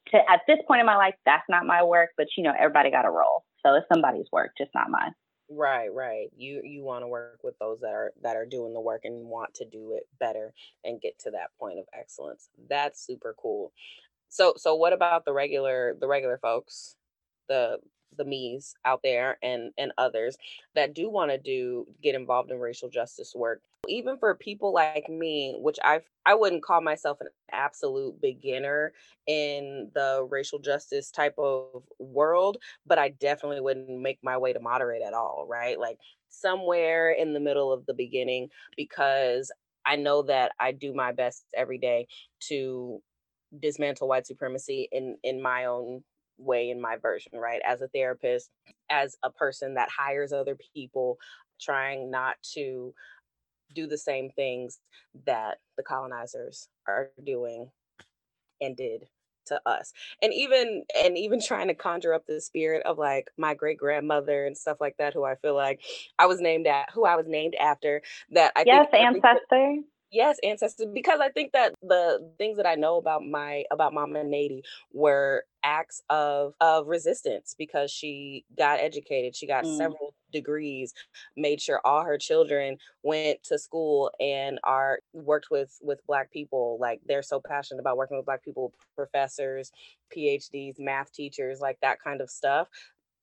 To, 0.09 0.19
at 0.31 0.41
this 0.47 0.59
point 0.67 0.81
in 0.81 0.87
my 0.87 0.97
life, 0.97 1.15
that's 1.25 1.45
not 1.49 1.67
my 1.67 1.83
work, 1.83 2.11
but 2.17 2.27
you 2.37 2.45
know, 2.45 2.53
everybody 2.59 2.91
got 2.91 3.07
a 3.07 3.11
role. 3.11 3.45
So 3.65 3.75
it's 3.75 3.87
somebody's 3.93 4.27
work, 4.33 4.51
just 4.59 4.71
not 4.75 4.91
mine. 4.91 5.13
Right, 5.51 5.93
right. 5.93 6.29
You 6.37 6.63
you 6.65 6.83
want 6.83 7.03
to 7.03 7.09
work 7.09 7.41
with 7.43 7.59
those 7.59 7.81
that 7.81 7.93
are 7.93 8.13
that 8.23 8.37
are 8.37 8.47
doing 8.47 8.73
the 8.73 8.81
work 8.81 9.03
and 9.05 9.27
want 9.27 9.55
to 9.55 9.67
do 9.67 9.93
it 9.95 10.05
better 10.19 10.55
and 10.85 11.01
get 11.01 11.19
to 11.21 11.31
that 11.33 11.51
point 11.61 11.79
of 11.79 11.85
excellence. 11.99 12.49
That's 12.69 13.05
super 13.05 13.35
cool. 13.41 13.73
So 14.35 14.55
so 14.57 14.75
what 14.75 14.93
about 14.93 15.25
the 15.25 15.33
regular 15.33 15.97
the 16.01 16.09
regular 16.09 16.39
folks? 16.39 16.97
The 17.49 17.79
the 18.17 18.25
me's 18.25 18.75
out 18.85 19.01
there 19.05 19.39
and 19.43 19.73
and 19.79 19.93
others 19.97 20.37
that 20.75 20.93
do 20.93 21.09
want 21.09 21.31
to 21.31 21.39
do 21.39 21.87
get 22.03 22.15
involved 22.17 22.51
in 22.51 22.59
racial 22.59 22.89
justice 22.89 23.33
work 23.35 23.61
even 23.89 24.17
for 24.19 24.35
people 24.37 24.73
like 24.73 25.09
me 25.09 25.57
which 25.59 25.79
i 25.83 26.01
i 26.25 26.33
wouldn't 26.33 26.63
call 26.63 26.81
myself 26.81 27.21
an 27.21 27.27
absolute 27.51 28.21
beginner 28.21 28.93
in 29.27 29.91
the 29.95 30.25
racial 30.31 30.61
justice 30.61 31.11
type 31.11 31.35
of 31.39 31.83
world 31.99 32.57
but 32.87 33.01
i 33.01 33.09
definitely 33.09 33.61
wouldn't 33.61 34.01
make 34.01 34.19
my 34.23 34.37
way 34.39 34.53
to 34.53 34.61
moderate 34.61 35.03
at 35.03 35.13
all 35.13 35.45
right 35.49 35.81
like 35.81 35.99
somewhere 36.29 37.11
in 37.11 37.33
the 37.33 37.41
middle 37.41 37.73
of 37.73 37.85
the 37.87 37.95
beginning 37.95 38.49
because 38.77 39.51
i 39.87 39.97
know 39.97 40.23
that 40.23 40.53
i 40.61 40.71
do 40.71 40.95
my 40.95 41.11
best 41.11 41.47
every 41.57 41.79
day 41.79 42.07
to 42.39 43.03
dismantle 43.61 44.09
white 44.09 44.27
supremacy 44.27 44.89
in 44.93 45.17
in 45.25 45.43
my 45.43 45.67
own 45.67 46.03
way 46.39 46.71
in 46.71 46.81
my 46.81 46.97
version 46.97 47.33
right? 47.35 47.63
As 47.67 47.83
a 47.83 47.89
therapist 47.89 48.51
as 48.91 49.17
a 49.23 49.31
person 49.31 49.75
that 49.75 49.91
hires 49.97 50.33
other 50.33 50.57
people 50.75 51.19
trying 51.61 52.11
not 52.11 52.37
to 52.55 52.95
do 53.75 53.87
the 53.87 53.99
same 53.99 54.31
things 54.31 54.81
that 55.27 55.59
the 55.77 55.83
colonizers 55.83 56.69
are 56.89 57.11
doing 57.25 57.71
and 58.63 58.77
did 58.77 59.09
to 59.47 59.61
us. 59.67 59.93
And 60.23 60.35
even 60.35 60.85
and 60.97 61.19
even 61.19 61.41
trying 61.43 61.69
to 61.69 61.75
conjure 61.75 62.15
up 62.15 62.27
the 62.27 62.41
spirit 62.41 62.85
of 62.87 62.99
like 62.99 63.31
my 63.39 63.55
great 63.55 63.79
grandmother 63.79 64.47
and 64.47 64.57
stuff 64.59 64.79
like 64.81 64.97
that 64.99 65.15
who 65.15 65.25
i 65.25 65.37
feel 65.37 65.57
like 65.57 65.83
i 66.19 66.27
was 66.27 66.41
named 66.41 66.67
at 66.69 66.91
who 66.95 67.07
i 67.07 67.17
was 67.17 67.27
named 67.29 67.55
after 67.57 68.03
that 68.33 68.53
i 68.57 68.65
yes 68.65 68.89
ancestor 68.95 69.79
yes 70.15 70.39
ancestors 70.45 70.87
because 70.95 71.21
i 71.21 71.29
think 71.29 71.53
that 71.53 71.75
the 71.83 72.21
things 72.39 72.57
that 72.57 72.67
i 72.67 72.75
know 72.75 72.97
about 72.97 73.27
my 73.27 73.65
about 73.71 73.93
mama 73.93 74.21
nady 74.21 74.63
were 74.93 75.45
acts 75.65 76.03
of 76.09 76.55
of 76.61 76.87
resistance 76.87 77.55
because 77.59 77.91
she 77.91 78.45
got 78.57 78.79
educated 78.81 79.35
she 79.35 79.47
got 79.47 79.65
mm. 79.65 79.77
several 79.77 80.15
degrees 80.31 80.93
made 81.37 81.61
sure 81.61 81.81
all 81.85 82.05
her 82.05 82.19
children 82.19 82.77
went 83.03 83.43
to 83.43 83.59
school 83.59 84.11
and 84.21 84.61
are 84.63 84.99
worked 85.13 85.49
with 85.51 85.79
with 85.83 86.07
black 86.07 86.31
people 86.33 86.77
like 86.81 87.01
they're 87.07 87.23
so 87.23 87.41
passionate 87.41 87.81
about 87.81 87.97
working 87.97 88.17
with 88.17 88.27
black 88.27 88.45
people 88.45 88.73
professors 88.95 89.73
phds 90.15 90.79
math 90.79 91.13
teachers 91.13 91.61
like 91.61 91.79
that 91.81 91.99
kind 92.03 92.21
of 92.21 92.31
stuff 92.31 92.69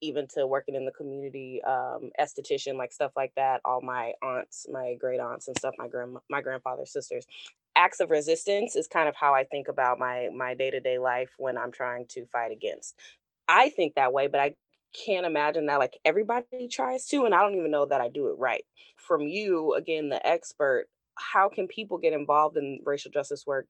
even 0.02 0.28
to 0.28 0.48
working 0.48 0.76
in 0.76 0.86
the 0.86 0.92
community 0.92 1.62
um, 1.64 2.12
esthetician, 2.20 2.78
like 2.78 2.92
stuff 2.92 3.12
like 3.16 3.34
that. 3.36 3.62
All 3.66 3.82
my 3.82 4.14
aunts, 4.24 4.68
my 4.72 4.96
great 5.00 5.20
aunts 5.20 5.48
and 5.48 5.58
stuff, 5.58 5.76
my 5.78 5.88
grand 5.88 6.18
my 6.30 6.42
grandfather's 6.42 6.92
sisters. 6.92 7.26
Acts 7.76 8.00
of 8.00 8.12
resistance 8.12 8.76
is 8.76 8.88
kind 8.88 9.08
of 9.08 9.16
how 9.16 9.34
I 9.34 9.44
think 9.44 9.68
about 9.68 10.00
my 10.00 10.30
my 10.36 10.54
day 10.54 10.72
to 10.72 10.80
day 10.80 10.98
life 10.98 11.32
when 11.38 11.58
I'm 11.58 11.72
trying 11.72 12.06
to 12.10 12.26
fight 12.26 12.52
against. 12.52 12.96
I 13.48 13.70
think 13.70 13.96
that 13.96 14.14
way, 14.14 14.28
but 14.28 14.40
I 14.40 14.56
can't 14.94 15.26
imagine 15.26 15.68
that 15.68 15.80
like 15.80 15.98
everybody 16.06 16.68
tries 16.70 17.06
to, 17.08 17.26
and 17.26 17.34
I 17.34 17.42
don't 17.42 17.56
even 17.56 17.72
know 17.72 17.86
that 17.86 18.02
I 18.02 18.10
do 18.10 18.28
it 18.28 18.38
right. 18.38 18.64
From 18.98 19.22
you, 19.22 19.74
again, 19.76 20.10
the 20.10 20.26
expert, 20.26 20.88
how 21.16 21.50
can 21.50 21.68
people 21.68 21.98
get 21.98 22.14
involved 22.14 22.58
in 22.58 22.80
racial 22.86 23.12
justice 23.12 23.46
work 23.46 23.68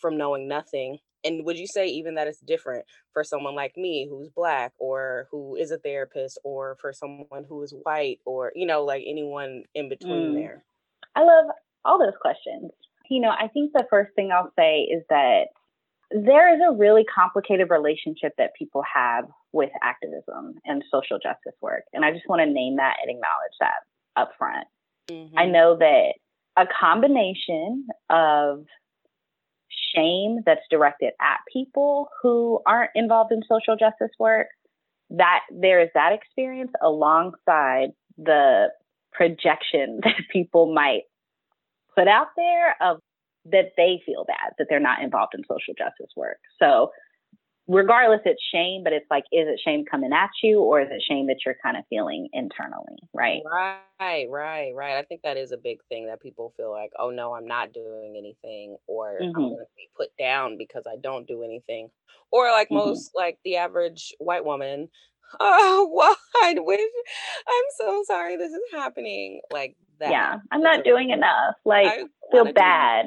from 0.00 0.16
knowing 0.16 0.48
nothing 0.48 0.98
and 1.24 1.44
would 1.44 1.58
you 1.58 1.66
say 1.66 1.86
even 1.86 2.14
that 2.14 2.28
it's 2.28 2.40
different 2.40 2.84
for 3.12 3.24
someone 3.24 3.54
like 3.54 3.76
me 3.76 4.06
who's 4.08 4.28
black 4.28 4.72
or 4.78 5.26
who 5.30 5.56
is 5.56 5.70
a 5.70 5.78
therapist 5.78 6.38
or 6.44 6.76
for 6.80 6.92
someone 6.92 7.44
who 7.48 7.62
is 7.62 7.74
white 7.82 8.18
or 8.24 8.52
you 8.54 8.66
know 8.66 8.84
like 8.84 9.02
anyone 9.06 9.64
in 9.74 9.88
between 9.88 10.32
mm. 10.32 10.34
there 10.34 10.64
i 11.16 11.20
love 11.20 11.46
all 11.84 11.98
those 11.98 12.16
questions 12.20 12.70
you 13.10 13.20
know 13.20 13.30
i 13.30 13.48
think 13.48 13.72
the 13.72 13.86
first 13.90 14.14
thing 14.14 14.30
i'll 14.32 14.52
say 14.58 14.80
is 14.80 15.02
that 15.08 15.46
there 16.10 16.54
is 16.54 16.60
a 16.66 16.74
really 16.74 17.04
complicated 17.04 17.68
relationship 17.70 18.32
that 18.38 18.54
people 18.58 18.82
have 18.94 19.24
with 19.52 19.70
activism 19.82 20.54
and 20.64 20.82
social 20.90 21.18
justice 21.18 21.54
work 21.60 21.82
and 21.92 22.04
i 22.04 22.12
just 22.12 22.28
want 22.28 22.40
to 22.40 22.46
name 22.46 22.76
that 22.76 22.96
and 23.02 23.10
acknowledge 23.10 23.56
that 23.60 23.80
up 24.16 24.30
front 24.38 24.66
mm-hmm. 25.10 25.38
i 25.38 25.44
know 25.44 25.76
that 25.76 26.14
a 26.56 26.66
combination 26.80 27.86
of 28.10 28.64
shame 29.98 30.38
that's 30.44 30.60
directed 30.70 31.12
at 31.20 31.38
people 31.52 32.08
who 32.22 32.60
aren't 32.66 32.90
involved 32.94 33.32
in 33.32 33.42
social 33.48 33.76
justice 33.76 34.14
work, 34.18 34.48
that 35.10 35.40
there 35.50 35.80
is 35.80 35.88
that 35.94 36.12
experience 36.12 36.72
alongside 36.82 37.90
the 38.16 38.68
projection 39.12 40.00
that 40.02 40.14
people 40.32 40.72
might 40.72 41.02
put 41.96 42.08
out 42.08 42.28
there 42.36 42.76
of 42.80 42.98
that 43.50 43.72
they 43.76 44.00
feel 44.04 44.24
bad 44.26 44.52
that 44.58 44.66
they're 44.68 44.80
not 44.80 45.02
involved 45.02 45.32
in 45.34 45.42
social 45.44 45.74
justice 45.76 46.12
work. 46.16 46.38
So 46.58 46.90
regardless 47.68 48.20
it's 48.24 48.42
shame 48.52 48.82
but 48.82 48.92
it's 48.92 49.06
like 49.10 49.24
is 49.30 49.46
it 49.46 49.60
shame 49.62 49.84
coming 49.88 50.12
at 50.12 50.30
you 50.42 50.60
or 50.60 50.80
is 50.80 50.88
it 50.90 51.02
shame 51.06 51.26
that 51.26 51.36
you're 51.44 51.56
kind 51.62 51.76
of 51.76 51.84
feeling 51.90 52.28
internally? 52.32 52.96
Right. 53.12 53.42
Right 53.44 54.26
right 54.30 54.72
right. 54.74 54.96
I 54.96 55.02
think 55.02 55.22
that 55.22 55.36
is 55.36 55.52
a 55.52 55.58
big 55.58 55.78
thing 55.88 56.06
that 56.06 56.22
people 56.22 56.52
feel 56.56 56.70
like 56.70 56.90
oh 56.98 57.10
no 57.10 57.34
i'm 57.34 57.46
not 57.46 57.72
doing 57.72 58.16
anything 58.18 58.76
or 58.86 59.18
mm-hmm. 59.20 59.26
i'm 59.26 59.32
going 59.32 59.56
to 59.56 59.64
be 59.76 59.90
put 59.96 60.08
down 60.18 60.56
because 60.58 60.84
i 60.86 60.96
don't 61.00 61.26
do 61.26 61.42
anything. 61.42 61.90
Or 62.30 62.50
like 62.50 62.68
mm-hmm. 62.68 62.88
most 62.88 63.12
like 63.14 63.38
the 63.44 63.56
average 63.56 64.14
white 64.18 64.44
woman 64.44 64.88
oh 65.40 66.16
i 66.42 66.54
wish 66.56 66.80
i'm 67.46 67.64
so 67.78 68.02
sorry 68.06 68.36
this 68.36 68.50
is 68.50 68.60
happening 68.72 69.40
like 69.52 69.76
that. 70.00 70.10
Yeah 70.10 70.36
i'm 70.52 70.62
not 70.62 70.84
doing 70.84 71.10
enough 71.10 71.54
like 71.64 72.06
feel 72.30 72.52
bad 72.52 73.06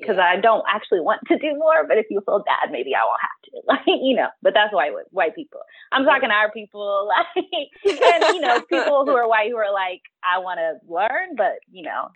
because 0.00 0.16
yeah. 0.16 0.30
I 0.36 0.40
don't 0.40 0.64
actually 0.68 1.00
want 1.00 1.20
to 1.28 1.38
do 1.38 1.54
more. 1.56 1.86
But 1.86 1.98
if 1.98 2.06
you 2.10 2.20
feel 2.24 2.42
bad, 2.44 2.70
maybe 2.70 2.94
I 2.94 3.04
won't 3.04 3.20
have 3.20 3.30
to. 3.30 3.50
Like 3.66 3.86
you 3.86 4.16
know, 4.16 4.28
but 4.42 4.52
that's 4.52 4.74
white 4.74 4.92
white 5.10 5.34
people. 5.34 5.60
I'm 5.92 6.04
talking 6.04 6.28
to 6.28 6.34
our 6.34 6.50
people, 6.50 7.08
like 7.36 7.46
and 7.84 8.34
you 8.34 8.40
know, 8.40 8.60
people 8.60 9.06
who 9.06 9.12
are 9.12 9.28
white 9.28 9.50
who 9.50 9.56
are 9.56 9.72
like, 9.72 10.02
I 10.22 10.38
want 10.38 10.58
to 10.58 10.92
learn, 10.92 11.36
but 11.36 11.60
you 11.70 11.82
know, 11.82 12.10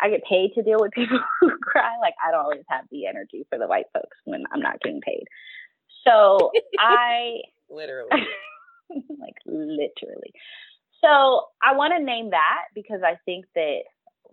I 0.00 0.10
get 0.10 0.22
paid 0.28 0.52
to 0.54 0.62
deal 0.62 0.78
with 0.80 0.92
people 0.94 1.20
who 1.40 1.50
cry. 1.58 1.92
Like 2.00 2.14
I 2.26 2.30
don't 2.30 2.44
always 2.44 2.64
have 2.68 2.86
the 2.90 3.06
energy 3.06 3.46
for 3.50 3.58
the 3.58 3.66
white 3.66 3.86
folks 3.92 4.16
when 4.24 4.44
I'm 4.52 4.60
not 4.60 4.80
getting 4.80 5.00
paid. 5.00 5.24
So 6.06 6.50
I 6.78 7.42
literally, 7.68 8.08
like 8.90 9.36
literally. 9.46 10.32
So 11.02 11.46
I 11.62 11.74
want 11.74 11.94
to 11.96 12.02
name 12.02 12.30
that 12.30 12.64
because 12.74 13.00
I 13.04 13.16
think 13.24 13.46
that 13.54 13.80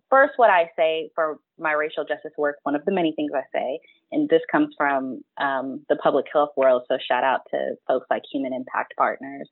first, 0.10 0.34
what 0.38 0.50
I 0.50 0.70
say 0.76 1.10
for 1.16 1.40
my 1.60 1.74
racial 1.74 2.06
justice 2.06 2.32
work, 2.38 2.58
one 2.64 2.76
of 2.76 2.86
the 2.86 2.92
many 2.92 3.14
things 3.16 3.32
I 3.36 3.44
say, 3.54 3.80
and 4.12 4.30
this 4.30 4.42
comes 4.52 4.74
from 4.78 5.22
um, 5.38 5.86
the 5.90 5.96
public 5.98 6.26
health 6.32 6.52
world, 6.56 6.84
so 6.88 6.98
shout 7.06 7.24
out 7.24 7.42
to 7.52 7.76
folks 7.88 8.08
like 8.10 8.24
Human 8.32 8.54
Impact 8.54 8.94
Partners. 8.98 9.50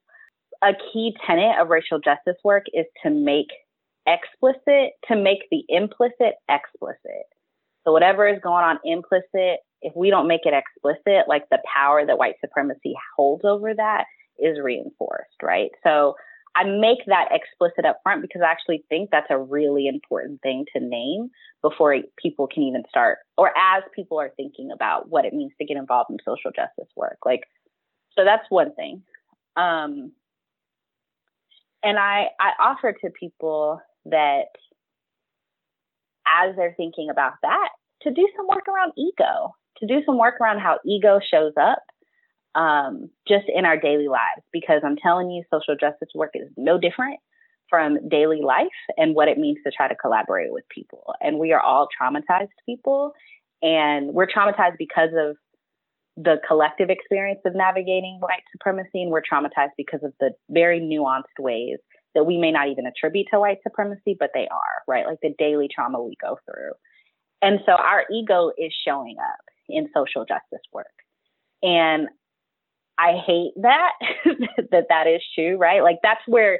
A 0.64 0.72
key 0.93 1.16
tenet 1.26 1.60
of 1.60 1.70
racial 1.70 1.99
justice 1.99 2.38
work 2.43 2.64
is 2.74 2.86
to 3.03 3.10
make 3.10 3.47
explicit, 4.08 4.93
to 5.08 5.16
make 5.16 5.39
the 5.51 5.64
implicit 5.68 6.36
explicit. 6.49 7.26
So 7.84 7.91
whatever 7.91 8.28
is 8.28 8.39
going 8.41 8.64
on 8.64 8.80
implicit, 8.84 9.60
if 9.82 9.93
we 9.95 10.10
don't 10.10 10.28
make 10.28 10.41
it 10.45 10.53
explicit, 10.53 11.28
like 11.28 11.43
the 11.49 11.60
power 11.72 12.06
that 12.06 12.18
white 12.18 12.36
supremacy 12.41 12.93
holds 13.16 13.43
over 13.45 13.74
that 13.74 14.06
is 14.39 14.58
reinforced, 14.62 15.41
right? 15.43 15.70
So 15.84 16.16
I 16.56 16.64
make 16.64 16.99
that 17.08 17.30
explicit 17.32 17.86
up 17.86 17.99
front 18.01 18.22
because 18.22 18.41
I 18.41 18.49
actually 18.49 18.84
think 18.88 19.10
that's 19.12 19.28
a 19.30 19.38
really 19.38 19.88
important 19.88 20.41
thing 20.41 20.66
to 20.74 20.80
name 20.80 21.30
before 21.62 21.97
people 22.18 22.47
can 22.47 22.64
even 22.64 22.84
start, 22.88 23.20
or 23.38 23.49
as 23.58 23.84
people 23.93 24.20
are 24.20 24.32
thinking 24.38 24.70
about 24.74 25.10
what 25.10 25.26
it 25.26 25.34
means 25.34 25.51
to 25.60 25.66
get 25.66 25.78
involved 25.78 26.12
in 26.12 26.18
social 26.26 26.51
justice 26.56 26.91
work. 26.95 27.18
Like, 27.26 27.41
so 28.18 28.24
that's 28.24 28.45
one 28.49 28.74
thing. 28.76 29.03
Um, 29.58 30.14
and 31.84 31.99
I, 31.99 32.28
I 32.39 32.51
offer 32.60 32.93
to 32.93 33.10
people 33.20 33.82
that 34.06 34.45
as 36.26 36.56
they're 36.56 36.74
thinking 36.78 37.10
about 37.10 37.34
that, 37.41 37.70
to 38.01 38.12
do 38.12 38.28
some 38.36 38.47
work 38.47 38.68
around 38.68 38.93
ego, 38.97 39.56
to 39.78 39.88
do 39.88 40.01
some 40.06 40.18
work 40.18 40.36
around 40.41 40.60
how 40.60 40.80
ego 40.86 41.20
shows 41.20 41.53
up 41.60 41.84
um, 42.56 43.10
just 43.28 43.45
in 43.53 43.66
our 43.66 43.78
daily 43.78 44.08
lives. 44.08 44.41
Because 44.51 44.82
I'm 44.84 44.97
telling 44.97 45.30
you, 45.30 45.43
social 45.53 45.76
justice 45.76 46.10
work 46.16 46.32
is 46.34 46.49
no 46.58 46.78
different 46.78 47.20
from 47.70 48.10
daily 48.10 48.41
life 48.41 48.68
and 48.97 49.16
what 49.16 49.28
it 49.28 49.38
means 49.38 49.58
to 49.66 49.72
try 49.72 49.88
to 49.88 49.95
collaborate 49.95 50.51
with 50.51 50.64
people. 50.70 51.14
And 51.22 51.39
we 51.39 51.51
are 51.51 51.62
all 51.62 51.88
traumatized 51.99 52.49
people, 52.66 53.14
and 53.62 54.14
we're 54.14 54.28
traumatized 54.28 54.78
because 54.78 55.10
of 55.18 55.36
the 56.18 56.38
collective 56.47 56.89
experience 56.89 57.41
of 57.45 57.56
navigating 57.56 58.18
white 58.22 58.43
supremacy, 58.51 59.01
and 59.01 59.12
we're 59.12 59.22
traumatized 59.22 59.76
because 59.78 60.01
of 60.03 60.14
the 60.20 60.32
very 60.49 60.80
nuanced 60.80 61.39
ways 61.39 61.78
that 62.14 62.24
we 62.24 62.38
may 62.38 62.51
not 62.51 62.70
even 62.70 62.86
attribute 62.86 63.28
to 63.32 63.39
white 63.39 63.58
supremacy, 63.62 64.16
but 64.18 64.32
they 64.34 64.47
are, 64.47 64.84
right? 64.88 65.06
Like 65.06 65.20
the 65.22 65.36
daily 65.38 65.68
trauma 65.74 66.01
we 66.01 66.16
go 66.22 66.39
through. 66.45 66.72
And 67.41 67.60
so 67.66 67.74
our 67.74 68.06
ego 68.12 68.51
is 68.58 68.74
showing 68.88 69.18
up 69.20 69.41
in 69.68 69.89
social 69.93 70.24
justice 70.26 70.66
work. 70.72 70.88
And 71.62 72.08
I 72.98 73.22
hate 73.26 73.54
that 73.62 73.91
that 74.72 74.86
that 74.89 75.08
is 75.08 75.22
true, 75.36 75.58
right? 75.58 75.82
Like 75.82 75.98
that's 76.04 76.22
where 76.28 76.60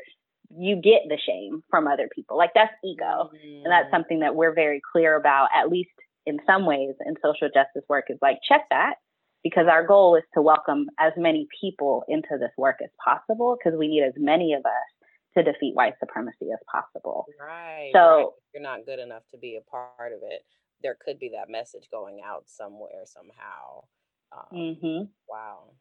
you 0.58 0.76
get 0.76 1.02
the 1.08 1.18
shame 1.26 1.64
from 1.70 1.88
other 1.88 2.10
people. 2.14 2.38
Like 2.38 2.52
that's 2.54 2.74
ego. 2.84 3.30
Mm-hmm. 3.34 3.64
And 3.64 3.72
that's 3.72 3.88
mm. 3.88 3.92
something 3.92 4.20
that 4.20 4.36
we're 4.36 4.54
very 4.54 4.82
clear 4.92 5.18
about 5.18 5.50
at 5.56 5.70
least 5.70 5.90
in 6.26 6.40
some 6.46 6.66
ways 6.66 6.96
in 7.06 7.16
social 7.24 7.48
justice 7.48 7.84
work 7.90 8.06
is 8.10 8.18
like 8.22 8.38
check 8.48 8.62
that 8.70 8.96
because 9.44 9.68
our 9.70 9.86
goal 9.86 10.16
is 10.16 10.24
to 10.34 10.42
welcome 10.42 10.88
as 11.00 11.14
many 11.18 11.48
people 11.62 12.04
into 12.08 12.38
this 12.40 12.52
work 12.58 12.78
as 12.84 12.90
possible 13.04 13.56
because 13.58 13.78
we 13.78 13.88
need 13.88 14.04
as 14.04 14.14
many 14.18 14.54
of 14.54 14.66
us 14.66 15.08
to 15.38 15.44
defeat 15.44 15.76
white 15.76 15.94
supremacy 16.00 16.48
as 16.52 16.60
possible. 16.72 17.26
Right. 17.40 17.92
So 17.94 18.00
right. 18.00 18.26
you're 18.54 18.64
not 18.64 18.86
good 18.86 19.00
enough 19.00 19.24
to 19.32 19.38
be 19.38 19.58
a 19.58 19.70
part 19.70 20.14
of 20.14 20.20
it. 20.24 20.42
There 20.82 20.98
could 21.04 21.20
be 21.20 21.30
that 21.30 21.50
message 21.50 21.88
going 21.92 22.22
out 22.26 22.44
somewhere 22.48 23.04
somehow. 23.06 23.84
Um, 24.32 24.58
mm-hmm. 24.58 25.04
Wow. 25.30 25.74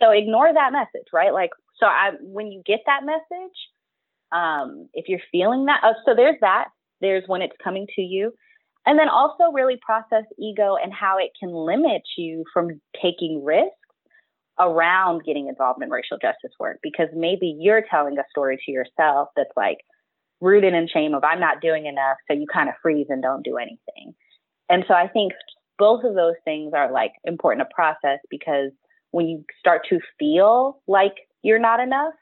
So 0.00 0.10
ignore 0.10 0.52
that 0.52 0.72
message, 0.72 1.08
right? 1.12 1.32
Like, 1.32 1.50
so 1.78 1.86
I 1.86 2.10
when 2.20 2.50
you 2.52 2.62
get 2.64 2.80
that 2.86 3.04
message, 3.04 3.56
um, 4.32 4.88
if 4.94 5.08
you're 5.08 5.20
feeling 5.30 5.66
that, 5.66 5.80
oh, 5.82 5.94
so 6.04 6.14
there's 6.14 6.38
that. 6.40 6.66
There's 7.00 7.24
when 7.26 7.42
it's 7.42 7.56
coming 7.62 7.86
to 7.96 8.02
you. 8.02 8.32
And 8.86 8.98
then 8.98 9.08
also 9.08 9.52
really 9.52 9.78
process 9.84 10.24
ego 10.38 10.76
and 10.82 10.92
how 10.92 11.18
it 11.18 11.30
can 11.40 11.50
limit 11.50 12.02
you 12.18 12.44
from 12.52 12.80
taking 13.00 13.42
risks 13.42 13.72
around 14.60 15.24
getting 15.24 15.48
involved 15.48 15.82
in 15.82 15.90
racial 15.90 16.18
justice 16.20 16.52
work 16.60 16.78
because 16.82 17.08
maybe 17.14 17.56
you're 17.58 17.82
telling 17.90 18.18
a 18.18 18.22
story 18.30 18.58
to 18.64 18.70
yourself 18.70 19.28
that's 19.36 19.50
like 19.56 19.78
rooted 20.40 20.74
in 20.74 20.86
shame 20.92 21.14
of 21.14 21.24
I'm 21.24 21.40
not 21.40 21.60
doing 21.60 21.86
enough, 21.86 22.18
so 22.28 22.36
you 22.36 22.46
kind 22.52 22.68
of 22.68 22.74
freeze 22.82 23.06
and 23.08 23.22
don't 23.22 23.42
do 23.42 23.56
anything. 23.56 24.14
And 24.68 24.84
so 24.86 24.94
I 24.94 25.08
think 25.08 25.32
both 25.78 26.04
of 26.04 26.14
those 26.14 26.34
things 26.44 26.72
are 26.74 26.92
like 26.92 27.12
important 27.24 27.66
to 27.68 27.74
process 27.74 28.18
because 28.30 28.70
when 29.14 29.28
you 29.28 29.44
start 29.60 29.82
to 29.88 30.00
feel 30.18 30.82
like 30.88 31.14
you're 31.42 31.60
not 31.60 31.78
enough, 31.78 32.14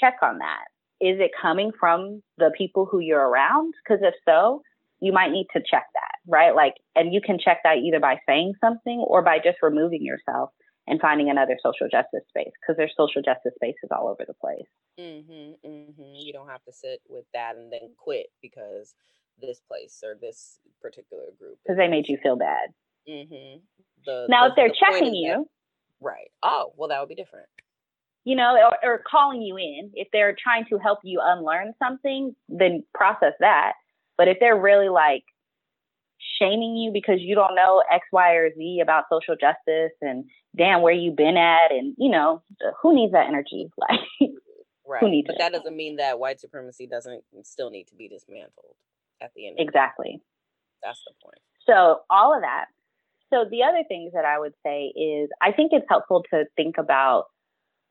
check 0.00 0.14
on 0.22 0.38
that. 0.38 0.64
Is 1.02 1.20
it 1.20 1.32
coming 1.40 1.70
from 1.78 2.22
the 2.38 2.50
people 2.56 2.88
who 2.90 2.98
you're 2.98 3.28
around? 3.28 3.74
Because 3.84 4.02
if 4.02 4.14
so, 4.26 4.62
you 5.00 5.12
might 5.12 5.30
need 5.30 5.48
to 5.52 5.60
check 5.60 5.84
that, 5.92 6.16
right? 6.26 6.54
Like, 6.54 6.72
and 6.96 7.12
you 7.12 7.20
can 7.20 7.38
check 7.38 7.58
that 7.64 7.76
either 7.76 8.00
by 8.00 8.16
saying 8.26 8.54
something 8.58 9.04
or 9.06 9.20
by 9.20 9.36
just 9.36 9.58
removing 9.60 10.02
yourself 10.02 10.48
and 10.86 10.98
finding 10.98 11.28
another 11.28 11.58
social 11.62 11.88
justice 11.92 12.24
space 12.30 12.52
because 12.58 12.78
there's 12.78 12.94
social 12.96 13.20
justice 13.20 13.52
spaces 13.56 13.90
all 13.92 14.08
over 14.08 14.24
the 14.26 14.34
place. 14.40 14.66
Mm-hmm, 14.98 15.68
mm-hmm. 15.68 16.14
You 16.14 16.32
don't 16.32 16.48
have 16.48 16.64
to 16.64 16.72
sit 16.72 17.00
with 17.06 17.26
that 17.34 17.56
and 17.56 17.70
then 17.70 17.90
quit 17.98 18.28
because 18.40 18.94
this 19.42 19.60
place 19.60 20.02
or 20.02 20.16
this 20.18 20.58
particular 20.80 21.26
group 21.38 21.58
because 21.62 21.76
they 21.76 21.86
made 21.86 22.08
you 22.08 22.16
feel 22.22 22.36
bad. 22.36 22.70
Mm-hmm. 23.06 23.58
The, 24.06 24.26
now, 24.30 24.44
the, 24.44 24.50
if 24.50 24.56
they're 24.56 24.68
the 24.68 24.76
checking 24.80 25.14
you, 25.14 25.46
right? 26.00 26.30
Oh, 26.42 26.72
well, 26.76 26.88
that 26.88 27.00
would 27.00 27.08
be 27.08 27.14
different. 27.14 27.46
You 28.24 28.36
know, 28.36 28.56
or, 28.82 28.90
or 28.90 29.02
calling 29.10 29.42
you 29.42 29.56
in. 29.56 29.90
If 29.94 30.08
they're 30.12 30.36
trying 30.42 30.66
to 30.70 30.78
help 30.78 30.98
you 31.02 31.20
unlearn 31.22 31.72
something, 31.78 32.34
then 32.48 32.84
process 32.94 33.32
that. 33.40 33.72
But 34.16 34.28
if 34.28 34.38
they're 34.40 34.58
really 34.58 34.88
like 34.88 35.24
shaming 36.40 36.76
you 36.76 36.90
because 36.92 37.20
you 37.20 37.34
don't 37.34 37.54
know 37.54 37.82
X, 37.92 38.06
Y, 38.12 38.32
or 38.34 38.50
Z 38.54 38.80
about 38.82 39.04
social 39.10 39.34
justice 39.34 39.96
and 40.02 40.24
damn 40.56 40.82
where 40.82 40.92
you've 40.92 41.16
been 41.16 41.36
at 41.36 41.70
and 41.70 41.94
you 41.96 42.10
know, 42.10 42.42
uh, 42.64 42.72
who 42.82 42.94
needs 42.94 43.12
that 43.12 43.28
energy? 43.28 43.70
Like 43.78 44.30
right. 44.86 45.00
who 45.00 45.10
needs 45.10 45.26
but 45.26 45.34
it? 45.34 45.38
that 45.38 45.52
doesn't 45.52 45.76
mean 45.76 45.96
that 45.96 46.18
white 46.18 46.40
supremacy 46.40 46.86
doesn't 46.86 47.22
still 47.42 47.70
need 47.70 47.88
to 47.88 47.94
be 47.94 48.08
dismantled 48.08 48.74
at 49.20 49.30
the 49.36 49.46
end. 49.46 49.56
exactly. 49.58 50.20
That's 50.82 51.00
the 51.06 51.12
point. 51.22 51.38
So 51.66 52.00
all 52.08 52.34
of 52.34 52.42
that. 52.42 52.66
So 53.32 53.44
the 53.50 53.62
other 53.62 53.84
things 53.86 54.12
that 54.14 54.24
I 54.24 54.38
would 54.38 54.54
say 54.64 54.92
is 54.96 55.28
I 55.42 55.52
think 55.52 55.72
it's 55.72 55.86
helpful 55.88 56.24
to 56.32 56.44
think 56.56 56.76
about 56.78 57.24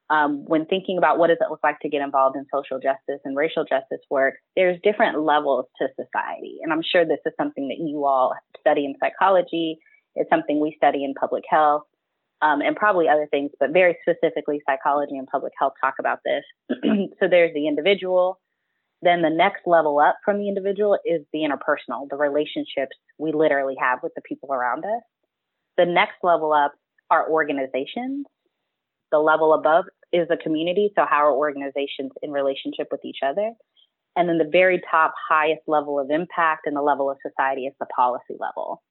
um, 0.10 0.46
when 0.46 0.66
thinking 0.66 0.98
about 0.98 1.18
what 1.18 1.28
does 1.28 1.38
it 1.42 1.52
look 1.52 1.60
like 1.64 1.80
to 1.82 1.90
get 1.90 2.02
involved 2.02 2.38
in 2.38 2.46
social 2.54 2.80
justice 2.80 3.22
and 3.26 3.36
racial 3.36 3.66
justice 3.66 4.00
work, 4.10 4.36
there's 4.56 4.80
different 4.82 5.22
levels 5.22 5.66
to 5.82 5.88
society. 5.90 6.60
And 6.64 6.72
I'm 6.72 6.82
sure 6.82 7.06
this 7.06 7.20
is 7.26 7.34
something 7.38 7.68
that 7.68 7.78
you 7.80 8.06
all 8.06 8.34
study 8.60 8.86
in 8.86 8.96
psychology. 9.02 9.80
It's 10.16 10.30
something 10.30 10.62
we 10.62 10.74
study 10.78 11.04
in 11.04 11.14
public 11.14 11.44
health 11.50 11.84
um, 12.42 12.62
and 12.62 12.76
probably 12.76 13.10
other 13.10 13.28
things, 13.30 13.52
but 13.60 13.72
very 13.72 13.98
specifically 14.02 14.62
psychology 14.66 15.18
and 15.18 15.28
public 15.28 15.54
health 15.60 15.74
talk 15.82 15.96
about 16.00 16.20
this. 16.24 16.44
so 17.20 17.28
there's 17.30 17.54
the 17.54 17.68
individual. 17.68 18.40
Then 19.02 19.22
the 19.22 19.30
next 19.30 19.62
level 19.66 20.00
up 20.00 20.18
from 20.24 20.40
the 20.40 20.48
individual 20.48 20.98
is 21.06 21.22
the 21.34 21.40
interpersonal, 21.40 22.08
the 22.10 22.16
relationships 22.16 22.96
we 23.18 23.32
literally 23.32 23.76
have 23.80 24.00
with 24.02 24.14
the 24.16 24.22
people 24.22 24.54
around 24.54 24.86
us. 24.86 25.02
The 25.78 25.86
next 25.86 26.16
level 26.24 26.54
up 26.54 26.74
are 27.10 27.30
organizations. 27.30 28.26
The 29.12 29.20
level 29.20 29.54
above 29.54 29.86
is 30.12 30.28
the 30.28 30.38
community. 30.38 30.92
So 30.96 31.06
how 31.10 31.26
are 31.26 31.34
organizations 31.34 32.12
in 32.22 32.32
relationship 32.32 32.88
with 32.92 33.04
each 33.06 33.20
other? 33.24 33.52
And 34.16 34.28
then 34.28 34.40
the 34.40 34.50
very 34.52 34.82
top 34.90 35.14
highest 35.30 35.62
level 35.68 36.00
of 36.00 36.10
impact 36.10 36.66
and 36.66 36.76
the 36.76 36.82
level 36.82 37.10
of 37.12 37.18
society 37.22 37.66
is 37.68 37.74
the 37.80 37.86
policy 37.96 38.36
level. 38.40 38.82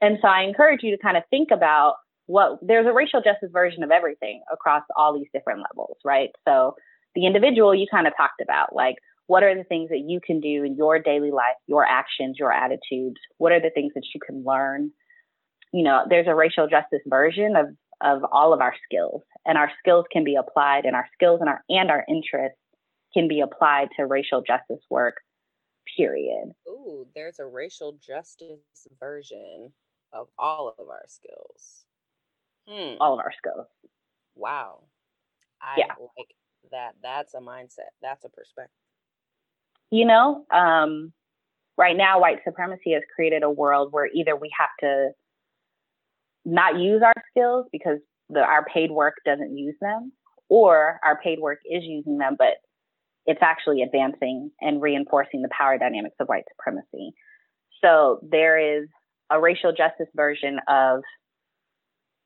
And 0.00 0.18
so 0.20 0.28
I 0.28 0.42
encourage 0.42 0.82
you 0.82 0.94
to 0.96 1.02
kind 1.02 1.16
of 1.16 1.22
think 1.30 1.48
about 1.50 1.94
what 2.26 2.58
there's 2.62 2.86
a 2.86 2.92
racial 2.92 3.20
justice 3.20 3.50
version 3.52 3.82
of 3.82 3.90
everything 3.90 4.42
across 4.52 4.82
all 4.96 5.18
these 5.18 5.28
different 5.32 5.62
levels, 5.70 5.96
right? 6.04 6.30
So 6.46 6.74
the 7.14 7.26
individual 7.26 7.74
you 7.74 7.86
kind 7.90 8.06
of 8.06 8.12
talked 8.16 8.40
about, 8.40 8.74
like 8.74 8.96
what 9.26 9.42
are 9.42 9.54
the 9.54 9.64
things 9.64 9.88
that 9.90 10.04
you 10.06 10.20
can 10.24 10.40
do 10.40 10.64
in 10.64 10.76
your 10.76 10.98
daily 10.98 11.30
life, 11.30 11.56
your 11.66 11.84
actions, 11.84 12.36
your 12.38 12.52
attitudes? 12.52 13.16
What 13.38 13.52
are 13.52 13.60
the 13.60 13.70
things 13.70 13.92
that 13.94 14.04
you 14.14 14.20
can 14.24 14.44
learn? 14.44 14.90
You 15.72 15.84
know, 15.84 16.04
there's 16.08 16.26
a 16.26 16.34
racial 16.34 16.68
justice 16.68 17.02
version 17.06 17.56
of 17.56 17.66
of 18.02 18.22
all 18.32 18.54
of 18.54 18.60
our 18.60 18.74
skills 18.84 19.22
and 19.44 19.58
our 19.58 19.70
skills 19.78 20.06
can 20.10 20.24
be 20.24 20.34
applied 20.34 20.86
and 20.86 20.96
our 20.96 21.06
skills 21.12 21.40
and 21.40 21.50
our 21.50 21.62
and 21.68 21.90
our 21.90 22.04
interests 22.08 22.58
can 23.12 23.28
be 23.28 23.40
applied 23.40 23.88
to 23.96 24.06
racial 24.06 24.42
justice 24.42 24.82
work 24.88 25.16
period. 25.96 26.52
Ooh 26.68 27.06
there's 27.14 27.38
a 27.38 27.46
racial 27.46 27.98
justice 28.04 28.58
version 28.98 29.72
of 30.12 30.28
all 30.38 30.74
of 30.78 30.88
our 30.88 31.04
skills. 31.08 31.84
Hmm. 32.68 32.96
all 33.00 33.14
of 33.14 33.20
our 33.20 33.32
skills. 33.36 33.66
Wow. 34.36 34.84
I 35.60 35.76
yeah. 35.78 35.94
like 36.16 36.28
that. 36.70 36.92
That's 37.02 37.34
a 37.34 37.38
mindset. 37.38 37.90
That's 38.00 38.24
a 38.24 38.28
perspective 38.28 38.70
you 39.90 40.04
know 40.04 40.44
um, 40.52 41.12
right 41.76 41.96
now 41.96 42.20
white 42.20 42.38
supremacy 42.44 42.92
has 42.92 43.02
created 43.14 43.42
a 43.42 43.50
world 43.50 43.92
where 43.92 44.08
either 44.14 44.36
we 44.36 44.50
have 44.58 44.70
to 44.80 45.10
not 46.50 46.78
use 46.78 47.02
our 47.04 47.14
skills 47.30 47.66
because 47.72 47.98
the, 48.28 48.40
our 48.40 48.64
paid 48.64 48.90
work 48.90 49.14
doesn't 49.24 49.56
use 49.56 49.74
them, 49.80 50.12
or 50.48 50.98
our 51.04 51.20
paid 51.22 51.38
work 51.40 51.58
is 51.64 51.84
using 51.84 52.18
them, 52.18 52.36
but 52.38 52.54
it's 53.26 53.40
actually 53.42 53.82
advancing 53.82 54.50
and 54.60 54.82
reinforcing 54.82 55.42
the 55.42 55.48
power 55.56 55.78
dynamics 55.78 56.16
of 56.20 56.28
white 56.28 56.44
supremacy. 56.56 57.12
So 57.82 58.20
there 58.28 58.58
is 58.58 58.88
a 59.30 59.40
racial 59.40 59.70
justice 59.70 60.08
version 60.14 60.58
of 60.68 61.00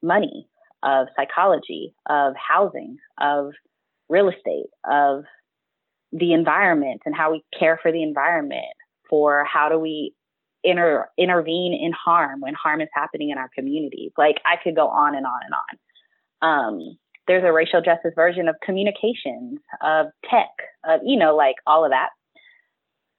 money, 0.02 0.46
of 0.82 1.08
psychology, 1.16 1.94
of 2.08 2.34
housing, 2.36 2.96
of 3.20 3.52
real 4.08 4.28
estate, 4.28 4.70
of 4.88 5.24
the 6.12 6.32
environment 6.32 7.02
and 7.04 7.14
how 7.14 7.32
we 7.32 7.42
care 7.58 7.78
for 7.82 7.92
the 7.92 8.02
environment, 8.02 8.64
for 9.10 9.44
how 9.44 9.68
do 9.68 9.78
we 9.78 10.14
inter- 10.64 11.08
intervene 11.16 11.74
in 11.74 11.92
harm 11.92 12.40
when 12.40 12.54
harm 12.54 12.80
is 12.80 12.88
happening 12.92 13.30
in 13.30 13.38
our 13.38 13.50
communities. 13.54 14.12
Like 14.18 14.36
I 14.44 14.56
could 14.62 14.74
go 14.74 14.88
on 14.88 15.14
and 15.14 15.26
on 15.26 15.40
and 15.44 15.54
on. 15.54 15.78
Um, 16.42 16.98
there's 17.26 17.44
a 17.44 17.52
racial 17.52 17.80
justice 17.80 18.12
version 18.14 18.48
of 18.48 18.56
communications, 18.62 19.58
of 19.82 20.06
tech, 20.28 20.50
of, 20.84 21.00
you 21.04 21.18
know, 21.18 21.34
like 21.34 21.56
all 21.66 21.84
of 21.84 21.90
that. 21.90 22.10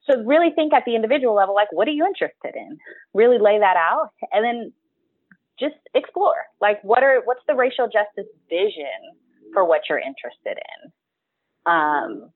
So 0.08 0.22
really 0.24 0.52
think 0.52 0.74
at 0.74 0.84
the 0.86 0.96
individual 0.96 1.34
level, 1.34 1.56
like, 1.56 1.72
what 1.72 1.88
are 1.88 1.92
you 1.92 2.06
interested 2.06 2.54
in? 2.56 2.78
Really 3.16 3.40
lay 3.40 3.58
that 3.58 3.76
out 3.78 4.10
and 4.32 4.46
then 4.46 4.74
just 5.60 5.76
explore. 5.96 6.44
Like, 6.62 6.84
what 6.84 7.02
are, 7.02 7.22
what's 7.26 7.42
the 7.48 7.56
racial 7.56 7.86
justice 7.86 8.32
vision 8.48 8.86
for 9.54 9.66
what 9.66 9.82
you're 9.90 9.98
interested 9.98 10.60
in? 10.62 10.92
Um, 11.66 12.30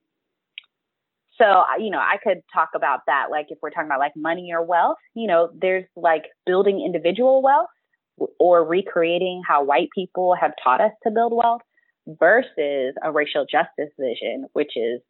so, 1.39 1.63
you 1.79 1.89
know, 1.89 1.99
I 1.99 2.17
could 2.21 2.41
talk 2.53 2.69
about 2.75 3.01
that. 3.07 3.27
Like, 3.31 3.47
if 3.49 3.57
we're 3.61 3.69
talking 3.69 3.87
about 3.87 3.99
like 3.99 4.15
money 4.15 4.49
or 4.53 4.63
wealth, 4.63 4.97
you 5.13 5.27
know, 5.27 5.49
there's 5.59 5.85
like 5.95 6.23
building 6.45 6.83
individual 6.85 7.41
wealth 7.41 7.69
or 8.39 8.65
recreating 8.65 9.41
how 9.47 9.63
white 9.63 9.89
people 9.95 10.35
have 10.39 10.51
taught 10.61 10.81
us 10.81 10.91
to 11.03 11.11
build 11.11 11.33
wealth 11.33 11.61
versus 12.07 12.93
a 13.03 13.11
racial 13.11 13.45
justice 13.49 13.93
vision, 13.97 14.45
which 14.53 14.71
is 14.75 15.01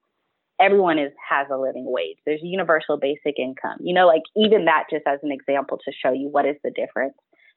everyone 0.59 0.99
is 0.99 1.11
has 1.27 1.47
a 1.51 1.57
living 1.57 1.85
wage. 1.87 2.17
There's 2.25 2.41
universal 2.43 2.97
basic 2.97 3.39
income. 3.39 3.77
You 3.81 3.93
know, 3.95 4.05
like 4.05 4.23
even 4.35 4.65
that 4.65 4.83
just 4.91 5.07
as 5.07 5.19
an 5.23 5.31
example 5.31 5.79
to 5.85 5.91
show 5.91 6.11
you 6.11 6.29
what 6.29 6.45
is 6.45 6.57
the 6.63 6.71
difference. 6.71 7.15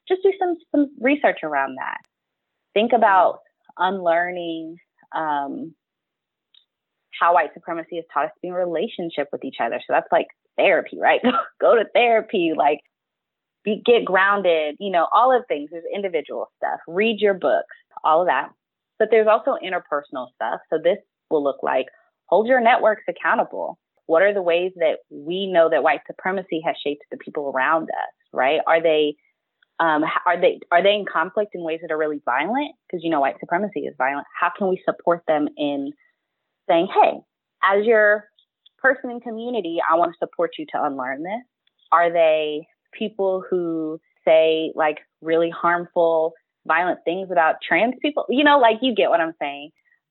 Just 0.08 0.22
do 0.22 0.32
some 0.38 0.56
some 0.70 0.90
research 1.00 1.40
around 1.42 1.76
that. 1.78 1.98
Think 2.74 2.92
about 2.92 3.40
unlearning 3.78 4.76
um, 5.14 5.74
how 7.18 7.34
white 7.34 7.54
supremacy 7.54 7.96
has 7.96 8.04
taught 8.12 8.26
us 8.26 8.30
to 8.34 8.40
be 8.42 8.48
in 8.48 8.54
relationship 8.54 9.28
with 9.32 9.44
each 9.44 9.56
other. 9.60 9.78
So 9.80 9.92
that's 9.92 10.10
like 10.12 10.28
therapy, 10.56 10.98
right? 11.00 11.20
Go 11.60 11.76
to 11.76 11.84
therapy, 11.94 12.52
like 12.56 12.80
be, 13.64 13.82
get 13.84 14.04
grounded, 14.04 14.76
you 14.80 14.90
know, 14.90 15.06
all 15.12 15.36
of 15.36 15.44
things. 15.46 15.70
There's 15.70 15.84
individual 15.94 16.50
stuff. 16.56 16.80
Read 16.88 17.20
your 17.20 17.34
books, 17.34 17.76
all 18.04 18.22
of 18.22 18.26
that. 18.28 18.50
But 18.98 19.08
there's 19.10 19.28
also 19.28 19.56
interpersonal 19.64 20.28
stuff. 20.34 20.60
So 20.70 20.78
this 20.82 20.98
will 21.30 21.42
look 21.42 21.62
like 21.62 21.86
hold 22.26 22.46
your 22.46 22.60
networks 22.60 23.02
accountable. 23.08 23.78
What 24.06 24.22
are 24.22 24.34
the 24.34 24.42
ways 24.42 24.72
that 24.76 24.98
we 25.10 25.46
know 25.46 25.68
that 25.70 25.82
white 25.82 26.00
supremacy 26.06 26.60
has 26.66 26.76
shaped 26.84 27.04
the 27.10 27.16
people 27.18 27.52
around 27.54 27.84
us, 27.84 28.14
right? 28.32 28.60
Are 28.66 28.82
they 28.82 29.14
Um, 29.80 30.04
are 30.26 30.40
they 30.40 30.60
are 30.70 30.82
they 30.82 30.94
in 30.94 31.04
conflict 31.10 31.54
in 31.54 31.62
ways 31.62 31.80
that 31.82 31.90
are 31.90 31.98
really 31.98 32.20
violent? 32.24 32.74
Because 32.86 33.02
you 33.02 33.10
know 33.10 33.20
white 33.20 33.40
supremacy 33.40 33.80
is 33.80 33.94
violent. 33.98 34.26
How 34.38 34.50
can 34.56 34.68
we 34.68 34.80
support 34.84 35.22
them 35.26 35.48
in 35.56 35.92
saying, 36.68 36.88
"Hey, 36.88 37.20
as 37.62 37.84
your 37.84 38.28
person 38.78 39.10
in 39.10 39.20
community, 39.20 39.78
I 39.88 39.96
want 39.96 40.12
to 40.12 40.18
support 40.18 40.52
you 40.58 40.66
to 40.72 40.84
unlearn 40.84 41.22
this"? 41.22 41.42
Are 41.90 42.10
they 42.10 42.66
people 42.92 43.44
who 43.48 44.00
say 44.24 44.72
like 44.74 44.98
really 45.20 45.50
harmful, 45.50 46.34
violent 46.66 47.00
things 47.04 47.30
about 47.30 47.56
trans 47.66 47.94
people? 48.00 48.26
You 48.28 48.44
know, 48.44 48.58
like 48.58 48.78
you 48.82 48.94
get 48.94 49.10
what 49.10 49.20
I'm 49.20 49.34
saying. 49.40 49.70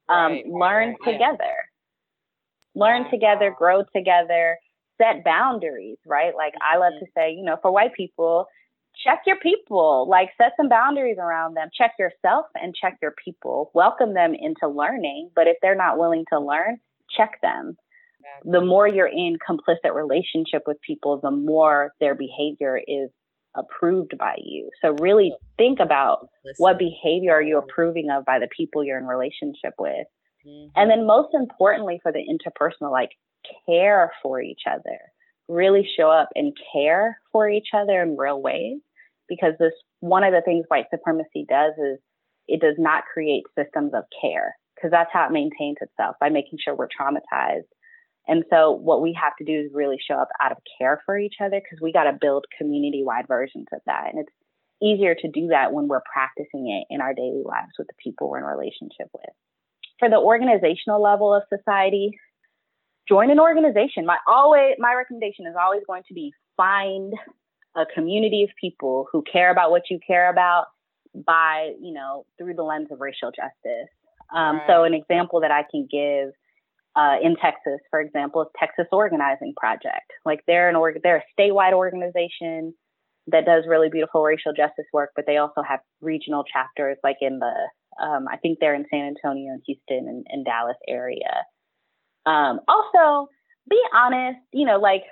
Um, 0.10 0.32
right, 0.34 0.48
learn 0.48 0.96
right, 1.06 1.14
together. 1.14 1.38
Yeah. 1.44 2.84
Learn 2.84 3.10
together, 3.10 3.54
grow 3.58 3.84
together, 3.94 4.58
set 5.02 5.24
boundaries, 5.24 5.98
right? 6.06 6.36
Like 6.36 6.54
I 6.62 6.78
love 6.78 6.94
mm-hmm. 6.94 7.06
to 7.06 7.12
say, 7.16 7.34
you 7.34 7.44
know, 7.44 7.58
for 7.62 7.72
white 7.72 7.94
people, 7.94 8.48
check 8.96 9.22
your 9.26 9.38
people, 9.38 10.08
like 10.10 10.30
set 10.38 10.54
some 10.58 10.70
boundaries 10.70 11.18
around 11.20 11.56
them. 11.56 11.70
Check 11.76 11.94
yourself 11.98 12.46
and 12.56 12.76
check 12.76 12.98
your 13.02 13.14
people. 13.24 13.72
Welcome 13.74 14.14
them 14.14 14.34
into 14.34 14.68
learning, 14.68 15.32
but 15.36 15.48
if 15.48 15.58
they're 15.62 15.76
not 15.76 15.98
willing 15.98 16.26
to 16.32 16.40
learn, 16.40 16.80
check 17.16 17.40
them. 17.42 17.78
Exactly. 18.20 18.52
The 18.52 18.66
more 18.66 18.88
you're 18.88 19.08
in 19.08 19.38
complicit 19.48 19.96
relationship 19.96 20.64
with 20.68 20.78
people, 20.82 21.20
the 21.22 21.32
more 21.32 21.94
their 22.00 22.16
behavior 22.16 22.80
is 22.88 23.10
approved 23.56 24.18
by 24.18 24.36
you. 24.38 24.70
So 24.82 24.96
really 25.02 25.34
think 25.58 25.80
about 25.80 26.28
Listen. 26.46 26.64
what 26.64 26.80
behavior 26.80 27.34
are 27.34 27.42
you 27.42 27.58
approving 27.58 28.10
of 28.10 28.26
by 28.26 28.40
the 28.40 28.48
people 28.56 28.84
you're 28.84 29.00
in 29.00 29.06
relationship 29.06 29.74
with. 29.80 30.08
Mm-hmm. 30.46 30.70
And 30.76 30.90
then 30.90 31.06
most 31.06 31.34
importantly 31.34 32.00
for 32.02 32.12
the 32.12 32.20
interpersonal, 32.20 32.92
like 32.92 33.10
care 33.68 34.12
for 34.22 34.42
each 34.42 34.62
other. 34.70 35.00
Really 35.52 35.88
show 35.98 36.10
up 36.10 36.30
and 36.36 36.56
care 36.74 37.20
for 37.32 37.50
each 37.50 37.70
other 37.74 38.02
in 38.02 38.18
real 38.18 38.42
ways. 38.42 38.80
Because 39.28 39.54
this 39.60 39.74
one 40.00 40.24
of 40.24 40.34
the 40.34 40.42
things 40.42 40.66
white 40.68 40.86
supremacy 40.90 41.46
does 41.48 41.74
is 41.78 42.00
it 42.48 42.60
does 42.60 42.76
not 42.78 43.04
create 43.14 43.44
systems 43.58 43.94
of 43.94 44.04
care 44.20 44.56
because 44.76 44.92
that's 44.92 45.12
how 45.14 45.28
it 45.28 45.32
maintains 45.32 45.78
itself 45.80 46.16
by 46.20 46.30
making 46.30 46.58
sure 46.64 46.76
we're 46.76 46.88
traumatized 46.88 47.70
and 48.28 48.44
so 48.50 48.72
what 48.72 49.02
we 49.02 49.18
have 49.22 49.36
to 49.38 49.46
do 49.46 49.66
is 49.66 49.72
really 49.74 49.98
show 50.00 50.16
up 50.16 50.30
out 50.42 50.52
of 50.52 50.58
care 50.78 51.02
for 51.06 51.18
each 51.18 51.36
other 51.42 51.60
because 51.60 51.80
we 51.82 51.92
got 51.92 52.04
to 52.04 52.18
build 52.20 52.46
community 52.58 53.04
wide 53.04 53.28
versions 53.28 53.68
of 53.74 53.82
that. 53.86 54.10
And 54.12 54.20
it's 54.20 54.34
easier 54.82 55.16
to 55.16 55.28
do 55.28 55.48
that 55.48 55.74
when 55.74 55.88
we're 55.88 56.04
practicing 56.12 56.70
it 56.70 56.94
in 56.94 57.02
our 57.02 57.14
daily 57.14 57.44
lives 57.44 57.74
with 57.78 57.88
the 57.88 57.94
people 58.02 58.30
we're 58.30 58.40
in 58.40 58.44
relationship 58.46 59.08
with. 59.14 59.34
For 60.00 60.10
the 60.10 60.18
organizational 60.18 61.02
level 61.02 61.34
of 61.34 61.44
society, 61.50 62.12
join 63.08 63.32
an 63.32 63.40
organization. 63.40 64.06
My 64.06 64.18
always 64.28 64.76
my 64.80 64.94
recommendation 64.94 65.46
is 65.48 65.56
always 65.60 65.82
going 65.88 66.04
to 66.08 66.14
be 66.14 66.34
find 66.58 67.14
a 67.76 67.86
community 67.94 68.44
of 68.44 68.50
people 68.60 69.08
who 69.12 69.24
care 69.32 69.52
about 69.52 69.72
what 69.72 69.84
you 69.90 70.00
care 70.06 70.30
about 70.30 70.66
by, 71.16 71.72
you 71.82 71.94
know, 71.94 72.26
through 72.38 72.54
the 72.54 72.64
lens 72.64 72.88
of 72.92 73.00
racial 73.00 73.32
justice. 73.32 73.90
Um, 74.36 74.58
right. 74.58 74.68
So 74.68 74.84
an 74.84 74.94
example 74.94 75.42
that 75.42 75.52
I 75.52 75.64
can 75.70 75.88
give 75.90 76.34
uh, 76.96 77.16
in 77.22 77.36
Texas, 77.38 77.80
for 77.90 78.02
example, 78.02 78.42
is 78.42 78.48
Texas 78.60 78.88
Organizing 78.92 79.54
Project. 79.58 80.12
Like 80.26 80.42
they're 80.48 80.70
an 80.70 80.76
org- 80.76 81.02
they're 81.04 81.24
a 81.24 81.42
statewide 81.42 81.74
organization 81.74 82.74
that 83.28 83.46
does 83.46 83.64
really 83.68 83.90
beautiful 83.90 84.24
racial 84.24 84.52
justice 84.54 84.86
work, 84.94 85.12
but 85.16 85.26
they 85.26 85.38
also 85.38 85.62
have 85.62 85.80
regional 86.02 86.44
chapters, 86.44 86.98
like 87.04 87.18
in 87.22 87.40
the 87.40 87.54
um, 88.04 88.26
I 88.30 88.38
think 88.38 88.60
they're 88.60 88.76
in 88.76 88.86
San 88.90 89.06
Antonio 89.06 89.52
and 89.52 89.62
Houston 89.66 90.08
and, 90.08 90.26
and 90.30 90.46
Dallas 90.46 90.78
area. 90.88 91.44
Um, 92.26 92.60
also, 92.68 93.30
be 93.70 93.80
honest, 93.94 94.40
you 94.52 94.66
know, 94.66 94.78
like 94.78 95.04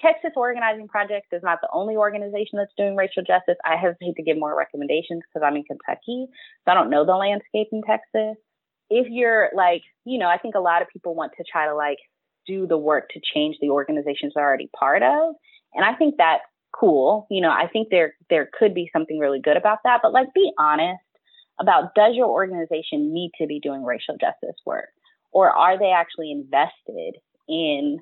Texas 0.00 0.32
Organizing 0.36 0.88
Project 0.88 1.26
is 1.32 1.42
not 1.42 1.58
the 1.62 1.68
only 1.72 1.96
organization 1.96 2.58
that's 2.58 2.72
doing 2.76 2.96
racial 2.96 3.22
justice. 3.22 3.56
I 3.64 3.76
hesitate 3.76 4.16
to 4.16 4.22
give 4.22 4.38
more 4.38 4.56
recommendations 4.56 5.22
because 5.28 5.46
I'm 5.46 5.56
in 5.56 5.64
Kentucky, 5.64 6.26
so 6.64 6.72
I 6.72 6.74
don't 6.74 6.90
know 6.90 7.04
the 7.04 7.16
landscape 7.16 7.68
in 7.72 7.82
Texas 7.82 8.36
if 8.92 9.06
you're 9.08 9.48
like, 9.54 9.82
you 10.04 10.18
know, 10.18 10.28
I 10.28 10.36
think 10.36 10.54
a 10.54 10.60
lot 10.60 10.82
of 10.82 10.88
people 10.88 11.14
want 11.14 11.32
to 11.38 11.44
try 11.50 11.66
to 11.66 11.74
like 11.74 11.96
do 12.46 12.66
the 12.66 12.76
work 12.76 13.08
to 13.10 13.20
change 13.34 13.56
the 13.60 13.70
organizations 13.70 14.32
they're 14.34 14.44
already 14.44 14.68
part 14.78 15.02
of. 15.02 15.34
And 15.74 15.84
I 15.84 15.94
think 15.94 16.16
that's 16.18 16.42
cool. 16.78 17.26
You 17.30 17.40
know, 17.40 17.50
I 17.50 17.68
think 17.72 17.88
there 17.90 18.14
there 18.28 18.50
could 18.52 18.74
be 18.74 18.90
something 18.92 19.18
really 19.18 19.40
good 19.40 19.56
about 19.56 19.78
that. 19.84 20.00
But 20.02 20.12
like 20.12 20.34
be 20.34 20.52
honest 20.58 21.00
about 21.58 21.94
does 21.94 22.14
your 22.14 22.28
organization 22.28 23.14
need 23.14 23.30
to 23.40 23.46
be 23.46 23.60
doing 23.60 23.82
racial 23.82 24.16
justice 24.20 24.60
work? 24.66 24.90
Or 25.32 25.50
are 25.50 25.78
they 25.78 25.90
actually 25.90 26.30
invested 26.30 27.16
in 27.48 27.98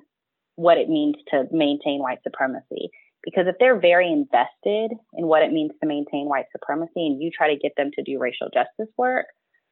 what 0.55 0.77
it 0.77 0.89
means 0.89 1.15
to 1.29 1.45
maintain 1.51 2.01
white 2.01 2.19
supremacy? 2.23 2.89
Because 3.23 3.45
if 3.47 3.55
they're 3.59 3.79
very 3.79 4.11
invested 4.11 4.91
in 5.13 5.27
what 5.27 5.43
it 5.43 5.51
means 5.51 5.71
to 5.81 5.87
maintain 5.87 6.27
white 6.27 6.45
supremacy 6.51 7.07
and 7.07 7.21
you 7.21 7.29
try 7.35 7.53
to 7.53 7.59
get 7.59 7.73
them 7.77 7.91
to 7.95 8.03
do 8.03 8.19
racial 8.19 8.49
justice 8.53 8.91
work, 8.97 9.27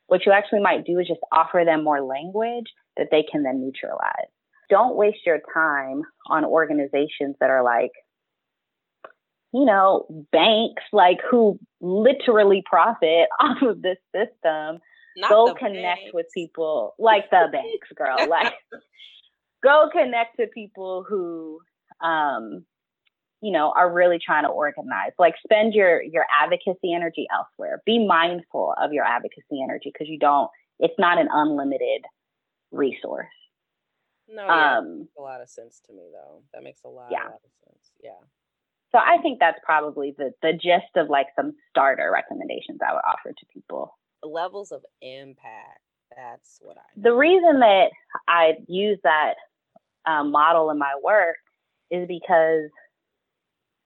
what 0.07 0.26
you 0.26 0.32
actually 0.32 0.62
might 0.62 0.86
do 0.86 0.99
is 0.99 1.07
just 1.07 1.20
offer 1.32 1.64
them 1.66 1.84
more 1.84 2.01
language 2.01 2.66
that 2.97 3.07
they 3.12 3.24
can 3.24 3.43
then 3.43 3.62
neutralize. 3.62 4.30
Don't 4.70 4.95
waste 4.95 5.26
your 5.26 5.39
time 5.53 6.01
on 6.28 6.45
organizations 6.45 7.36
that 7.39 7.49
are 7.49 7.64
like, 7.64 7.91
you 9.51 9.66
know, 9.66 10.05
banks 10.32 10.84
like 10.93 11.20
who 11.30 11.60
literally 11.82 12.64
profit 12.66 13.30
off 13.39 13.62
of 13.62 13.82
this 13.82 13.97
system. 14.16 14.80
Not 15.18 15.30
go 15.30 15.53
connect 15.53 16.01
banks. 16.01 16.14
with 16.14 16.28
people 16.34 16.95
like 16.99 17.30
the 17.30 17.47
banks, 17.51 17.88
girl. 17.95 18.18
Like 18.30 18.53
go 19.64 19.89
connect 19.91 20.38
to 20.38 20.47
people 20.47 21.05
who 21.07 21.60
um 22.01 22.66
you 23.41 23.51
know, 23.51 23.72
are 23.76 23.91
really 23.91 24.20
trying 24.24 24.43
to 24.43 24.49
organize. 24.49 25.12
Like 25.18 25.36
spend 25.43 25.74
your 25.74 26.01
your 26.01 26.26
advocacy 26.41 26.93
energy 26.93 27.26
elsewhere. 27.34 27.82
Be 27.86 28.05
mindful 28.05 28.74
of 28.82 28.91
your 28.91 29.05
advocacy 29.05 29.62
energy 29.64 29.91
because 29.93 30.07
you 30.10 30.20
don't 30.20 30.49
it's 30.80 30.95
not 30.97 31.20
an 31.20 31.28
unlimited 31.32 32.03
resource. 32.72 33.28
No, 34.28 34.45
yeah, 34.45 34.78
um, 34.78 35.07
a 35.18 35.22
lot 35.22 35.41
of 35.41 35.49
sense 35.49 35.82
to 35.88 35.93
me 35.93 36.03
though. 36.12 36.43
That 36.53 36.64
makes 36.64 36.82
a 36.84 36.88
lot, 36.88 37.07
yeah. 37.12 37.24
a 37.24 37.32
lot 37.32 37.41
of 37.43 37.51
sense. 37.66 37.91
Yeah. 38.03 38.20
So 38.91 38.97
I 38.97 39.22
think 39.22 39.39
that's 39.39 39.60
probably 39.64 40.14
the 40.18 40.34
the 40.41 40.53
gist 40.53 40.95
of 40.95 41.10
like 41.10 41.28
some 41.36 41.53
starter 41.70 42.12
recommendations 42.12 42.80
I 42.88 42.93
would 42.93 43.01
offer 43.07 43.30
to 43.30 43.45
people. 43.53 43.97
Levels 44.24 44.72
of 44.72 44.82
impact. 45.01 45.80
That's 46.15 46.59
what 46.61 46.78
I. 46.78 46.82
The 46.97 47.13
reason 47.13 47.59
that 47.59 47.89
I 48.28 48.53
use 48.67 48.99
that 49.03 49.36
um, 50.05 50.32
model 50.32 50.72
in 50.72 50.80
my 50.80 50.93
work 51.03 51.38
is 51.91 52.07
because 52.07 52.70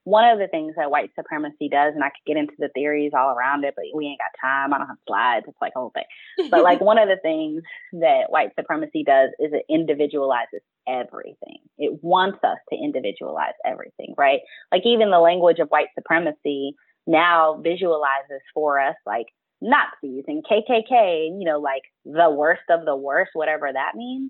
one 0.05 0.27
of 0.27 0.37
the 0.37 0.47
things 0.47 0.73
that 0.75 0.91
white 0.91 1.11
supremacy 1.15 1.69
does, 1.69 1.93
and 1.95 2.03
I 2.03 2.09
could 2.09 2.25
get 2.27 2.37
into 2.37 2.55
the 2.59 2.69
theories 2.69 3.11
all 3.17 3.35
around 3.35 3.63
it, 3.63 3.73
but 3.75 3.85
we 3.93 4.05
ain't 4.07 4.19
got 4.19 4.45
time. 4.45 4.73
I 4.73 4.77
don't 4.77 4.87
have 4.87 4.97
slides. 5.07 5.45
It's 5.47 5.61
like 5.61 5.71
a 5.75 5.79
whole 5.79 5.93
thing. 5.93 6.49
But 6.51 6.63
like 6.63 6.81
one 6.81 6.97
of 6.97 7.07
the 7.07 7.19
things 7.21 7.63
that 7.93 8.29
white 8.29 8.49
supremacy 8.59 9.03
does 9.05 9.29
is 9.39 9.53
it 9.53 9.63
individualizes 9.69 10.61
everything. 10.87 11.59
It 11.77 12.03
wants 12.03 12.39
us 12.43 12.57
to 12.69 12.75
individualize 12.77 13.53
everything, 13.65 14.13
right? 14.17 14.41
Like 14.71 14.85
even 14.85 15.09
the 15.09 15.19
language 15.19 15.59
of 15.59 15.69
white 15.69 15.87
supremacy 15.95 16.75
now 17.07 17.59
visualizes 17.63 18.41
for 18.53 18.79
us 18.79 18.95
like 19.05 19.27
Nazis 19.63 20.25
and 20.27 20.43
KKK, 20.43 21.27
and, 21.27 21.41
you 21.41 21.47
know, 21.47 21.59
like 21.59 21.83
the 22.05 22.29
worst 22.29 22.63
of 22.69 22.85
the 22.85 22.95
worst, 22.95 23.31
whatever 23.33 23.69
that 23.71 23.95
means 23.95 24.29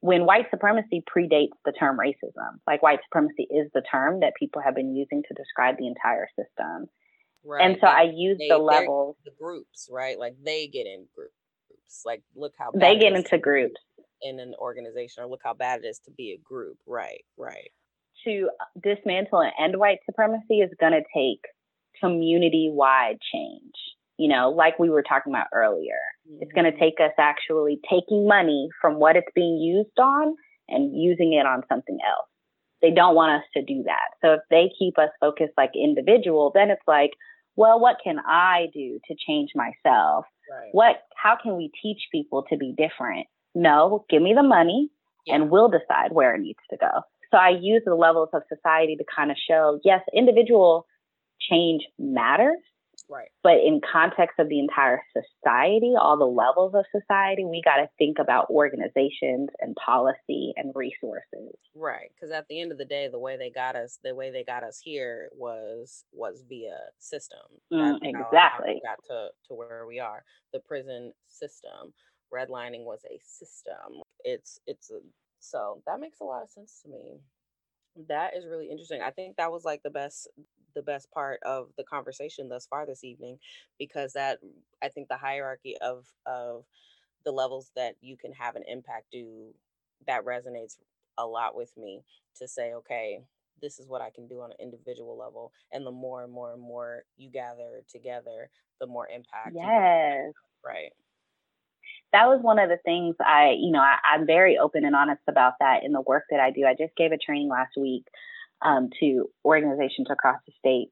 when 0.00 0.26
white 0.26 0.46
supremacy 0.50 1.02
predates 1.02 1.56
the 1.64 1.72
term 1.72 1.98
racism. 1.98 2.58
Like 2.66 2.82
white 2.82 3.00
supremacy 3.04 3.46
is 3.50 3.68
the 3.74 3.82
term 3.90 4.20
that 4.20 4.34
people 4.38 4.62
have 4.62 4.74
been 4.74 4.94
using 4.94 5.22
to 5.26 5.34
describe 5.34 5.76
the 5.78 5.86
entire 5.86 6.28
system. 6.38 6.86
Right. 7.44 7.64
And 7.64 7.78
so 7.80 7.86
I 7.86 8.10
use 8.14 8.38
they, 8.38 8.48
the 8.48 8.58
levels. 8.58 9.16
The 9.24 9.32
groups, 9.38 9.88
right? 9.90 10.18
Like 10.18 10.34
they 10.44 10.68
get 10.68 10.86
in 10.86 11.06
groups. 11.14 11.32
Like 12.04 12.22
look 12.36 12.52
how 12.58 12.70
they 12.74 12.98
get 12.98 13.14
into 13.14 13.38
groups 13.38 13.80
in 14.20 14.38
an 14.40 14.54
organization, 14.58 15.22
or 15.22 15.26
look 15.26 15.40
how 15.42 15.54
bad 15.54 15.84
it 15.84 15.86
is 15.86 16.00
to 16.04 16.10
be 16.10 16.32
a 16.32 16.38
group. 16.46 16.76
Right, 16.86 17.24
right. 17.36 17.70
To 18.24 18.50
dismantle 18.82 19.40
and 19.40 19.52
end 19.58 19.78
white 19.78 20.00
supremacy 20.04 20.60
is 20.60 20.70
going 20.78 20.92
to 20.92 21.02
take 21.14 21.40
community 22.00 22.68
wide 22.70 23.18
change 23.32 23.72
you 24.18 24.28
know, 24.28 24.50
like 24.50 24.78
we 24.78 24.90
were 24.90 25.02
talking 25.02 25.32
about 25.32 25.46
earlier. 25.54 26.00
Mm-hmm. 26.28 26.42
It's 26.42 26.52
going 26.52 26.70
to 26.70 26.78
take 26.78 27.00
us 27.00 27.12
actually 27.18 27.80
taking 27.88 28.26
money 28.26 28.68
from 28.80 28.98
what 28.98 29.16
it's 29.16 29.30
being 29.34 29.58
used 29.58 29.98
on 29.98 30.34
and 30.68 31.00
using 31.00 31.32
it 31.32 31.46
on 31.46 31.62
something 31.68 31.98
else. 32.06 32.26
They 32.82 32.90
don't 32.90 33.14
want 33.14 33.40
us 33.40 33.48
to 33.54 33.62
do 33.62 33.84
that. 33.84 34.10
So 34.22 34.34
if 34.34 34.40
they 34.50 34.70
keep 34.78 34.98
us 34.98 35.10
focused 35.20 35.54
like 35.56 35.70
individual, 35.74 36.52
then 36.54 36.70
it's 36.70 36.82
like, 36.86 37.10
well, 37.56 37.80
what 37.80 37.96
can 38.02 38.18
I 38.24 38.66
do 38.72 39.00
to 39.08 39.16
change 39.26 39.50
myself? 39.54 40.26
Right. 40.50 40.70
What 40.72 40.96
how 41.16 41.36
can 41.40 41.56
we 41.56 41.70
teach 41.82 41.98
people 42.12 42.44
to 42.50 42.56
be 42.56 42.74
different? 42.76 43.26
No, 43.54 44.04
give 44.08 44.22
me 44.22 44.34
the 44.34 44.44
money 44.44 44.90
yeah. 45.26 45.36
and 45.36 45.50
we'll 45.50 45.68
decide 45.68 46.12
where 46.12 46.34
it 46.34 46.40
needs 46.40 46.60
to 46.70 46.76
go. 46.76 47.02
So 47.30 47.36
I 47.36 47.50
use 47.60 47.82
the 47.84 47.94
levels 47.94 48.30
of 48.32 48.42
society 48.48 48.96
to 48.96 49.04
kind 49.14 49.30
of 49.30 49.36
show, 49.48 49.80
yes, 49.84 50.00
individual 50.14 50.86
change 51.50 51.82
matters, 51.98 52.58
Right. 53.10 53.28
But 53.42 53.58
in 53.64 53.80
context 53.80 54.38
of 54.38 54.48
the 54.48 54.58
entire 54.58 55.00
society, 55.12 55.94
all 55.98 56.18
the 56.18 56.26
levels 56.26 56.74
of 56.74 56.84
society, 56.92 57.44
we 57.44 57.62
got 57.64 57.76
to 57.76 57.88
think 57.96 58.18
about 58.18 58.50
organizations 58.50 59.48
and 59.60 59.74
policy 59.76 60.52
and 60.56 60.72
resources. 60.74 61.56
Right. 61.74 62.10
Because 62.14 62.32
at 62.32 62.46
the 62.48 62.60
end 62.60 62.70
of 62.70 62.78
the 62.78 62.84
day, 62.84 63.08
the 63.10 63.18
way 63.18 63.36
they 63.38 63.50
got 63.50 63.76
us, 63.76 63.98
the 64.04 64.14
way 64.14 64.30
they 64.30 64.44
got 64.44 64.62
us 64.62 64.80
here 64.82 65.30
was 65.34 66.04
was 66.12 66.44
via 66.48 66.78
system. 66.98 67.38
Mm, 67.72 67.98
exactly. 68.02 68.80
got 68.84 68.98
to 69.08 69.28
to 69.48 69.54
where 69.54 69.86
we 69.86 70.00
are. 70.00 70.22
The 70.52 70.60
prison 70.60 71.12
system. 71.28 71.94
Redlining 72.32 72.84
was 72.84 73.00
a 73.10 73.18
system. 73.24 74.02
It's 74.22 74.60
it's 74.66 74.90
a 74.90 74.98
so 75.40 75.82
that 75.86 76.00
makes 76.00 76.20
a 76.20 76.24
lot 76.24 76.42
of 76.42 76.50
sense 76.50 76.80
to 76.82 76.90
me. 76.90 77.20
That 78.08 78.36
is 78.36 78.44
really 78.46 78.70
interesting. 78.70 79.00
I 79.00 79.10
think 79.10 79.36
that 79.36 79.50
was 79.50 79.64
like 79.64 79.82
the 79.82 79.90
best 79.90 80.28
the 80.78 80.82
best 80.82 81.10
part 81.10 81.40
of 81.42 81.70
the 81.76 81.82
conversation 81.82 82.48
thus 82.48 82.66
far 82.66 82.86
this 82.86 83.02
evening 83.02 83.36
because 83.80 84.12
that 84.12 84.38
mm, 84.44 84.50
I 84.80 84.88
think 84.88 85.08
the 85.08 85.16
hierarchy 85.16 85.76
of 85.78 86.06
of 86.24 86.64
the 87.24 87.32
levels 87.32 87.72
that 87.74 87.96
you 88.00 88.16
can 88.16 88.32
have 88.32 88.54
an 88.54 88.62
impact 88.68 89.06
do 89.10 89.52
that 90.06 90.24
resonates 90.24 90.76
a 91.18 91.26
lot 91.26 91.56
with 91.56 91.76
me 91.76 92.04
to 92.36 92.46
say 92.46 92.74
okay 92.74 93.20
this 93.60 93.80
is 93.80 93.88
what 93.88 94.00
I 94.00 94.10
can 94.10 94.28
do 94.28 94.40
on 94.40 94.52
an 94.52 94.56
individual 94.60 95.18
level 95.18 95.52
and 95.72 95.84
the 95.84 95.90
more 95.90 96.22
and 96.22 96.32
more 96.32 96.52
and 96.52 96.62
more 96.62 97.02
you 97.16 97.28
gather 97.28 97.82
together 97.90 98.48
the 98.80 98.86
more 98.86 99.08
impact 99.08 99.56
yes 99.56 100.32
right 100.64 100.92
that 102.12 102.26
was 102.26 102.38
one 102.40 102.58
of 102.58 102.70
the 102.70 102.78
things 102.84 103.16
I, 103.20 103.54
you 103.58 103.70
know, 103.70 103.80
I, 103.80 104.14
am 104.14 104.26
very 104.26 104.56
open 104.56 104.86
and 104.86 104.96
honest 104.96 105.20
about 105.28 105.54
that 105.60 105.84
in 105.84 105.92
the 105.92 106.00
work 106.00 106.24
that 106.30 106.40
I 106.40 106.50
do. 106.50 106.64
I 106.64 106.72
just 106.72 106.96
gave 106.96 107.12
a 107.12 107.18
training 107.18 107.50
last 107.50 107.76
week 107.76 108.06
um, 108.62 108.90
to 109.00 109.26
organizations 109.44 110.08
across 110.10 110.38
the 110.46 110.52
state. 110.58 110.88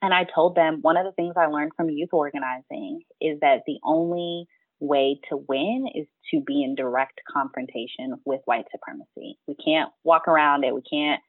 And 0.00 0.12
I 0.12 0.24
told 0.24 0.56
them 0.56 0.78
one 0.82 0.96
of 0.96 1.04
the 1.04 1.12
things 1.12 1.34
I 1.36 1.46
learned 1.46 1.72
from 1.76 1.88
youth 1.88 2.10
organizing 2.12 3.02
is 3.20 3.38
that 3.40 3.62
the 3.66 3.78
only 3.84 4.46
way 4.80 5.20
to 5.30 5.36
win 5.36 5.86
is 5.94 6.06
to 6.32 6.40
be 6.40 6.64
in 6.64 6.74
direct 6.74 7.20
confrontation 7.32 8.14
with 8.24 8.40
white 8.46 8.64
supremacy. 8.72 9.38
We 9.46 9.54
can't 9.64 9.90
walk 10.02 10.26
around 10.26 10.64
it. 10.64 10.74
We 10.74 10.82
can't 10.82 11.20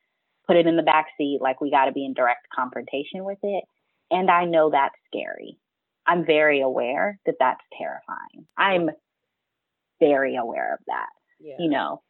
put 0.47 0.57
it 0.57 0.65
in 0.65 0.75
the 0.75 0.83
back 0.83 1.07
seat. 1.17 1.39
Like 1.39 1.61
we 1.61 1.69
got 1.69 1.85
to 1.85 1.91
be 1.91 2.03
in 2.03 2.13
direct 2.13 2.47
confrontation 2.53 3.23
with 3.23 3.37
it. 3.43 3.63
And 4.09 4.29
I 4.29 4.45
know 4.45 4.71
that's 4.71 4.95
scary. 5.07 5.59
I'm 6.05 6.25
very 6.25 6.61
aware 6.61 7.19
that 7.25 7.35
that's 7.39 7.61
terrifying. 7.77 8.47
I'm 8.57 8.89
very 9.99 10.35
aware 10.35 10.73
of 10.73 10.79
that. 10.87 11.09
Yeah. 11.39 11.55
You 11.59 11.69
know, 11.69 12.01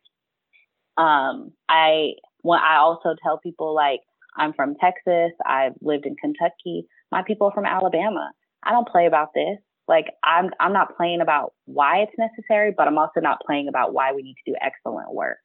um, 0.97 1.51
I 1.67 2.13
when 2.43 2.59
I 2.59 2.77
also 2.77 3.15
tell 3.23 3.39
people 3.39 3.73
like 3.73 4.01
I'm 4.37 4.53
from 4.53 4.75
Texas, 4.79 5.31
I've 5.45 5.73
lived 5.81 6.05
in 6.05 6.15
Kentucky, 6.15 6.85
my 7.11 7.23
people 7.25 7.47
are 7.47 7.53
from 7.53 7.65
Alabama. 7.65 8.31
I 8.63 8.71
don't 8.71 8.87
play 8.87 9.07
about 9.07 9.29
this. 9.33 9.57
Like 9.87 10.05
I'm 10.23 10.51
I'm 10.59 10.73
not 10.73 10.95
playing 10.95 11.21
about 11.21 11.53
why 11.65 11.99
it's 11.99 12.17
necessary, 12.17 12.73
but 12.75 12.87
I'm 12.87 12.97
also 12.97 13.19
not 13.19 13.39
playing 13.45 13.67
about 13.67 13.93
why 13.93 14.13
we 14.13 14.21
need 14.21 14.35
to 14.45 14.51
do 14.51 14.57
excellent 14.61 15.13
work 15.13 15.39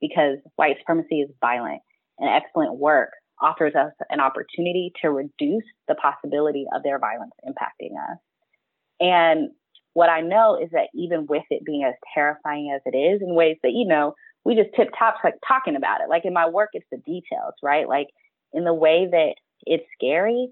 because 0.00 0.38
white 0.56 0.76
supremacy 0.80 1.20
is 1.20 1.30
violent 1.40 1.82
and 2.18 2.28
excellent 2.28 2.78
work 2.78 3.10
offers 3.40 3.74
us 3.74 3.92
an 4.10 4.20
opportunity 4.20 4.92
to 5.02 5.10
reduce 5.10 5.64
the 5.88 5.94
possibility 5.94 6.64
of 6.74 6.82
their 6.82 6.98
violence 6.98 7.32
impacting 7.46 7.92
us. 8.10 8.18
And 8.98 9.50
what 9.92 10.08
I 10.08 10.20
know 10.20 10.58
is 10.62 10.70
that 10.72 10.88
even 10.94 11.26
with 11.26 11.44
it 11.50 11.64
being 11.64 11.84
as 11.84 11.94
terrifying 12.14 12.72
as 12.74 12.80
it 12.86 12.96
is 12.96 13.20
in 13.22 13.34
ways 13.34 13.56
that, 13.62 13.72
you 13.72 13.86
know, 13.86 14.14
we 14.46 14.54
just 14.54 14.70
tip 14.76 14.90
tops 14.96 15.18
like 15.24 15.34
talking 15.46 15.74
about 15.74 16.00
it. 16.00 16.08
Like 16.08 16.24
in 16.24 16.32
my 16.32 16.48
work, 16.48 16.70
it's 16.72 16.86
the 16.92 16.98
details, 16.98 17.54
right? 17.64 17.88
Like 17.88 18.06
in 18.52 18.62
the 18.62 18.72
way 18.72 19.08
that 19.10 19.34
it's 19.66 19.84
scary, 19.98 20.50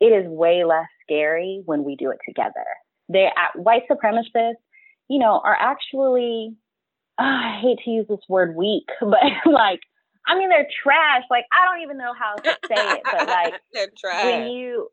it 0.00 0.06
is 0.06 0.26
way 0.26 0.64
less 0.64 0.86
scary 1.02 1.60
when 1.66 1.84
we 1.84 1.94
do 1.94 2.10
it 2.10 2.18
together. 2.26 2.64
They 3.10 3.26
uh, 3.26 3.60
white 3.60 3.82
supremacists, 3.90 4.54
you 5.08 5.18
know, 5.18 5.42
are 5.44 5.54
actually 5.54 6.56
oh, 7.20 7.24
I 7.24 7.60
hate 7.60 7.80
to 7.84 7.90
use 7.90 8.06
this 8.08 8.26
word 8.30 8.56
weak, 8.56 8.88
but 9.00 9.20
like 9.44 9.80
I 10.26 10.38
mean 10.38 10.48
they're 10.48 10.66
trash. 10.82 11.24
Like 11.30 11.44
I 11.52 11.66
don't 11.66 11.82
even 11.82 11.98
know 11.98 12.14
how 12.18 12.36
to 12.36 12.56
say 12.66 12.92
it, 12.94 13.02
but 13.04 13.28
like 13.28 13.54
they're 13.74 13.88
trash. 13.98 14.24
When 14.24 14.52
you 14.52 14.88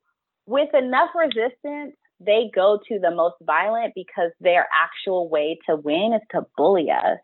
with 0.45 0.73
enough 0.73 1.11
resistance, 1.15 1.95
they 2.19 2.51
go 2.53 2.81
to 2.89 2.99
the 2.99 3.11
most 3.11 3.35
violent 3.43 3.93
because 3.95 4.31
their 4.41 4.67
actual 4.73 5.29
way 5.29 5.57
to 5.69 5.77
win 5.77 6.11
is 6.13 6.21
to 6.31 6.41
bully 6.57 6.91
us 6.91 7.19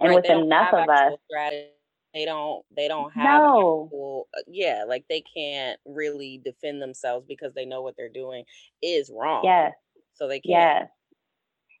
and 0.00 0.10
right, 0.10 0.16
with 0.16 0.30
enough 0.30 0.72
of 0.72 0.88
us. 0.88 1.12
strategy. 1.30 1.68
they 2.14 2.24
don't 2.24 2.64
they 2.74 2.88
don't 2.88 3.12
have 3.12 3.24
no. 3.24 3.84
Actual, 3.86 4.28
uh, 4.36 4.42
yeah 4.48 4.84
like 4.88 5.04
they 5.08 5.22
can't 5.34 5.78
really 5.84 6.40
defend 6.44 6.82
themselves 6.82 7.26
because 7.28 7.52
they 7.54 7.64
know 7.64 7.82
what 7.82 7.94
they're 7.96 8.08
doing 8.08 8.44
is 8.82 9.10
wrong 9.14 9.42
yes. 9.44 9.72
so 10.14 10.26
they 10.28 10.40
can't. 10.40 10.84
Yes. 10.84 10.88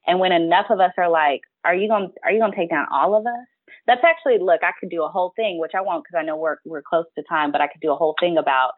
And 0.06 0.18
when 0.18 0.32
enough 0.32 0.66
of 0.70 0.80
us 0.80 0.92
are 0.98 1.10
like 1.10 1.40
are 1.64 1.74
you 1.74 1.88
gonna 1.88 2.08
are 2.24 2.30
you 2.30 2.40
gonna 2.40 2.56
take 2.56 2.70
down 2.70 2.86
all 2.92 3.14
of 3.14 3.26
us? 3.26 3.46
That's 3.86 4.02
actually 4.04 4.38
look 4.38 4.60
i 4.62 4.72
could 4.78 4.90
do 4.90 5.02
a 5.02 5.08
whole 5.08 5.32
thing 5.36 5.58
which 5.58 5.72
i 5.76 5.80
won't 5.80 6.04
because 6.04 6.20
i 6.20 6.24
know 6.24 6.36
we're 6.36 6.56
we're 6.64 6.82
close 6.82 7.06
to 7.16 7.24
time 7.28 7.50
but 7.50 7.60
i 7.60 7.66
could 7.66 7.80
do 7.80 7.90
a 7.90 7.96
whole 7.96 8.14
thing 8.20 8.36
about 8.36 8.72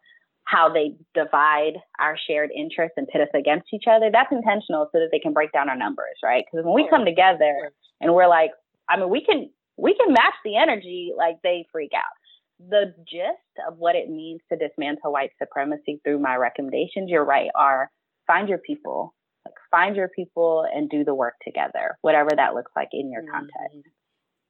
how 0.44 0.72
they 0.72 0.94
divide 1.14 1.74
our 2.00 2.16
shared 2.26 2.50
interests 2.56 2.94
and 2.96 3.06
pit 3.08 3.20
us 3.20 3.28
against 3.34 3.68
each 3.72 3.84
other. 3.88 4.10
That's 4.12 4.32
intentional 4.32 4.88
so 4.92 4.98
that 4.98 5.08
they 5.12 5.18
can 5.18 5.32
break 5.32 5.52
down 5.52 5.68
our 5.68 5.76
numbers 5.76 6.18
right? 6.22 6.44
Because 6.44 6.64
when 6.64 6.74
we 6.74 6.88
come 6.88 7.04
together 7.04 7.72
and 8.00 8.14
we're 8.14 8.28
like 8.28 8.50
I 8.88 8.98
mean, 8.98 9.10
we 9.10 9.24
can 9.24 9.50
we 9.76 9.94
can 9.94 10.12
match 10.12 10.34
the 10.44 10.56
energy 10.56 11.12
like 11.16 11.36
they 11.42 11.66
freak 11.72 11.92
out. 11.94 12.70
The 12.70 12.94
gist 13.08 13.68
of 13.68 13.78
what 13.78 13.96
it 13.96 14.08
means 14.08 14.40
to 14.50 14.58
dismantle 14.58 15.12
white 15.12 15.30
supremacy 15.38 16.00
through 16.04 16.20
my 16.20 16.36
recommendations, 16.36 17.10
you're 17.10 17.24
right, 17.24 17.50
are 17.54 17.90
find 18.26 18.48
your 18.48 18.58
people. 18.58 19.14
Like 19.44 19.54
find 19.70 19.96
your 19.96 20.08
people 20.08 20.64
and 20.72 20.88
do 20.88 21.04
the 21.04 21.14
work 21.14 21.34
together, 21.42 21.98
whatever 22.02 22.30
that 22.36 22.54
looks 22.54 22.70
like 22.76 22.90
in 22.92 23.10
your 23.10 23.22
context. 23.22 23.76
Mm-hmm. 23.76 23.88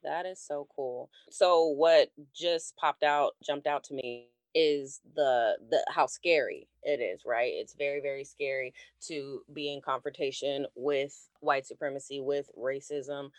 That 0.05 0.27
is 0.27 0.41
so 0.41 0.67
cool. 0.75 1.09
So 1.31 1.69
what 1.69 2.11
just 2.35 2.77
popped 2.77 3.03
out, 3.03 3.33
jumped 3.43 3.67
out 3.67 3.85
to 3.85 3.95
me 3.95 4.27
is 4.55 5.01
the 5.15 5.57
the 5.71 5.83
how 5.89 6.07
scary 6.07 6.69
it 6.83 7.01
is 7.01 7.23
right 7.25 7.53
it's 7.55 7.75
very 7.75 8.01
very 8.01 8.25
scary 8.25 8.75
to 9.01 9.41
be 9.55 9.73
in 9.73 9.81
confrontation 9.81 10.67
with 10.75 11.29
white 11.41 11.67
supremacy 11.67 12.21
with 12.21 12.51
racism 12.59 13.31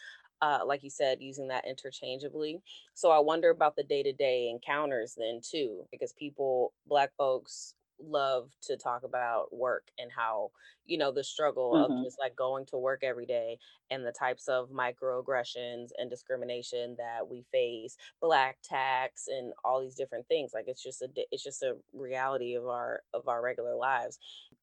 uh, 0.41 0.59
like 0.65 0.83
you 0.83 0.89
said, 0.89 1.19
using 1.21 1.47
that 1.47 1.65
interchangeably. 1.67 2.61
So 2.93 3.11
I 3.11 3.19
wonder 3.19 3.49
about 3.49 3.75
the 3.75 3.83
day 3.83 4.03
to 4.03 4.13
day 4.13 4.49
encounters 4.49 5.15
then 5.17 5.41
too, 5.41 5.85
because 5.91 6.13
people, 6.13 6.73
Black 6.87 7.11
folks, 7.17 7.75
love 7.99 8.49
to 8.61 8.77
talk 8.77 9.03
about 9.03 9.53
work 9.55 9.87
and 9.97 10.11
how 10.15 10.51
you 10.85 10.97
know 10.97 11.11
the 11.11 11.23
struggle 11.23 11.73
mm-hmm. 11.73 11.93
of 11.93 12.03
just 12.03 12.17
like 12.19 12.35
going 12.35 12.65
to 12.65 12.77
work 12.77 13.03
every 13.03 13.25
day 13.25 13.57
and 13.89 14.05
the 14.05 14.11
types 14.11 14.47
of 14.47 14.69
microaggressions 14.69 15.89
and 15.97 16.09
discrimination 16.09 16.95
that 16.97 17.27
we 17.27 17.45
face 17.51 17.95
black 18.21 18.57
tax 18.63 19.25
and 19.27 19.53
all 19.63 19.81
these 19.81 19.95
different 19.95 20.27
things 20.27 20.51
like 20.53 20.65
it's 20.67 20.83
just 20.83 21.01
a 21.01 21.07
it's 21.31 21.43
just 21.43 21.63
a 21.63 21.75
reality 21.93 22.55
of 22.55 22.65
our 22.67 23.01
of 23.13 23.27
our 23.27 23.41
regular 23.41 23.75
lives 23.75 24.19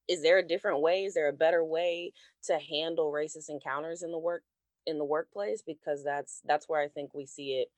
is 0.09 0.23
there 0.23 0.39
a 0.39 0.47
different 0.47 0.81
way 0.81 1.05
is 1.05 1.15
there 1.15 1.29
a 1.29 1.33
better 1.33 1.65
way 1.65 2.13
to 2.43 2.59
handle 2.59 3.13
racist 3.13 3.49
encounters 3.49 4.03
in 4.03 4.11
the 4.11 4.19
work 4.19 4.43
in 4.87 4.99
the 4.99 5.05
workplace 5.05 5.63
because 5.67 6.05
that's 6.05 6.41
that's 6.45 6.69
where 6.69 6.81
I 6.81 6.89
think 6.89 7.15
we 7.15 7.27
see 7.27 7.61
it 7.61 7.69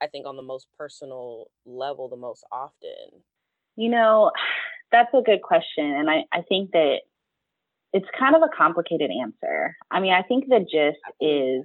I 0.00 0.06
think 0.06 0.26
on 0.26 0.36
the 0.36 0.42
most 0.42 0.66
personal 0.76 1.46
level 1.64 2.08
the 2.08 2.16
most 2.16 2.44
often. 2.50 3.22
You 3.76 3.90
know, 3.90 4.30
that's 4.92 5.12
a 5.14 5.22
good 5.22 5.42
question 5.42 5.84
and 5.84 6.10
I 6.10 6.24
I 6.32 6.42
think 6.48 6.72
that 6.72 7.00
it's 7.92 8.08
kind 8.18 8.34
of 8.34 8.42
a 8.42 8.56
complicated 8.56 9.10
answer. 9.10 9.76
I 9.90 10.00
mean, 10.00 10.14
I 10.14 10.22
think 10.22 10.46
the 10.48 10.60
gist 10.60 10.98
is 11.20 11.64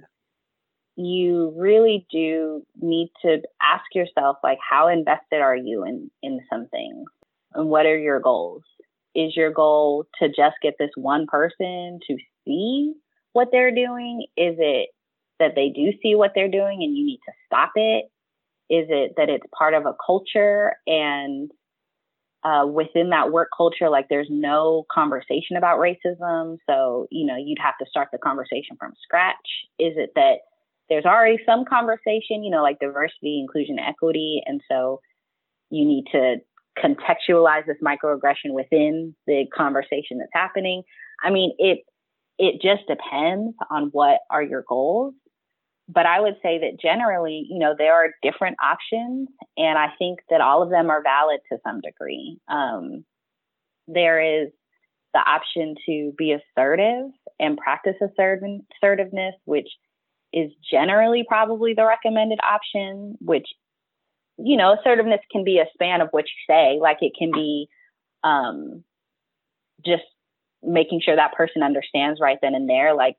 you 0.96 1.54
really 1.56 2.06
do 2.10 2.62
need 2.80 3.10
to 3.22 3.40
ask 3.62 3.84
yourself 3.94 4.36
like 4.42 4.58
how 4.68 4.88
invested 4.88 5.40
are 5.40 5.56
you 5.56 5.84
in 5.84 6.10
in 6.22 6.40
something 6.52 7.04
and 7.54 7.68
what 7.68 7.86
are 7.86 7.96
your 7.96 8.18
goals 8.18 8.64
is 9.14 9.36
your 9.36 9.52
goal 9.52 10.06
to 10.20 10.28
just 10.28 10.56
get 10.60 10.74
this 10.78 10.90
one 10.96 11.26
person 11.28 12.00
to 12.06 12.16
see 12.44 12.92
what 13.38 13.50
they're 13.52 13.72
doing? 13.74 14.26
Is 14.36 14.56
it 14.58 14.88
that 15.38 15.52
they 15.54 15.68
do 15.68 15.92
see 16.02 16.16
what 16.16 16.32
they're 16.34 16.50
doing 16.50 16.82
and 16.82 16.96
you 16.96 17.06
need 17.06 17.20
to 17.24 17.32
stop 17.46 17.70
it? 17.76 18.06
Is 18.68 18.88
it 18.90 19.12
that 19.16 19.28
it's 19.28 19.46
part 19.56 19.74
of 19.74 19.86
a 19.86 19.94
culture 20.04 20.72
and 20.88 21.48
uh, 22.42 22.66
within 22.66 23.10
that 23.10 23.30
work 23.30 23.48
culture, 23.56 23.88
like 23.88 24.06
there's 24.10 24.26
no 24.28 24.84
conversation 24.92 25.56
about 25.56 25.78
racism? 25.78 26.56
So, 26.68 27.06
you 27.12 27.26
know, 27.26 27.36
you'd 27.36 27.60
have 27.62 27.78
to 27.78 27.86
start 27.88 28.08
the 28.10 28.18
conversation 28.18 28.76
from 28.76 28.92
scratch. 29.00 29.36
Is 29.78 29.94
it 29.96 30.10
that 30.16 30.38
there's 30.88 31.04
already 31.04 31.38
some 31.46 31.64
conversation, 31.64 32.42
you 32.42 32.50
know, 32.50 32.62
like 32.62 32.80
diversity, 32.80 33.38
inclusion, 33.40 33.78
equity, 33.78 34.42
and 34.46 34.60
so 34.68 35.00
you 35.70 35.84
need 35.84 36.06
to 36.10 36.38
contextualize 36.76 37.66
this 37.66 37.76
microaggression 37.84 38.50
within 38.50 39.14
the 39.28 39.44
conversation 39.56 40.18
that's 40.18 40.32
happening? 40.34 40.82
I 41.22 41.30
mean, 41.30 41.52
it 41.58 41.84
it 42.38 42.62
just 42.62 42.86
depends 42.86 43.56
on 43.70 43.88
what 43.92 44.20
are 44.30 44.42
your 44.42 44.64
goals. 44.68 45.14
But 45.88 46.04
I 46.04 46.20
would 46.20 46.36
say 46.42 46.58
that 46.58 46.80
generally, 46.80 47.46
you 47.48 47.58
know, 47.58 47.74
there 47.76 47.94
are 47.94 48.10
different 48.22 48.58
options, 48.62 49.28
and 49.56 49.78
I 49.78 49.88
think 49.98 50.20
that 50.28 50.42
all 50.42 50.62
of 50.62 50.70
them 50.70 50.90
are 50.90 51.02
valid 51.02 51.40
to 51.50 51.58
some 51.64 51.80
degree. 51.80 52.38
Um, 52.46 53.04
there 53.86 54.42
is 54.42 54.50
the 55.14 55.20
option 55.20 55.74
to 55.86 56.12
be 56.16 56.32
assertive 56.32 57.10
and 57.40 57.56
practice 57.56 57.96
assertiveness, 58.02 59.34
which 59.46 59.68
is 60.32 60.50
generally 60.70 61.24
probably 61.26 61.72
the 61.74 61.86
recommended 61.86 62.38
option, 62.44 63.16
which, 63.20 63.46
you 64.36 64.58
know, 64.58 64.76
assertiveness 64.78 65.20
can 65.32 65.42
be 65.42 65.58
a 65.58 65.64
span 65.72 66.02
of 66.02 66.08
what 66.10 66.26
you 66.26 66.54
say. 66.54 66.78
Like 66.78 66.98
it 67.00 67.12
can 67.18 67.32
be 67.32 67.68
um, 68.22 68.84
just 69.84 70.02
making 70.62 71.00
sure 71.04 71.16
that 71.16 71.34
person 71.34 71.62
understands 71.62 72.20
right 72.20 72.38
then 72.42 72.54
and 72.54 72.68
there. 72.68 72.94
Like, 72.94 73.16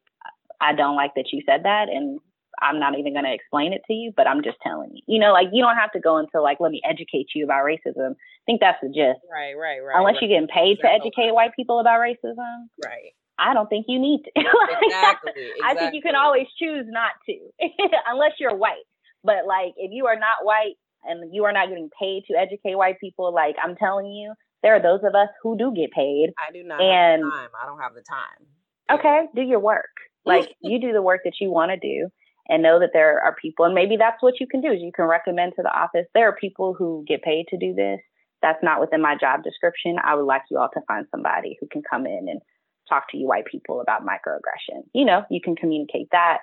I 0.62 0.74
don't 0.74 0.96
like 0.96 1.12
that 1.16 1.32
you 1.32 1.42
said 1.46 1.64
that. 1.64 1.90
And 1.90 2.20
I'm 2.62 2.80
not 2.80 2.98
even 2.98 3.14
going 3.14 3.26
to 3.26 3.34
explain 3.34 3.74
it 3.74 3.82
to 3.88 3.94
you, 3.94 4.12
but 4.16 4.28
I'm 4.28 4.44
just 4.44 4.58
telling 4.62 4.92
you. 4.94 5.02
You 5.08 5.20
know, 5.20 5.32
like 5.32 5.48
you 5.52 5.64
don't 5.64 5.78
have 5.78 5.92
to 5.94 6.00
go 6.00 6.18
into 6.18 6.42
like, 6.42 6.58
let 6.60 6.72
me 6.72 6.82
educate 6.88 7.28
you 7.34 7.46
about 7.46 7.64
racism. 7.64 8.12
I 8.12 8.46
think 8.46 8.60
that's 8.60 8.80
the 8.82 8.90
gist. 8.90 9.24
Right, 9.32 9.54
right, 9.54 9.80
right. 9.80 9.96
Unless 9.96 10.16
right. 10.16 10.22
you're 10.24 10.40
getting 10.40 10.54
paid 10.54 10.80
to 10.82 10.88
educate 10.88 11.34
white 11.34 11.56
people 11.56 11.80
about 11.80 12.00
racism. 12.00 12.68
Right. 12.84 13.16
I 13.38 13.54
don't 13.54 13.70
think 13.70 13.86
you 13.88 14.00
need 14.00 14.24
to. 14.24 14.32
exactly, 14.36 15.32
exactly. 15.32 15.52
I 15.64 15.76
think 15.76 15.94
you 15.94 16.02
can 16.02 16.16
always 16.16 16.48
choose 16.60 16.86
not 16.88 17.12
to, 17.28 17.40
unless 18.08 18.34
you're 18.40 18.56
white. 18.56 18.84
But 19.24 19.48
like, 19.48 19.74
if 19.78 19.92
you 19.92 20.08
are 20.08 20.20
not 20.20 20.44
white 20.44 20.76
and 21.04 21.34
you 21.34 21.46
are 21.46 21.54
not 21.54 21.70
getting 21.70 21.90
paid 22.00 22.24
to 22.30 22.38
educate 22.38 22.76
white 22.76 23.00
people, 23.00 23.34
like 23.34 23.56
I'm 23.64 23.76
telling 23.76 24.08
you, 24.08 24.34
there 24.64 24.76
are 24.76 24.82
those 24.82 25.02
of 25.04 25.16
us 25.16 25.30
who 25.42 25.58
do 25.58 25.74
get 25.76 25.92
paid. 25.92 26.32
I 26.38 26.52
do 26.52 26.64
not 26.64 26.82
and, 26.82 27.24
have 27.24 27.32
the 27.32 27.38
time. 27.38 27.50
I 27.62 27.66
don't 27.66 27.80
have 27.80 27.94
the 27.94 28.02
time. 28.02 29.00
Okay, 29.00 29.28
do 29.36 29.42
your 29.42 29.60
work. 29.60 29.90
Like 30.26 30.50
you 30.62 30.80
do 30.80 30.94
the 30.94 31.02
work 31.02 31.22
that 31.26 31.40
you 31.40 31.50
want 31.50 31.72
to 31.72 31.78
do 31.78 32.10
and 32.50 32.64
know 32.64 32.80
that 32.80 32.90
there 32.94 33.22
are 33.22 33.36
people 33.40 33.64
and 33.64 33.76
maybe 33.76 33.96
that's 33.96 34.22
what 34.22 34.40
you 34.40 34.48
can 34.48 34.60
do 34.60 34.72
is 34.72 34.82
you 34.82 34.92
can 34.94 35.06
recommend 35.06 35.54
to 35.56 35.62
the 35.62 35.72
office 35.72 36.06
there 36.14 36.28
are 36.28 36.36
people 36.36 36.74
who 36.78 37.06
get 37.08 37.22
paid 37.22 37.46
to 37.48 37.58
do 37.58 37.74
this 37.74 38.00
that's 38.42 38.64
not 38.64 38.82
within 38.82 39.02
my 39.02 39.16
job 39.16 39.44
description 39.44 39.98
i 40.04 40.16
would 40.16 40.26
like 40.26 40.42
you 40.50 40.58
all 40.58 40.70
to 40.74 40.82
find 40.88 41.06
somebody 41.12 41.56
who 41.62 41.68
can 41.72 41.82
come 41.90 42.06
in 42.06 42.26
and 42.28 42.42
talk 42.90 43.10
to 43.10 43.18
you 43.18 43.28
white 43.28 43.46
people 43.46 43.80
about 43.80 44.06
microaggression 44.06 44.82
you 44.94 45.06
know 45.06 45.24
you 45.30 45.40
can 45.40 45.56
communicate 45.56 46.08
that 46.12 46.40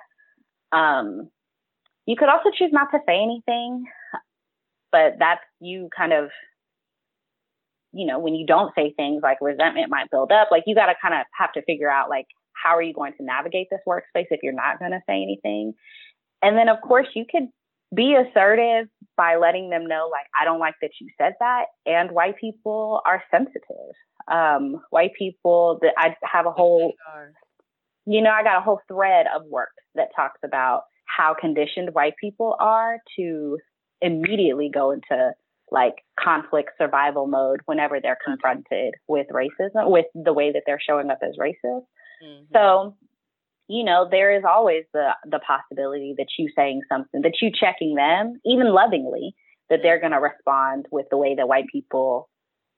um, 0.71 1.29
you 2.05 2.15
could 2.17 2.29
also 2.29 2.49
choose 2.57 2.71
not 2.71 2.89
to 2.91 2.99
say 3.05 3.21
anything 3.21 3.83
but 4.91 5.15
that's 5.19 5.41
you 5.59 5.89
kind 5.95 6.13
of 6.13 6.29
you 7.97 8.05
know 8.05 8.19
when 8.19 8.35
you 8.35 8.45
don't 8.45 8.73
say 8.75 8.93
things 8.95 9.21
like 9.23 9.37
resentment 9.41 9.89
might 9.89 10.09
build 10.11 10.31
up 10.31 10.49
like 10.51 10.63
you 10.67 10.75
got 10.75 10.85
to 10.85 10.93
kind 11.01 11.13
of 11.13 11.21
have 11.37 11.51
to 11.51 11.61
figure 11.63 11.89
out 11.89 12.09
like 12.09 12.27
how 12.61 12.75
are 12.75 12.81
you 12.81 12.93
going 12.93 13.13
to 13.13 13.23
navigate 13.23 13.67
this 13.69 13.79
workspace 13.87 14.27
if 14.31 14.41
you're 14.43 14.53
not 14.53 14.79
going 14.79 14.91
to 14.91 15.01
say 15.07 15.21
anything? 15.21 15.73
And 16.41 16.57
then, 16.57 16.69
of 16.69 16.81
course, 16.81 17.07
you 17.15 17.25
could 17.29 17.47
be 17.95 18.15
assertive 18.15 18.87
by 19.15 19.37
letting 19.37 19.69
them 19.69 19.85
know, 19.87 20.09
like, 20.11 20.25
I 20.39 20.45
don't 20.45 20.59
like 20.59 20.75
that 20.81 20.91
you 20.99 21.07
said 21.17 21.33
that. 21.39 21.65
And 21.85 22.11
white 22.11 22.35
people 22.39 23.01
are 23.05 23.23
sensitive. 23.31 23.93
Um, 24.29 24.81
white 24.89 25.11
people 25.17 25.79
that 25.81 25.93
I 25.97 26.15
have 26.23 26.45
a 26.45 26.51
whole, 26.51 26.93
you 28.05 28.21
know, 28.21 28.31
I 28.31 28.43
got 28.43 28.57
a 28.57 28.61
whole 28.61 28.81
thread 28.87 29.25
of 29.33 29.43
work 29.45 29.71
that 29.95 30.09
talks 30.15 30.39
about 30.43 30.83
how 31.05 31.33
conditioned 31.39 31.93
white 31.93 32.15
people 32.19 32.55
are 32.59 32.97
to 33.17 33.57
immediately 34.01 34.69
go 34.71 34.91
into 34.91 35.31
like 35.71 35.95
conflict 36.19 36.71
survival 36.77 37.27
mode 37.27 37.61
whenever 37.65 37.99
they're 37.99 38.17
confronted 38.23 38.95
with 39.07 39.27
racism, 39.31 39.89
with 39.89 40.05
the 40.13 40.33
way 40.33 40.51
that 40.51 40.63
they're 40.65 40.79
showing 40.79 41.09
up 41.09 41.19
as 41.21 41.35
racist. 41.37 41.85
Mm-hmm. 42.23 42.43
So, 42.53 42.95
you 43.67 43.83
know, 43.83 44.07
there 44.09 44.35
is 44.35 44.43
always 44.47 44.85
the 44.93 45.09
the 45.25 45.39
possibility 45.39 46.15
that 46.17 46.27
you 46.37 46.49
saying 46.55 46.81
something, 46.89 47.21
that 47.21 47.41
you 47.41 47.51
checking 47.51 47.95
them, 47.95 48.39
even 48.45 48.73
lovingly, 48.73 49.35
that 49.69 49.79
they're 49.83 49.99
going 49.99 50.13
to 50.13 50.19
respond 50.19 50.85
with 50.91 51.07
the 51.11 51.17
way 51.17 51.35
that 51.35 51.47
white 51.47 51.67
people 51.71 52.29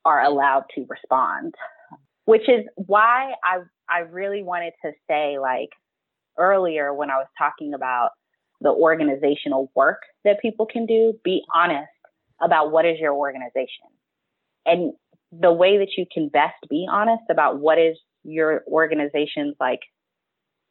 are 0.05 0.21
allowed 0.21 0.63
to 0.75 0.85
respond. 0.89 1.53
Which 2.25 2.49
is 2.49 2.65
why 2.75 3.33
I 3.43 3.59
I 3.87 3.99
really 3.99 4.43
wanted 4.43 4.73
to 4.83 4.91
say 5.07 5.37
like 5.39 5.69
earlier 6.37 6.93
when 6.93 7.11
I 7.11 7.17
was 7.17 7.27
talking 7.37 7.73
about 7.73 8.11
the 8.61 8.69
organizational 8.69 9.71
work 9.75 10.01
that 10.25 10.41
people 10.41 10.65
can 10.65 10.85
do, 10.85 11.13
be 11.23 11.43
honest 11.53 11.89
about 12.41 12.71
what 12.71 12.85
is 12.85 12.97
your 12.99 13.13
organization. 13.13 13.87
And 14.65 14.93
the 15.31 15.51
way 15.51 15.77
that 15.77 15.91
you 15.97 16.05
can 16.11 16.29
best 16.29 16.55
be 16.69 16.87
honest 16.89 17.23
about 17.29 17.59
what 17.59 17.77
is 17.77 17.97
your 18.23 18.63
organization's 18.67 19.55
like 19.59 19.81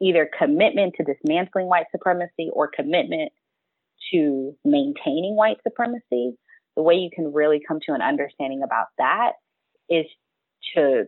either 0.01 0.29
commitment 0.39 0.95
to 0.97 1.05
dismantling 1.05 1.67
white 1.67 1.87
supremacy 1.91 2.51
or 2.53 2.69
commitment 2.69 3.33
to 4.13 4.57
maintaining 4.65 5.35
white 5.35 5.59
supremacy, 5.63 6.37
the 6.77 6.83
way 6.83 6.95
you 6.95 7.11
can 7.13 7.33
really 7.33 7.61
come 7.67 7.79
to 7.87 7.95
an 7.95 8.03
understanding 8.03 8.63
about 8.63 8.87
that 8.99 9.33
is 9.89 10.07
to 10.75 11.05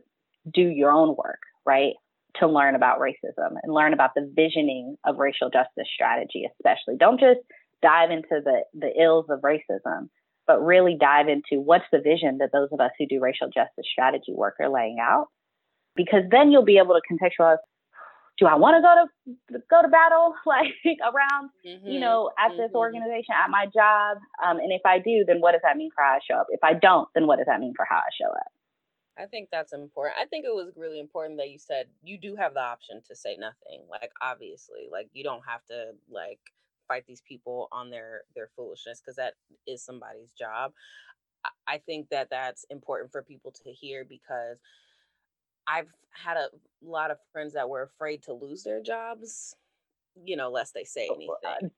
do 0.52 0.62
your 0.62 0.90
own 0.90 1.10
work, 1.16 1.40
right? 1.64 1.92
To 2.40 2.48
learn 2.48 2.74
about 2.74 2.98
racism 2.98 3.56
and 3.62 3.72
learn 3.72 3.92
about 3.92 4.10
the 4.14 4.30
visioning 4.34 4.96
of 5.04 5.18
racial 5.18 5.50
justice 5.50 5.88
strategy, 5.94 6.48
especially. 6.50 6.96
Don't 6.98 7.20
just 7.20 7.40
dive 7.82 8.10
into 8.10 8.40
the, 8.44 8.62
the 8.74 8.90
ills 9.00 9.26
of 9.28 9.40
racism, 9.40 10.08
but 10.50 10.66
really 10.66 10.96
dive 10.98 11.28
into 11.28 11.62
what's 11.62 11.84
the 11.92 12.00
vision 12.00 12.38
that 12.38 12.50
those 12.52 12.70
of 12.72 12.80
us 12.80 12.90
who 12.98 13.06
do 13.06 13.20
racial 13.20 13.46
justice 13.46 13.86
strategy 13.88 14.34
work 14.34 14.56
are 14.58 14.68
laying 14.68 14.98
out 15.00 15.28
because 15.94 16.24
then 16.28 16.50
you'll 16.50 16.64
be 16.64 16.78
able 16.78 16.98
to 16.98 17.02
contextualize 17.06 17.58
do 18.36 18.46
I 18.46 18.56
want 18.56 18.74
to 18.74 18.82
go 18.82 19.54
to 19.56 19.62
go 19.70 19.80
to 19.80 19.86
battle 19.86 20.34
like 20.46 20.74
around 21.02 21.50
mm-hmm, 21.64 21.86
you 21.86 22.00
know 22.00 22.32
at 22.36 22.48
mm-hmm. 22.50 22.62
this 22.62 22.72
organization 22.74 23.32
at 23.32 23.48
my 23.48 23.66
job 23.66 24.16
um, 24.44 24.58
and 24.58 24.72
if 24.72 24.82
I 24.84 24.98
do 24.98 25.22
then 25.24 25.40
what 25.40 25.52
does 25.52 25.60
that 25.62 25.76
mean 25.76 25.90
for 25.94 26.02
how 26.02 26.14
I 26.14 26.18
show 26.28 26.40
up 26.40 26.48
if 26.50 26.64
I 26.64 26.74
don't 26.74 27.08
then 27.14 27.28
what 27.28 27.36
does 27.36 27.46
that 27.46 27.60
mean 27.60 27.74
for 27.76 27.86
how 27.88 27.98
I 27.98 28.10
show 28.20 28.28
up 28.28 28.50
I 29.18 29.26
think 29.26 29.50
that's 29.52 29.74
important. 29.74 30.16
I 30.18 30.24
think 30.24 30.46
it 30.46 30.54
was 30.54 30.72
really 30.76 30.98
important 30.98 31.36
that 31.40 31.50
you 31.50 31.58
said 31.58 31.88
you 32.02 32.16
do 32.16 32.36
have 32.36 32.54
the 32.54 32.60
option 32.60 33.02
to 33.06 33.14
say 33.14 33.36
nothing. 33.38 33.82
Like 33.90 34.12
obviously, 34.22 34.88
like 34.90 35.10
you 35.12 35.22
don't 35.22 35.42
have 35.46 35.62
to 35.66 35.90
like 36.08 36.40
fight 36.90 37.04
these 37.06 37.22
people 37.26 37.68
on 37.70 37.88
their 37.88 38.22
their 38.34 38.50
foolishness 38.56 39.00
because 39.00 39.16
that 39.16 39.34
is 39.66 39.82
somebody's 39.82 40.32
job. 40.32 40.72
I 41.66 41.78
think 41.78 42.08
that 42.10 42.28
that's 42.30 42.66
important 42.68 43.12
for 43.12 43.22
people 43.22 43.52
to 43.64 43.70
hear 43.70 44.04
because 44.04 44.58
I've 45.66 45.88
had 46.10 46.36
a 46.36 46.48
lot 46.82 47.10
of 47.10 47.18
friends 47.32 47.54
that 47.54 47.68
were 47.68 47.82
afraid 47.82 48.24
to 48.24 48.34
lose 48.34 48.64
their 48.64 48.82
jobs, 48.82 49.54
you 50.22 50.36
know, 50.36 50.50
lest 50.50 50.74
they 50.74 50.84
say 50.84 51.08
uh, 51.08 51.14
anything. 51.14 51.70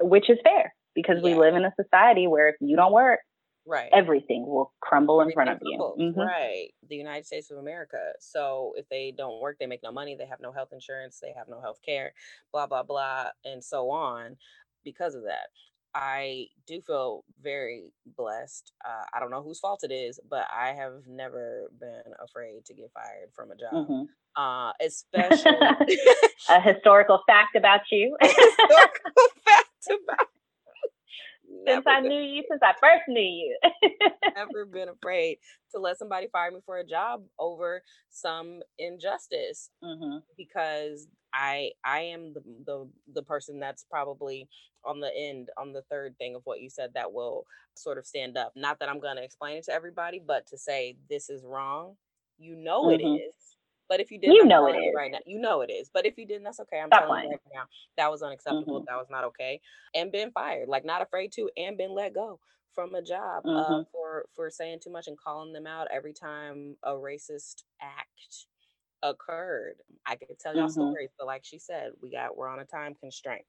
Which 0.00 0.30
is 0.30 0.38
fair 0.42 0.74
because 0.94 1.18
yeah. 1.18 1.24
we 1.24 1.34
live 1.34 1.54
in 1.54 1.64
a 1.64 1.72
society 1.80 2.26
where 2.26 2.48
if 2.48 2.56
you 2.60 2.76
don't 2.76 2.92
work, 2.92 3.20
right, 3.66 3.90
everything 3.92 4.46
will 4.46 4.72
crumble 4.80 5.20
in 5.20 5.32
front 5.32 5.50
of 5.50 5.58
you. 5.62 5.78
Mm-hmm. 5.78 6.20
Right, 6.20 6.68
the 6.88 6.96
United 6.96 7.26
States 7.26 7.50
of 7.50 7.58
America. 7.58 7.98
So 8.20 8.72
if 8.76 8.88
they 8.88 9.12
don't 9.16 9.40
work, 9.40 9.58
they 9.58 9.66
make 9.66 9.82
no 9.82 9.92
money. 9.92 10.16
They 10.16 10.26
have 10.26 10.40
no 10.40 10.52
health 10.52 10.70
insurance. 10.72 11.18
They 11.20 11.32
have 11.36 11.48
no 11.48 11.60
health 11.60 11.80
care. 11.84 12.12
Blah 12.52 12.66
blah 12.66 12.82
blah, 12.82 13.26
and 13.44 13.62
so 13.62 13.90
on 13.90 14.36
because 14.84 15.14
of 15.14 15.24
that. 15.24 15.48
I 15.96 16.48
do 16.66 16.82
feel 16.82 17.24
very 17.42 17.84
blessed. 18.18 18.70
Uh, 18.84 19.04
I 19.14 19.18
don't 19.18 19.30
know 19.30 19.42
whose 19.42 19.58
fault 19.58 19.80
it 19.82 19.90
is, 19.90 20.20
but 20.28 20.46
I 20.54 20.74
have 20.74 21.06
never 21.08 21.70
been 21.80 22.12
afraid 22.22 22.66
to 22.66 22.74
get 22.74 22.90
fired 22.92 23.30
from 23.34 23.50
a 23.50 23.56
job. 23.56 23.72
Mm-hmm. 23.72 24.02
Uh, 24.36 24.72
especially 24.82 25.98
a 26.50 26.60
historical 26.60 27.22
fact 27.26 27.56
about 27.56 27.80
you. 27.90 28.14
historical 28.22 29.22
fact 29.46 29.88
about 29.88 30.28
since 31.66 31.86
I 31.86 32.00
knew 32.00 32.20
you, 32.20 32.42
since 32.48 32.62
I 32.62 32.72
first 32.80 33.04
knew 33.08 33.20
you. 33.20 33.58
never 34.36 34.64
been 34.66 34.88
afraid 34.88 35.38
to 35.72 35.80
let 35.80 35.98
somebody 35.98 36.28
fire 36.30 36.50
me 36.50 36.60
for 36.64 36.78
a 36.78 36.86
job 36.86 37.22
over 37.38 37.82
some 38.10 38.60
injustice 38.78 39.70
mm-hmm. 39.82 40.18
because 40.36 41.08
I 41.34 41.70
I 41.84 42.00
am 42.00 42.34
the, 42.34 42.42
the 42.64 42.88
the 43.14 43.22
person 43.22 43.58
that's 43.58 43.84
probably 43.90 44.48
on 44.84 45.00
the 45.00 45.10
end 45.16 45.48
on 45.58 45.72
the 45.72 45.82
third 45.90 46.16
thing 46.18 46.34
of 46.34 46.42
what 46.44 46.60
you 46.60 46.70
said 46.70 46.90
that 46.94 47.12
will 47.12 47.44
sort 47.74 47.98
of 47.98 48.06
stand 48.06 48.36
up. 48.36 48.52
Not 48.56 48.78
that 48.78 48.88
I'm 48.88 49.00
going 49.00 49.16
to 49.16 49.24
explain 49.24 49.56
it 49.56 49.64
to 49.64 49.72
everybody, 49.72 50.22
but 50.24 50.46
to 50.48 50.58
say 50.58 50.96
this 51.10 51.28
is 51.28 51.42
wrong. 51.44 51.96
You 52.38 52.56
know 52.56 52.84
mm-hmm. 52.84 53.06
it 53.06 53.06
is. 53.06 53.34
But 53.88 54.00
if 54.00 54.10
you 54.10 54.18
didn't, 54.18 54.34
you 54.34 54.44
know 54.44 54.66
it 54.66 54.76
is 54.76 54.92
right 54.94 55.10
now. 55.10 55.18
You 55.26 55.38
know 55.38 55.60
it 55.60 55.70
is. 55.70 55.90
But 55.92 56.06
if 56.06 56.18
you 56.18 56.26
didn't, 56.26 56.44
that's 56.44 56.60
okay. 56.60 56.80
I'm 56.80 56.88
Stop 56.88 57.04
telling 57.04 57.24
you 57.24 57.30
right 57.30 57.40
now 57.54 57.64
that 57.96 58.10
was 58.10 58.22
unacceptable. 58.22 58.80
Mm-hmm. 58.80 58.84
That 58.88 58.96
was 58.96 59.06
not 59.10 59.24
okay, 59.24 59.60
and 59.94 60.12
been 60.12 60.30
fired. 60.32 60.68
Like 60.68 60.84
not 60.84 61.02
afraid 61.02 61.32
to, 61.32 61.50
and 61.56 61.76
been 61.76 61.94
let 61.94 62.14
go 62.14 62.40
from 62.74 62.94
a 62.94 63.02
job 63.02 63.42
uh, 63.44 63.48
mm-hmm. 63.48 63.74
uh, 63.74 63.82
for 63.92 64.26
for 64.34 64.50
saying 64.50 64.80
too 64.82 64.90
much 64.90 65.08
and 65.08 65.18
calling 65.18 65.52
them 65.52 65.66
out 65.66 65.88
every 65.92 66.12
time 66.12 66.76
a 66.82 66.92
racist 66.92 67.64
act 67.80 68.46
occurred. 69.02 69.76
I 70.06 70.16
could 70.16 70.38
tell 70.38 70.54
y'all 70.54 70.64
mm-hmm. 70.64 70.72
stories, 70.72 71.10
but 71.18 71.26
like 71.26 71.44
she 71.44 71.58
said, 71.58 71.90
we 72.02 72.10
got 72.10 72.36
we're 72.36 72.48
on 72.48 72.60
a 72.60 72.64
time 72.64 72.94
constraint. 72.94 73.44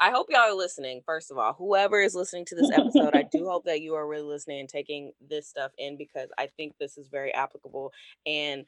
I 0.00 0.10
hope 0.10 0.26
y'all 0.30 0.40
are 0.40 0.54
listening. 0.54 1.02
First 1.04 1.30
of 1.30 1.38
all, 1.38 1.52
whoever 1.54 2.00
is 2.00 2.14
listening 2.14 2.44
to 2.46 2.54
this 2.54 2.70
episode, 2.72 3.14
I 3.14 3.24
do 3.30 3.46
hope 3.48 3.64
that 3.64 3.80
you 3.82 3.94
are 3.94 4.06
really 4.06 4.26
listening 4.26 4.60
and 4.60 4.68
taking 4.68 5.12
this 5.28 5.48
stuff 5.48 5.72
in 5.78 5.96
because 5.96 6.28
I 6.38 6.48
think 6.56 6.74
this 6.78 6.98
is 6.98 7.08
very 7.08 7.32
applicable 7.34 7.92
and 8.26 8.64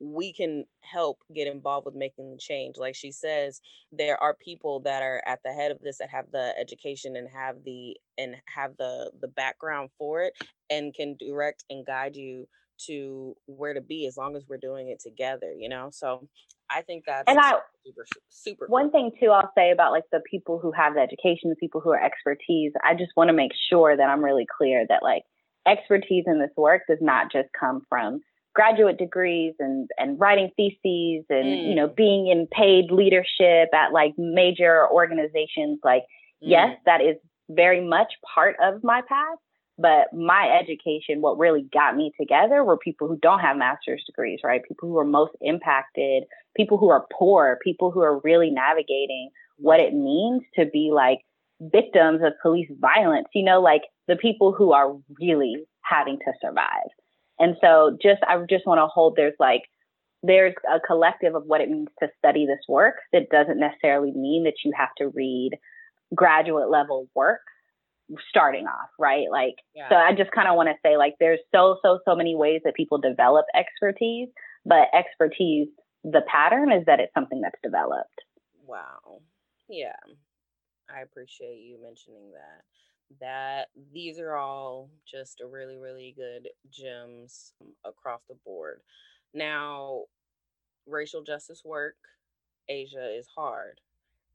we 0.00 0.32
can 0.32 0.64
help 0.80 1.18
get 1.34 1.48
involved 1.48 1.86
with 1.86 1.94
making 1.94 2.30
the 2.30 2.38
change. 2.38 2.76
Like 2.76 2.94
she 2.94 3.10
says, 3.10 3.60
there 3.90 4.22
are 4.22 4.34
people 4.34 4.80
that 4.80 5.02
are 5.02 5.22
at 5.26 5.40
the 5.44 5.52
head 5.52 5.72
of 5.72 5.80
this 5.80 5.98
that 5.98 6.10
have 6.10 6.30
the 6.32 6.54
education 6.58 7.16
and 7.16 7.28
have 7.28 7.56
the 7.64 7.96
and 8.16 8.36
have 8.46 8.76
the 8.78 9.10
the 9.20 9.28
background 9.28 9.90
for 9.98 10.22
it 10.22 10.34
and 10.70 10.94
can 10.94 11.16
direct 11.18 11.64
and 11.70 11.84
guide 11.84 12.14
you 12.14 12.46
to 12.86 13.36
where 13.46 13.74
to 13.74 13.80
be 13.80 14.06
as 14.06 14.16
long 14.16 14.36
as 14.36 14.44
we're 14.48 14.58
doing 14.58 14.88
it 14.88 15.00
together, 15.00 15.52
you 15.56 15.68
know? 15.68 15.90
So 15.92 16.28
I 16.70 16.82
think 16.82 17.04
that's 17.06 17.24
and 17.26 17.38
I, 17.38 17.54
super, 17.84 18.04
super. 18.28 18.66
One 18.68 18.90
cool. 18.90 19.10
thing 19.10 19.10
too, 19.20 19.30
I'll 19.30 19.50
say 19.56 19.70
about 19.70 19.92
like 19.92 20.04
the 20.12 20.20
people 20.30 20.58
who 20.58 20.72
have 20.72 20.94
the 20.94 21.00
education, 21.00 21.50
the 21.50 21.56
people 21.56 21.80
who 21.80 21.90
are 21.90 22.02
expertise. 22.02 22.72
I 22.84 22.94
just 22.94 23.12
want 23.16 23.28
to 23.28 23.34
make 23.34 23.52
sure 23.70 23.96
that 23.96 24.08
I'm 24.08 24.24
really 24.24 24.46
clear 24.56 24.84
that 24.88 25.02
like 25.02 25.22
expertise 25.66 26.24
in 26.26 26.40
this 26.40 26.50
work 26.56 26.82
does 26.88 26.98
not 27.00 27.32
just 27.32 27.48
come 27.58 27.82
from 27.88 28.20
graduate 28.54 28.98
degrees 28.98 29.54
and 29.58 29.88
and 29.98 30.18
writing 30.18 30.50
theses 30.56 31.24
and 31.30 31.46
mm. 31.46 31.68
you 31.68 31.74
know 31.74 31.88
mm. 31.88 31.96
being 31.96 32.26
in 32.26 32.46
paid 32.50 32.90
leadership 32.90 33.68
at 33.74 33.92
like 33.92 34.12
major 34.18 34.86
organizations. 34.90 35.78
Like, 35.82 36.02
mm. 36.02 36.50
yes, 36.50 36.76
that 36.84 37.00
is 37.00 37.16
very 37.48 37.86
much 37.86 38.12
part 38.34 38.56
of 38.62 38.84
my 38.84 39.00
path 39.08 39.38
but 39.78 40.12
my 40.12 40.58
education, 40.60 41.20
what 41.20 41.38
really 41.38 41.62
got 41.72 41.96
me 41.96 42.12
together 42.18 42.64
were 42.64 42.76
people 42.76 43.06
who 43.06 43.16
don't 43.16 43.38
have 43.38 43.56
master's 43.56 44.02
degrees, 44.04 44.40
right? 44.42 44.62
People 44.66 44.88
who 44.88 44.98
are 44.98 45.04
most 45.04 45.32
impacted, 45.40 46.24
people 46.56 46.78
who 46.78 46.90
are 46.90 47.06
poor, 47.16 47.58
people 47.62 47.92
who 47.92 48.00
are 48.00 48.18
really 48.20 48.50
navigating 48.50 49.30
what 49.58 49.78
it 49.78 49.94
means 49.94 50.42
to 50.56 50.66
be 50.66 50.90
like 50.92 51.20
victims 51.60 52.20
of 52.24 52.32
police 52.42 52.68
violence, 52.80 53.28
you 53.34 53.44
know, 53.44 53.60
like 53.60 53.82
the 54.08 54.16
people 54.16 54.52
who 54.52 54.72
are 54.72 54.96
really 55.20 55.56
having 55.82 56.18
to 56.18 56.32
survive. 56.40 56.88
And 57.38 57.56
so 57.60 57.96
just, 58.02 58.22
I 58.24 58.36
just 58.50 58.66
want 58.66 58.78
to 58.78 58.86
hold 58.86 59.14
there's 59.16 59.34
like, 59.38 59.62
there's 60.24 60.54
a 60.68 60.80
collective 60.80 61.36
of 61.36 61.44
what 61.46 61.60
it 61.60 61.70
means 61.70 61.88
to 62.00 62.08
study 62.18 62.46
this 62.46 62.58
work 62.68 62.96
that 63.12 63.30
doesn't 63.30 63.60
necessarily 63.60 64.10
mean 64.10 64.42
that 64.44 64.64
you 64.64 64.72
have 64.76 64.88
to 64.98 65.08
read 65.08 65.52
graduate 66.14 66.68
level 66.68 67.08
work 67.14 67.40
starting 68.28 68.66
off, 68.66 68.90
right? 68.98 69.26
Like, 69.30 69.56
yeah. 69.74 69.88
so 69.88 69.96
I 69.96 70.12
just 70.14 70.30
kind 70.32 70.48
of 70.48 70.56
want 70.56 70.68
to 70.68 70.74
say, 70.84 70.96
like, 70.96 71.14
there's 71.20 71.40
so, 71.54 71.78
so, 71.82 72.00
so 72.04 72.14
many 72.14 72.34
ways 72.34 72.60
that 72.64 72.74
people 72.74 72.98
develop 72.98 73.46
expertise, 73.54 74.28
but 74.64 74.88
expertise, 74.94 75.68
the 76.04 76.22
pattern 76.30 76.72
is 76.72 76.84
that 76.86 77.00
it's 77.00 77.12
something 77.14 77.40
that's 77.40 77.58
developed. 77.62 78.20
Wow. 78.66 79.20
Yeah. 79.68 79.96
I 80.94 81.02
appreciate 81.02 81.60
you 81.60 81.80
mentioning 81.82 82.32
that. 82.32 82.64
That 83.20 83.68
these 83.92 84.18
are 84.18 84.36
all 84.36 84.90
just 85.10 85.40
a 85.40 85.46
really, 85.46 85.78
really 85.78 86.14
good 86.16 86.48
gems 86.70 87.52
across 87.84 88.20
the 88.28 88.36
board. 88.44 88.80
Now, 89.32 90.02
racial 90.86 91.22
justice 91.22 91.62
work, 91.64 91.96
Asia 92.68 93.16
is 93.16 93.26
hard 93.34 93.80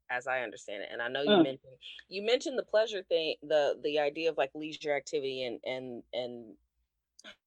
as 0.09 0.27
I 0.27 0.41
understand 0.41 0.83
it. 0.83 0.89
And 0.91 1.01
I 1.01 1.07
know 1.07 1.21
you 1.21 1.29
mm. 1.29 1.43
mentioned 1.43 1.73
you 2.09 2.25
mentioned 2.25 2.57
the 2.57 2.63
pleasure 2.63 3.03
thing, 3.03 3.35
the 3.41 3.75
the 3.83 3.99
idea 3.99 4.29
of 4.29 4.37
like 4.37 4.51
leisure 4.53 4.95
activity 4.95 5.43
and 5.43 5.59
and 5.63 6.03
and 6.13 6.53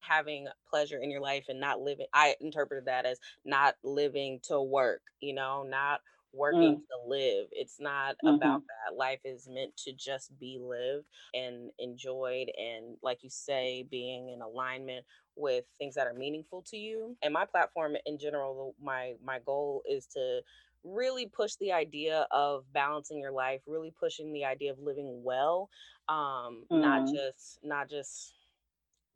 having 0.00 0.46
pleasure 0.70 0.98
in 0.98 1.10
your 1.10 1.20
life 1.20 1.44
and 1.48 1.60
not 1.60 1.80
living 1.80 2.06
I 2.14 2.34
interpreted 2.40 2.86
that 2.86 3.04
as 3.04 3.18
not 3.44 3.74
living 3.82 4.40
to 4.44 4.60
work, 4.60 5.02
you 5.20 5.34
know, 5.34 5.64
not 5.68 6.00
working 6.32 6.76
mm. 6.76 6.80
to 6.80 7.08
live. 7.08 7.46
It's 7.50 7.80
not 7.80 8.16
mm-hmm. 8.24 8.36
about 8.36 8.62
that. 8.62 8.96
Life 8.96 9.20
is 9.24 9.48
meant 9.50 9.76
to 9.78 9.92
just 9.92 10.38
be 10.38 10.60
lived 10.60 11.06
and 11.34 11.70
enjoyed 11.78 12.48
and 12.56 12.96
like 13.02 13.22
you 13.22 13.30
say 13.30 13.86
being 13.90 14.28
in 14.30 14.42
alignment 14.42 15.04
with 15.36 15.64
things 15.78 15.94
that 15.94 16.06
are 16.06 16.14
meaningful 16.14 16.62
to 16.68 16.76
you. 16.76 17.16
And 17.22 17.32
my 17.32 17.44
platform 17.44 17.96
in 18.06 18.18
general, 18.18 18.74
my 18.82 19.14
my 19.24 19.38
goal 19.44 19.82
is 19.88 20.06
to 20.08 20.40
really 20.86 21.26
push 21.26 21.54
the 21.56 21.72
idea 21.72 22.26
of 22.30 22.64
balancing 22.72 23.18
your 23.18 23.32
life 23.32 23.60
really 23.66 23.92
pushing 23.98 24.32
the 24.32 24.44
idea 24.44 24.70
of 24.70 24.78
living 24.78 25.22
well 25.24 25.68
um 26.08 26.64
mm. 26.70 26.80
not 26.80 27.06
just 27.12 27.58
not 27.62 27.88
just 27.88 28.34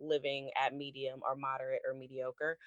living 0.01 0.51
at 0.63 0.75
medium 0.75 1.21
or 1.23 1.37
moderate 1.37 1.83
or 1.87 1.95
mediocre 1.95 2.59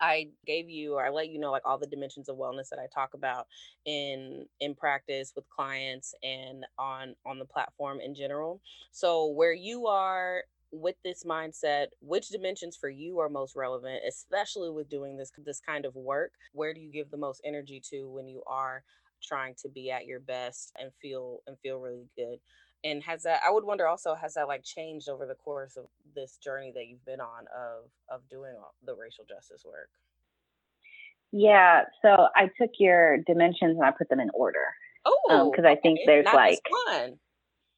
I 0.00 0.28
gave 0.46 0.68
you 0.68 0.94
or 0.94 1.04
I 1.04 1.10
let 1.10 1.28
you 1.28 1.38
know 1.38 1.50
like 1.50 1.62
all 1.64 1.78
the 1.78 1.86
dimensions 1.86 2.28
of 2.28 2.36
wellness 2.36 2.68
that 2.70 2.78
I 2.78 2.86
talk 2.92 3.14
about 3.14 3.46
in 3.84 4.46
in 4.60 4.74
practice 4.74 5.32
with 5.34 5.48
clients 5.48 6.14
and 6.22 6.64
on 6.78 7.14
on 7.26 7.38
the 7.38 7.44
platform 7.44 8.00
in 8.00 8.14
general. 8.14 8.60
So 8.92 9.26
where 9.26 9.52
you 9.52 9.86
are 9.86 10.44
with 10.72 10.96
this 11.02 11.24
mindset 11.24 11.86
which 12.00 12.28
dimensions 12.28 12.76
for 12.76 12.88
you 12.88 13.18
are 13.18 13.28
most 13.28 13.56
relevant 13.56 14.02
especially 14.06 14.70
with 14.70 14.88
doing 14.88 15.16
this 15.16 15.32
this 15.44 15.60
kind 15.60 15.84
of 15.84 15.94
work? 15.94 16.32
Where 16.52 16.74
do 16.74 16.80
you 16.80 16.90
give 16.90 17.10
the 17.10 17.16
most 17.16 17.40
energy 17.44 17.82
to 17.90 18.08
when 18.08 18.28
you 18.28 18.42
are 18.46 18.82
trying 19.22 19.54
to 19.62 19.68
be 19.68 19.90
at 19.90 20.06
your 20.06 20.20
best 20.20 20.72
and 20.78 20.90
feel 21.00 21.40
and 21.46 21.58
feel 21.60 21.78
really 21.78 22.08
good? 22.16 22.38
And 22.84 23.02
has 23.02 23.24
that 23.24 23.40
i 23.46 23.50
would 23.50 23.64
wonder 23.64 23.86
also 23.86 24.14
has 24.14 24.34
that 24.34 24.48
like 24.48 24.62
changed 24.62 25.08
over 25.08 25.26
the 25.26 25.34
course 25.34 25.76
of 25.76 25.86
this 26.14 26.36
journey 26.36 26.72
that 26.74 26.86
you've 26.86 27.04
been 27.04 27.20
on 27.20 27.46
of 27.56 27.90
of 28.08 28.28
doing 28.28 28.54
the 28.84 28.94
racial 28.94 29.24
justice 29.24 29.64
work? 29.64 29.90
Yeah 31.32 31.82
so 32.02 32.28
i 32.36 32.50
took 32.60 32.70
your 32.78 33.18
dimensions 33.26 33.76
and 33.76 33.84
i 33.84 33.90
put 33.90 34.08
them 34.08 34.20
in 34.20 34.30
order 34.34 34.64
oh 35.04 35.50
because 35.50 35.64
um, 35.64 35.72
i 35.72 35.76
think 35.76 35.98
there's 36.06 36.26
like 36.26 36.60
one 36.86 37.18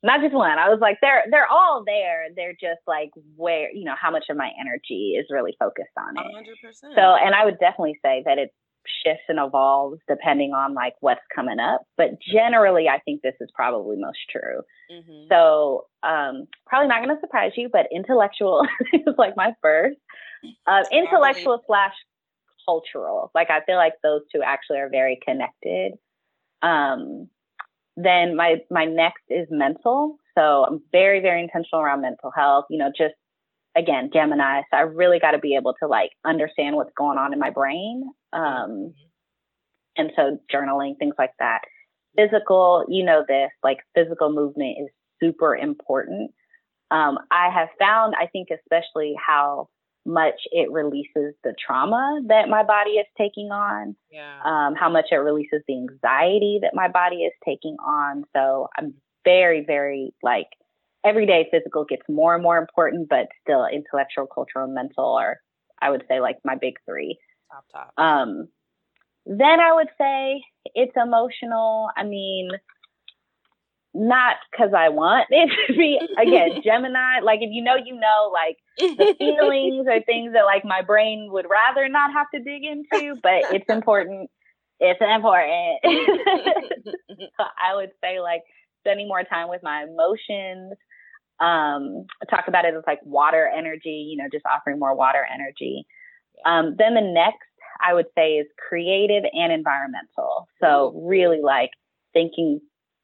not 0.02 0.20
just 0.22 0.34
one. 0.34 0.58
I 0.58 0.68
was 0.68 0.78
like, 0.80 0.98
they're 1.00 1.24
they're 1.30 1.48
all 1.50 1.84
there. 1.86 2.28
They're 2.34 2.56
just 2.58 2.80
like 2.86 3.10
where 3.36 3.70
you 3.72 3.84
know 3.84 3.94
how 4.00 4.10
much 4.10 4.24
of 4.30 4.36
my 4.36 4.50
energy 4.60 5.14
is 5.18 5.26
really 5.30 5.54
focused 5.58 5.96
on 5.98 6.16
it. 6.16 6.46
100%. 6.64 6.94
So, 6.94 7.00
and 7.00 7.34
I 7.34 7.44
would 7.44 7.58
definitely 7.58 7.98
say 8.02 8.22
that 8.24 8.38
it 8.38 8.50
shifts 9.04 9.24
and 9.28 9.38
evolves 9.38 10.00
depending 10.08 10.52
on 10.52 10.74
like 10.74 10.94
what's 11.00 11.20
coming 11.34 11.60
up. 11.60 11.82
But 11.96 12.20
generally, 12.20 12.88
I 12.88 12.98
think 13.00 13.22
this 13.22 13.34
is 13.40 13.50
probably 13.54 13.96
most 13.98 14.18
true. 14.30 14.62
Mm-hmm. 14.90 15.26
So, 15.30 15.86
um, 16.02 16.46
probably 16.66 16.88
not 16.88 17.04
going 17.04 17.14
to 17.14 17.20
surprise 17.20 17.52
you, 17.56 17.68
but 17.70 17.86
intellectual 17.92 18.66
is 18.92 19.14
like 19.18 19.36
my 19.36 19.52
first. 19.62 19.98
Uh, 20.66 20.84
intellectual 20.90 21.62
slash 21.66 21.92
cultural. 22.66 23.30
Like 23.34 23.50
I 23.50 23.60
feel 23.64 23.76
like 23.76 23.94
those 24.02 24.22
two 24.34 24.42
actually 24.42 24.78
are 24.78 24.88
very 24.88 25.18
connected. 25.22 25.92
Um, 26.62 27.28
then 28.04 28.36
my 28.36 28.56
my 28.70 28.84
next 28.84 29.22
is 29.28 29.46
mental. 29.50 30.16
So 30.36 30.64
I'm 30.64 30.82
very 30.92 31.20
very 31.20 31.42
intentional 31.42 31.82
around 31.82 32.02
mental 32.02 32.30
health. 32.34 32.66
You 32.70 32.78
know, 32.78 32.90
just 32.96 33.14
again 33.76 34.10
Gemini. 34.12 34.62
So 34.70 34.76
I 34.76 34.80
really 34.82 35.18
got 35.18 35.32
to 35.32 35.38
be 35.38 35.56
able 35.56 35.74
to 35.80 35.88
like 35.88 36.10
understand 36.24 36.76
what's 36.76 36.92
going 36.96 37.18
on 37.18 37.32
in 37.32 37.38
my 37.38 37.50
brain. 37.50 38.04
Um, 38.32 38.94
and 39.96 40.12
so 40.16 40.38
journaling 40.52 40.98
things 40.98 41.14
like 41.18 41.32
that. 41.38 41.60
Physical, 42.16 42.84
you 42.88 43.04
know 43.04 43.24
this, 43.26 43.50
like 43.62 43.78
physical 43.94 44.32
movement 44.32 44.76
is 44.80 44.88
super 45.22 45.54
important. 45.54 46.32
Um, 46.90 47.18
I 47.30 47.50
have 47.50 47.68
found, 47.78 48.14
I 48.20 48.26
think, 48.26 48.48
especially 48.50 49.14
how 49.24 49.68
much 50.06 50.40
it 50.50 50.70
releases 50.70 51.34
the 51.44 51.54
trauma 51.64 52.20
that 52.28 52.48
my 52.48 52.62
body 52.62 52.92
is 52.92 53.06
taking 53.18 53.50
on, 53.50 53.94
yeah. 54.10 54.40
um, 54.44 54.74
how 54.74 54.88
much 54.88 55.06
it 55.10 55.16
releases 55.16 55.62
the 55.68 55.74
anxiety 55.74 56.58
that 56.62 56.74
my 56.74 56.88
body 56.88 57.16
is 57.16 57.32
taking 57.44 57.76
on. 57.84 58.24
So 58.34 58.68
I'm 58.76 58.94
very, 59.24 59.64
very 59.64 60.14
like 60.22 60.48
everyday 61.04 61.48
physical 61.50 61.84
gets 61.84 62.02
more 62.08 62.34
and 62.34 62.42
more 62.42 62.58
important, 62.58 63.08
but 63.08 63.28
still 63.42 63.66
intellectual, 63.66 64.26
cultural, 64.26 64.64
and 64.64 64.74
mental 64.74 65.14
are, 65.14 65.38
I 65.80 65.90
would 65.90 66.04
say, 66.08 66.20
like 66.20 66.36
my 66.44 66.56
big 66.56 66.74
three. 66.86 67.18
Top, 67.50 67.64
top. 67.72 67.92
Um, 68.02 68.48
then 69.26 69.60
I 69.60 69.74
would 69.74 69.88
say 69.98 70.42
it's 70.74 70.96
emotional. 70.96 71.88
I 71.96 72.04
mean, 72.04 72.50
not 73.92 74.36
because 74.50 74.72
I 74.76 74.88
want 74.88 75.26
it 75.30 75.50
to 75.66 75.72
be 75.74 75.98
again 76.20 76.60
Gemini. 76.64 77.20
Like 77.22 77.40
if 77.42 77.50
you 77.52 77.62
know, 77.62 77.76
you 77.76 77.94
know, 77.94 78.32
like 78.32 78.56
the 78.78 79.14
feelings 79.18 79.86
are 79.88 80.02
things 80.02 80.32
that 80.34 80.44
like 80.44 80.64
my 80.64 80.82
brain 80.82 81.28
would 81.32 81.46
rather 81.50 81.88
not 81.88 82.12
have 82.12 82.26
to 82.34 82.40
dig 82.40 82.62
into, 82.64 83.16
but 83.22 83.52
it's 83.52 83.68
important. 83.68 84.30
It's 84.78 85.00
important. 85.00 85.80
I 87.38 87.74
would 87.74 87.90
say 88.02 88.20
like 88.20 88.42
spending 88.80 89.08
more 89.08 89.24
time 89.24 89.48
with 89.48 89.62
my 89.62 89.84
emotions. 89.84 90.74
Um, 91.40 92.06
talk 92.28 92.48
about 92.48 92.66
it 92.66 92.74
as 92.74 92.84
like 92.86 93.00
water 93.02 93.50
energy, 93.54 94.08
you 94.10 94.16
know, 94.18 94.28
just 94.30 94.44
offering 94.44 94.78
more 94.78 94.94
water 94.94 95.26
energy. 95.32 95.86
Um, 96.44 96.76
then 96.78 96.94
the 96.94 97.00
next 97.00 97.46
I 97.82 97.94
would 97.94 98.06
say 98.16 98.34
is 98.34 98.46
creative 98.68 99.24
and 99.32 99.52
environmental. 99.52 100.48
So 100.60 100.92
really 101.04 101.40
like 101.42 101.70
thinking 102.12 102.60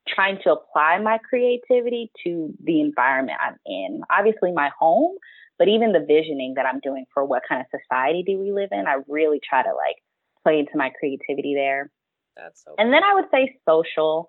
trying 0.08 0.38
to 0.44 0.52
apply 0.52 0.98
my 0.98 1.18
creativity 1.18 2.10
to 2.24 2.54
the 2.62 2.80
environment 2.80 3.38
I'm 3.42 3.56
in. 3.66 4.02
Obviously, 4.10 4.52
my 4.52 4.70
home, 4.78 5.16
but 5.58 5.68
even 5.68 5.92
the 5.92 6.04
visioning 6.06 6.54
that 6.56 6.66
I'm 6.66 6.80
doing 6.80 7.06
for 7.12 7.24
what 7.24 7.42
kind 7.48 7.60
of 7.60 7.80
society 7.80 8.22
do 8.26 8.38
we 8.38 8.52
live 8.52 8.70
in, 8.72 8.86
I 8.86 8.98
really 9.08 9.40
try 9.46 9.62
to 9.62 9.70
like 9.70 9.96
play 10.42 10.58
into 10.58 10.76
my 10.76 10.90
creativity 10.98 11.54
there. 11.54 11.90
That's 12.36 12.64
so. 12.64 12.74
And 12.78 12.92
then 12.92 13.02
I 13.02 13.14
would 13.14 13.26
say 13.30 13.56
social. 13.68 14.28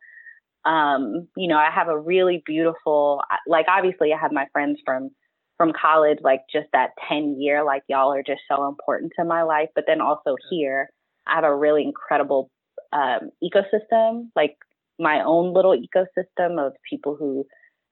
Um, 0.65 1.27
you 1.37 1.47
know, 1.47 1.57
I 1.57 1.69
have 1.73 1.87
a 1.87 1.97
really 1.97 2.43
beautiful, 2.45 3.21
like 3.47 3.67
obviously 3.69 4.11
I 4.13 4.17
have 4.19 4.31
my 4.31 4.47
friends 4.51 4.79
from 4.85 5.11
from 5.57 5.73
college, 5.73 6.19
like 6.21 6.41
just 6.51 6.67
that 6.71 6.91
10 7.09 7.41
year, 7.41 7.63
like 7.63 7.81
y'all 7.87 8.13
are 8.13 8.21
just 8.21 8.41
so 8.49 8.67
important 8.67 9.11
to 9.17 9.25
my 9.25 9.41
life. 9.41 9.69
But 9.73 9.85
then 9.87 10.01
also 10.01 10.35
here, 10.51 10.89
I 11.25 11.33
have 11.35 11.43
a 11.43 11.55
really 11.55 11.83
incredible 11.83 12.51
um, 12.93 13.31
ecosystem, 13.43 14.29
like 14.35 14.55
my 14.99 15.21
own 15.23 15.53
little 15.53 15.75
ecosystem 15.77 16.65
of 16.65 16.73
people 16.89 17.15
who 17.15 17.45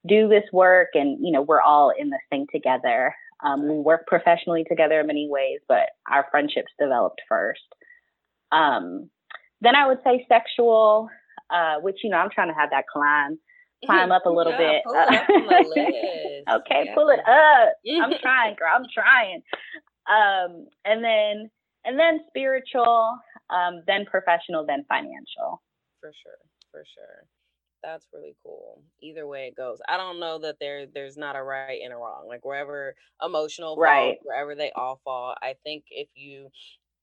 do 0.06 0.28
this 0.28 0.44
work 0.52 0.88
and 0.94 1.18
you 1.24 1.32
know 1.32 1.42
we're 1.42 1.60
all 1.60 1.92
in 1.96 2.10
this 2.10 2.20
thing 2.30 2.46
together 2.52 3.14
Um, 3.44 3.68
we 3.68 3.76
work 3.78 4.06
professionally 4.06 4.64
together 4.68 5.00
in 5.00 5.06
many 5.06 5.28
ways, 5.28 5.60
but 5.68 5.90
our 6.10 6.26
friendships 6.30 6.72
developed 6.80 7.20
first. 7.28 7.60
Um, 8.52 9.10
then 9.60 9.74
I 9.76 9.86
would 9.86 9.98
say 10.04 10.24
sexual, 10.28 11.08
uh, 11.50 11.76
which 11.80 11.98
you 12.02 12.10
know 12.10 12.16
I'm 12.18 12.30
trying 12.30 12.48
to 12.48 12.54
have 12.54 12.70
that 12.70 12.86
climb 12.92 13.38
climb 13.84 14.10
up 14.10 14.24
a 14.26 14.30
little 14.30 14.52
yeah, 14.52 14.58
bit. 14.58 14.82
Pull 14.84 14.94
it 14.94 15.14
up 15.14 15.28
on 15.28 15.46
the 15.46 15.68
list. 15.68 16.48
okay, 16.56 16.82
Yeah. 16.86 16.94
pull 16.94 17.08
it 17.10 17.20
up. 17.20 17.74
I'm 18.02 18.18
trying, 18.22 18.54
girl. 18.56 18.72
I'm 18.74 18.86
trying. 18.92 19.42
Um, 20.08 20.66
and 20.84 21.04
then 21.04 21.50
and 21.84 21.98
then 21.98 22.20
spiritual, 22.28 23.18
um, 23.50 23.82
then 23.86 24.06
professional, 24.06 24.64
then 24.66 24.84
financial. 24.88 25.62
For 26.00 26.10
sure, 26.22 26.40
for 26.76 26.84
sure. 26.84 27.26
That's 27.82 28.08
really 28.12 28.36
cool. 28.44 28.84
Either 29.02 29.26
way 29.26 29.48
it 29.48 29.56
goes. 29.56 29.80
I 29.88 29.96
don't 29.96 30.20
know 30.20 30.38
that 30.40 30.58
there 30.60 30.86
there's 30.86 31.16
not 31.16 31.36
a 31.36 31.42
right 31.42 31.80
and 31.84 31.92
a 31.92 31.96
wrong. 31.96 32.26
Like 32.28 32.44
wherever 32.44 32.94
emotional 33.22 33.76
Right. 33.76 34.18
wherever 34.22 34.54
they 34.56 34.72
all 34.72 35.00
fall. 35.04 35.36
I 35.42 35.54
think 35.64 35.84
if 35.90 36.08
you 36.14 36.50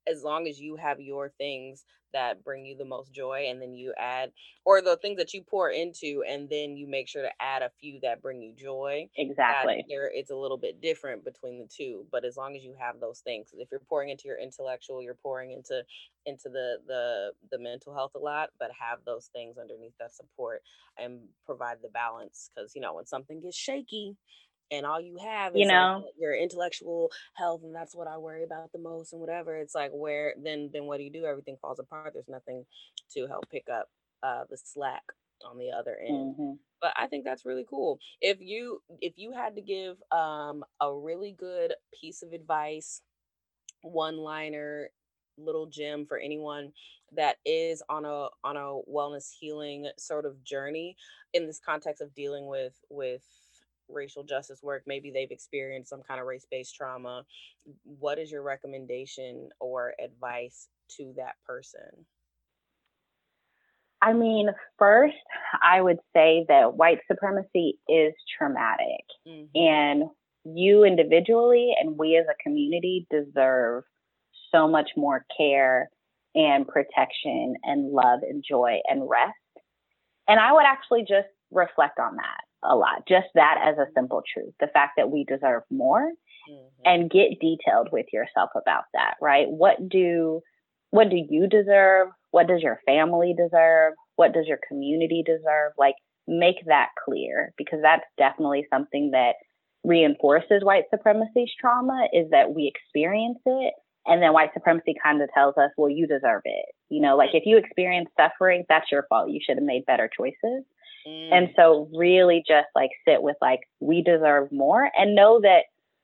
as 0.08 0.24
long 0.24 0.48
as 0.48 0.60
you 0.60 0.76
have 0.76 1.00
your 1.02 1.30
things 1.30 1.86
that 2.14 2.44
bring 2.44 2.66
you 2.66 2.78
the 2.78 2.86
most 2.86 3.12
joy 3.12 3.46
and 3.50 3.62
then 3.62 3.74
you 3.74 3.94
add 3.98 4.32
or 4.66 4.82
the 4.82 4.98
things 4.98 5.18
that 5.18 5.34
you 5.34 5.44
pour 5.44 5.70
into 5.70 6.24
and 6.28 6.50
then 6.50 6.78
you 6.78 6.88
make 6.88 7.08
sure 7.08 7.24
to 7.24 7.32
add 7.42 7.62
a 7.64 7.72
few 7.80 8.00
that 8.02 8.22
bring 8.22 8.42
you 8.42 8.54
joy 8.56 9.10
Exactly. 9.16 9.90
there 9.90 10.10
it's 10.14 10.30
a 10.32 10.36
little 10.36 10.58
bit 10.58 10.82
different 10.82 11.24
between 11.24 11.60
the 11.60 11.68
two 11.68 12.08
but 12.12 12.24
as 12.26 12.38
long 12.38 12.56
as 12.56 12.64
you 12.64 12.76
have 12.80 13.00
those 13.00 13.20
things 13.22 13.50
if 13.54 13.70
you're 13.72 13.80
pouring 13.82 14.10
into 14.10 14.28
your 14.28 14.38
intellectual 14.38 15.02
you're 15.02 15.16
pouring 15.16 15.52
into 15.52 15.84
into 16.26 16.50
the 16.50 16.78
the 16.88 17.32
the 17.52 17.60
mental 17.60 17.94
health 17.94 18.12
a 18.16 18.20
lot 18.20 18.50
but 18.60 18.72
have 18.72 19.00
those 19.06 19.28
things 19.28 19.58
underneath 19.58 19.94
that 20.00 20.14
support 20.14 20.62
and 20.98 21.22
provide 21.46 21.78
the 21.82 21.90
balance 21.90 22.50
because 22.56 22.76
you 22.76 22.82
know 22.82 22.94
when 22.94 23.06
something 23.06 23.42
gets 23.42 23.58
shaky 23.58 24.16
and 24.72 24.86
all 24.86 25.00
you 25.00 25.18
have 25.18 25.56
You 25.56 25.64
is 25.64 25.68
like 25.68 25.74
know, 25.74 26.06
your 26.20 26.36
intellectual 26.36 27.12
health 27.36 27.62
and 27.64 27.76
that's 27.76 27.96
what 27.96 28.08
i 28.08 28.18
worry 28.18 28.44
about 28.44 28.72
the 28.72 28.80
most 28.80 29.14
and 29.14 29.22
whatever 29.22 29.56
it's 29.56 29.76
like 29.76 29.92
where 29.94 30.34
then 30.42 30.70
then 30.74 30.86
what 30.86 30.98
do 30.98 31.04
you 31.04 31.12
do? 31.12 31.26
Everything 31.26 31.58
falls 31.62 31.80
apart 31.80 32.14
there's 32.14 32.28
nothing 32.28 32.66
to 33.14 33.28
help 33.28 33.50
pick 33.50 33.68
up 33.72 33.90
uh 34.24 34.44
the 34.50 34.58
slack 34.58 35.04
on 35.46 35.58
the 35.58 35.72
other 35.72 35.98
end. 36.08 36.36
Hmm 36.38 36.52
but 36.82 36.94
i 36.98 37.08
think 37.08 37.24
that's 37.24 37.46
really 37.46 37.66
cool. 37.68 37.98
If 38.22 38.40
you 38.42 38.82
if 39.02 39.14
you 39.16 39.32
had 39.32 39.56
to 39.56 39.62
give 39.62 39.98
um 40.12 40.64
a 40.82 40.94
really 40.94 41.32
good 41.32 41.74
piece 42.00 42.22
of 42.22 42.34
advice 42.34 43.02
one 43.82 44.18
liner 44.18 44.90
little 45.38 45.66
gem 45.66 46.06
for 46.06 46.18
anyone 46.18 46.72
that 47.16 47.38
is 47.46 47.82
on 47.90 48.06
a 48.06 48.28
on 48.44 48.58
a 48.58 48.80
wellness 48.92 49.32
healing 49.40 49.90
sort 49.98 50.26
of 50.26 50.44
journey 50.44 50.96
in 51.34 51.48
this 51.48 51.60
context 51.66 52.02
of 52.02 52.14
dealing 52.14 52.48
with 52.48 52.74
with 52.90 53.24
racial 53.94 54.24
justice 54.24 54.62
work 54.64 54.84
maybe 54.86 55.12
they've 55.12 55.32
experienced 55.32 55.90
some 55.90 56.02
kind 56.02 56.20
of 56.20 56.28
race-based 56.28 56.76
trauma 56.76 57.24
what 57.84 58.20
is 58.20 58.32
your 58.32 58.44
recommendation 58.44 59.50
or 59.60 59.94
advice 60.04 60.68
to 60.98 61.14
that 61.18 61.36
person? 61.46 62.06
I 64.02 64.14
mean, 64.14 64.50
first, 64.78 65.16
I 65.62 65.82
would 65.82 66.00
say 66.14 66.46
that 66.50 66.76
white 66.76 67.00
supremacy 67.10 67.80
is 67.88 68.14
traumatic, 68.38 69.06
hmm 69.26 69.44
and 69.56 70.04
you 70.46 70.84
individually 70.84 71.74
and 71.80 71.98
we 71.98 72.18
as 72.18 72.26
a 72.30 72.44
community 72.44 73.08
deserve 73.10 73.86
so 74.52 74.68
much 74.68 74.90
more 74.98 75.26
care 75.38 75.90
and 76.36 76.68
protection 76.68 77.56
and 77.64 77.94
love 77.94 78.20
and 78.24 78.44
joy 78.46 78.80
and 78.90 79.10
rest. 79.10 79.38
And 80.28 80.42
I 80.42 80.52
would 80.52 80.66
actually 80.66 81.04
just 81.04 81.30
reflect 81.50 81.98
on 81.98 82.18
that 82.18 82.42
a 82.64 82.76
lot, 82.76 83.08
just 83.08 83.28
that 83.36 83.58
as 83.64 83.78
a 83.78 83.92
simple 83.96 84.22
truth 84.34 84.54
the 84.60 84.68
fact 84.68 84.94
that 84.98 85.12
we 85.12 85.24
deserve 85.24 85.64
more 85.72 86.12
hmm 86.48 86.68
and 86.86 87.10
get 87.10 87.40
detailed 87.40 87.88
with 87.94 88.08
yourself 88.12 88.50
about 88.62 88.84
that, 88.94 89.14
right? 89.22 89.48
What 89.50 89.88
do 89.88 90.42
what 90.90 91.10
do 91.10 91.16
you 91.16 91.48
deserve? 91.48 92.10
What 92.32 92.48
does 92.48 92.62
your 92.62 92.80
family 92.86 93.34
deserve? 93.38 93.94
What 94.18 94.34
does 94.34 94.48
your 94.48 94.60
community 94.68 95.24
deserve? 95.26 95.72
Like 95.78 95.96
make 96.28 96.58
that 96.66 96.90
clear 97.06 97.54
because 97.58 97.80
that's 97.82 98.04
definitely 98.18 98.68
something 98.70 99.12
that 99.12 99.36
reinforces 99.86 100.64
white 100.64 100.84
supremacy's 100.90 101.52
trauma 101.60 102.08
is 102.14 102.30
that 102.32 102.54
we 102.54 102.68
experience 102.68 103.40
it 103.46 103.74
and 104.06 104.22
then 104.22 104.34
white 104.34 104.54
supremacy 104.54 104.96
kind 105.02 105.22
of 105.22 105.30
tells 105.34 105.58
us, 105.58 105.72
well, 105.78 105.90
you 105.90 106.08
deserve 106.08 106.42
it. 106.46 106.66
You 106.90 107.02
know, 107.02 107.16
like 107.16 107.30
if 107.34 107.44
you 107.46 107.58
experience 107.58 108.10
suffering, 108.20 108.66
that's 108.68 108.92
your 108.92 109.06
fault. 109.08 109.30
You 109.30 109.40
should 109.44 109.58
have 109.58 109.64
made 109.64 109.86
better 109.86 110.10
choices. 110.16 110.64
And 111.32 111.50
Mm, 111.50 111.56
so 111.56 111.90
really 111.94 112.44
just 112.48 112.68
like 112.76 112.92
sit 113.08 113.22
with 113.24 113.36
like 113.42 113.62
we 113.80 114.04
deserve 114.04 114.52
more 114.52 114.90
and 114.96 115.16
know 115.16 115.42
that 115.42 115.64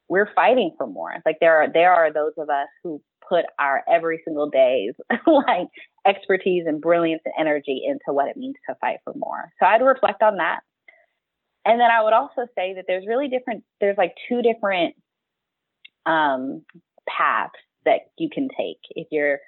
we're 0.10 0.30
fighting 0.36 0.74
for 0.78 0.88
more. 0.88 1.14
Like 1.26 1.38
there 1.40 1.58
are 1.62 1.72
there 1.72 1.94
are 1.94 2.12
those 2.12 2.34
of 2.38 2.50
us 2.50 2.68
who 2.84 3.02
put 3.28 3.46
our 3.60 3.84
every 3.92 4.22
single 4.26 4.50
day's 4.50 4.94
like 5.28 5.68
expertise 6.08 6.66
and 6.68 6.82
brilliance 6.82 7.22
and 7.26 7.34
energy 7.40 7.84
into 7.86 8.14
what 8.14 8.28
it 8.28 8.38
means 8.38 8.56
to 8.70 8.76
fight 8.82 8.98
for 9.04 9.14
more. 9.16 9.52
So 9.60 9.68
I'd 9.68 9.82
reflect 9.82 10.24
on 10.24 10.38
that. 10.38 10.62
And 11.66 11.80
then 11.80 11.92
I 11.92 12.04
would 12.04 12.14
also 12.14 12.48
say 12.56 12.74
that 12.76 12.86
there's 12.88 13.06
really 13.08 13.28
different 13.28 13.64
there's 13.80 13.98
like 13.98 14.16
two 14.28 14.42
different 14.42 14.96
um 16.06 16.64
paths 17.08 17.54
that 17.86 18.02
you 18.18 18.30
can 18.34 18.48
take 18.58 18.80
if 18.92 19.08
you're 19.12 19.40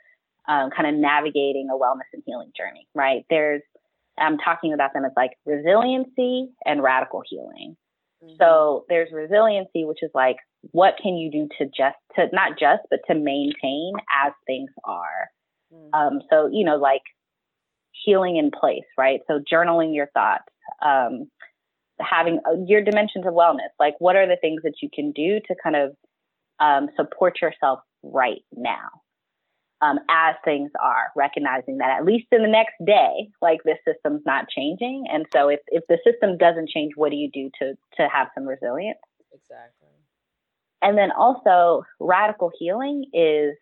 um, 0.48 0.72
kind 0.72 0.88
of 0.88 0.96
navigating 1.00 1.70
a 1.72 1.78
wellness 1.78 2.10
and 2.14 2.24
healing 2.26 2.52
journey, 2.58 2.88
right? 2.96 3.26
There's 3.30 3.62
I'm 4.22 4.38
talking 4.38 4.74
about 4.74 4.94
them 4.94 5.06
as 5.06 5.12
like 5.18 5.32
resiliency 5.46 6.50
and 6.66 6.84
radical 6.84 7.24
healing. 7.28 7.76
mhm, 8.22 8.38
So 8.40 8.86
there's 8.90 9.12
resiliency, 9.12 9.86
which 9.86 10.00
is 10.04 10.12
like, 10.14 10.38
what 10.72 10.96
can 11.02 11.16
you 11.18 11.32
do 11.32 11.48
to 11.58 11.66
just, 11.66 11.98
to 12.16 12.28
not 12.34 12.60
just, 12.60 12.84
but 12.90 13.00
to 13.08 13.16
maintain 13.16 13.94
as 14.26 14.34
things 14.48 14.72
are. 14.86 15.30
mhm, 15.72 15.90
Um, 15.94 16.22
so, 16.30 16.50
you 16.52 16.66
know, 16.66 16.78
like 16.78 17.02
healing 18.06 18.38
in 18.38 18.52
place, 18.52 18.86
right? 18.98 19.22
So 19.28 19.40
journaling 19.52 19.96
your 19.96 20.08
thoughts, 20.14 20.46
um, 20.84 21.30
having 22.00 22.40
uh, 22.46 22.56
your 22.68 22.84
dimensions 22.84 23.26
of 23.28 23.34
wellness. 23.34 23.70
Like, 23.80 23.96
what 24.00 24.16
are 24.16 24.28
the 24.28 24.38
things 24.42 24.62
that 24.64 24.76
you 24.82 24.90
can 24.94 25.12
do 25.12 25.40
to 25.48 25.56
kind 25.64 25.76
of 25.76 25.96
um, 26.60 26.90
support 26.96 27.42
yourself 27.42 27.80
right 28.04 28.42
now? 28.56 29.01
Um, 29.82 30.00
as 30.10 30.36
things 30.46 30.72
are, 30.82 31.12
recognizing 31.16 31.80
that 31.80 31.98
at 31.98 32.06
least 32.06 32.28
in 32.32 32.44
the 32.44 32.48
next 32.48 32.74
day, 32.86 33.30
like 33.42 33.60
this 33.64 33.78
system's 33.86 34.22
not 34.26 34.46
changing. 34.50 35.06
And 35.12 35.26
so 35.34 35.50
if, 35.50 35.60
if 35.68 35.84
the 35.90 35.98
system 36.06 36.38
doesn't 36.38 36.70
change, 36.70 36.94
what 36.96 37.10
do 37.10 37.18
you 37.18 37.30
do 37.32 37.50
to, 37.60 37.74
to 37.98 38.08
have 38.08 38.28
some 38.36 38.46
resilience? 38.46 39.00
exactly 39.34 39.88
And 40.82 40.98
then 40.98 41.12
also 41.12 41.84
radical 42.00 42.52
healing 42.60 43.06
is, 43.14 43.56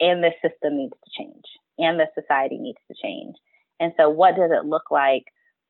and 0.00 0.22
the 0.22 0.32
system 0.42 0.76
needs 0.76 0.92
to 0.92 1.10
change 1.18 1.44
and 1.78 1.98
the 1.98 2.06
society 2.14 2.58
needs 2.58 2.78
to 2.88 2.94
change. 3.02 3.36
And 3.80 3.92
so 3.96 4.10
what 4.10 4.36
does 4.36 4.50
it 4.52 4.66
look 4.66 4.90
like 4.90 5.24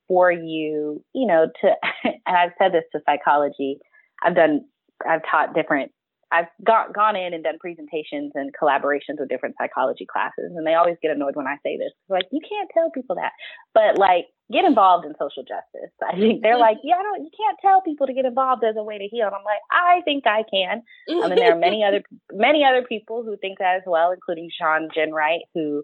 for 0.08 0.32
you, 0.32 1.04
you 1.14 1.26
know, 1.26 1.46
to, 1.60 1.72
and 2.04 2.36
I've 2.36 2.52
said 2.58 2.72
this 2.72 2.84
to 2.92 3.00
psychology, 3.06 3.78
I've 4.22 4.34
done, 4.34 4.64
I've 5.06 5.22
taught 5.30 5.54
different 5.54 5.92
I've 6.30 6.46
got, 6.64 6.92
gone 6.92 7.16
in 7.16 7.32
and 7.32 7.42
done 7.42 7.58
presentations 7.58 8.32
and 8.34 8.52
collaborations 8.54 9.18
with 9.18 9.28
different 9.28 9.56
psychology 9.58 10.06
classes, 10.06 10.52
and 10.54 10.66
they 10.66 10.74
always 10.74 10.96
get 11.00 11.10
annoyed 11.10 11.36
when 11.36 11.46
I 11.46 11.56
say 11.62 11.78
this. 11.78 11.92
Like, 12.08 12.24
you 12.30 12.40
can't 12.40 12.68
tell 12.72 12.90
people 12.90 13.16
that, 13.16 13.32
but 13.72 13.98
like, 13.98 14.26
get 14.52 14.64
involved 14.64 15.06
in 15.06 15.12
social 15.18 15.42
justice. 15.42 15.92
I 16.06 16.16
think 16.16 16.42
they're 16.42 16.58
like, 16.58 16.78
yeah, 16.82 16.96
I 16.98 17.02
don't, 17.02 17.24
you 17.24 17.30
can't 17.36 17.58
tell 17.62 17.80
people 17.80 18.06
to 18.06 18.12
get 18.12 18.24
involved 18.24 18.64
as 18.64 18.76
a 18.76 18.82
way 18.82 18.98
to 18.98 19.08
heal. 19.08 19.26
And 19.26 19.34
I'm 19.34 19.44
like, 19.44 19.60
I 19.70 20.02
think 20.04 20.26
I 20.26 20.44
can. 20.50 20.82
Um, 21.10 21.32
and 21.32 21.38
there 21.38 21.52
are 21.52 21.58
many 21.58 21.82
other, 21.84 22.02
many 22.32 22.64
other 22.64 22.84
people 22.86 23.22
who 23.24 23.36
think 23.36 23.58
that 23.58 23.76
as 23.76 23.82
well, 23.86 24.12
including 24.12 24.50
Shawn 24.58 24.88
Ginwright, 24.96 25.48
who 25.54 25.82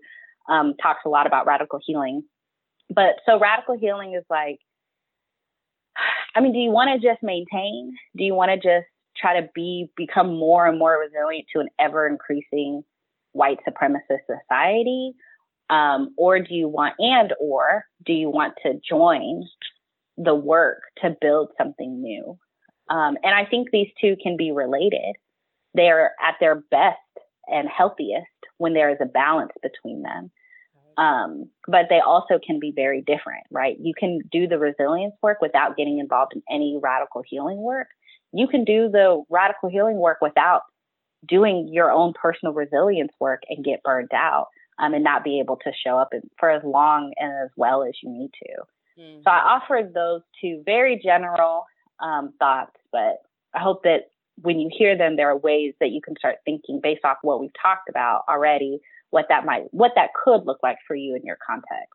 um, 0.49 0.75
talks 0.83 1.01
a 1.07 1.09
lot 1.09 1.27
about 1.27 1.47
radical 1.47 1.81
healing. 1.85 2.23
But 2.95 3.16
so 3.27 3.39
radical 3.41 3.79
healing 3.79 4.15
is 4.15 4.25
like, 4.29 4.59
I 6.35 6.41
mean, 6.41 6.53
do 6.53 6.59
you 6.59 6.71
want 6.71 6.91
to 6.91 7.07
just 7.07 7.23
maintain? 7.23 7.95
Do 8.16 8.25
you 8.25 8.35
want 8.35 8.51
to 8.51 8.57
just 8.57 8.89
try 9.16 9.41
to 9.41 9.49
be 9.55 9.91
become 9.97 10.36
more 10.36 10.66
and 10.66 10.78
more 10.78 10.99
resilient 10.99 11.47
to 11.53 11.61
an 11.61 11.69
ever 11.78 12.07
increasing 12.07 12.82
white 13.32 13.59
supremacist 13.69 14.20
society? 14.27 15.12
Um, 15.70 16.15
or 16.19 16.41
do 16.41 16.55
you 16.55 16.69
want 16.69 16.95
and 16.99 17.32
or 17.41 17.85
do 18.05 18.12
you 18.12 18.28
want 18.28 18.55
to 18.65 18.81
join 18.86 19.45
the 20.16 20.35
work 20.35 20.82
to 21.03 21.16
build 21.20 21.51
something 21.59 22.03
new? 22.03 22.39
Um, 22.91 23.16
and 23.23 23.35
i 23.35 23.47
think 23.47 23.70
these 23.70 23.89
two 24.01 24.16
can 24.23 24.36
be 24.36 24.53
related. 24.53 25.16
They're 25.73 26.12
at 26.23 26.36
their 26.39 26.57
best 26.70 26.99
and 27.47 27.69
healthiest 27.69 28.27
when 28.59 28.74
there 28.74 28.91
is 28.91 28.99
a 29.01 29.07
balance 29.07 29.53
between 29.62 30.03
them. 30.03 30.31
Um, 30.97 31.51
but 31.66 31.86
they 31.91 31.99
also 31.99 32.39
can 32.45 32.61
be 32.61 32.73
very 32.77 33.01
different 33.01 33.45
right? 33.51 33.77
You 33.81 33.95
can 33.99 34.20
do 34.31 34.47
the 34.47 34.59
resilience 34.59 35.15
work 35.23 35.39
without 35.41 35.77
getting 35.77 35.99
involved 35.99 36.35
in 36.35 36.43
any 36.49 36.78
radical 36.81 37.23
healing 37.27 37.59
work 37.59 37.89
you 38.35 38.47
can 38.48 38.65
do 38.65 38.89
the 38.89 39.23
radical 39.31 39.69
healing 39.69 39.97
work 39.97 40.19
without 40.20 40.62
doing 41.27 41.69
your 41.73 41.90
own 41.90 42.12
personal 42.20 42.52
resilience 42.52 43.12
work 43.20 43.43
and 43.48 43.65
get 43.65 43.82
burned 43.82 44.12
out 44.12 44.48
um, 44.78 44.93
and 44.94 45.05
not 45.05 45.24
be 45.24 45.40
able 45.40 45.56
to 45.56 45.73
show 45.85 45.98
up 45.98 46.11
for 46.39 46.51
as 46.51 46.62
long 46.65 47.12
and 47.16 47.32
as 47.44 47.51
well 47.56 47.82
as 47.82 47.94
you 48.02 48.11
need 48.11 48.31
to. 48.43 49.01
Mhm. 49.01 49.24
So 49.24 49.31
I 49.31 49.55
offered 49.55 49.94
those 49.94 50.23
two 50.40 50.62
very 50.65 50.97
general 50.98 51.65
um, 52.01 52.32
thoughts, 52.39 52.77
but 52.93 53.23
I 53.55 53.61
hope 53.61 53.85
that 53.85 54.11
when 54.43 54.59
you 54.59 54.69
hear 54.73 54.97
them, 54.97 55.16
there 55.16 55.31
are 55.31 55.36
ways 55.36 55.74
that 55.81 55.90
you 55.90 56.01
can 56.01 56.16
start 56.16 56.39
thinking 56.44 56.81
based 56.81 57.05
off 57.05 57.19
what 57.23 57.40
we've 57.40 57.55
talked 57.61 57.89
about 57.89 58.24
already, 58.28 58.81
what 59.11 59.27
that 59.28 59.44
might, 59.44 59.73
what 59.73 59.93
that 59.94 60.11
could 60.12 60.44
look 60.44 60.59
like 60.62 60.78
for 60.86 60.97
you 60.97 61.15
in 61.15 61.23
your 61.24 61.39
context. 61.47 61.94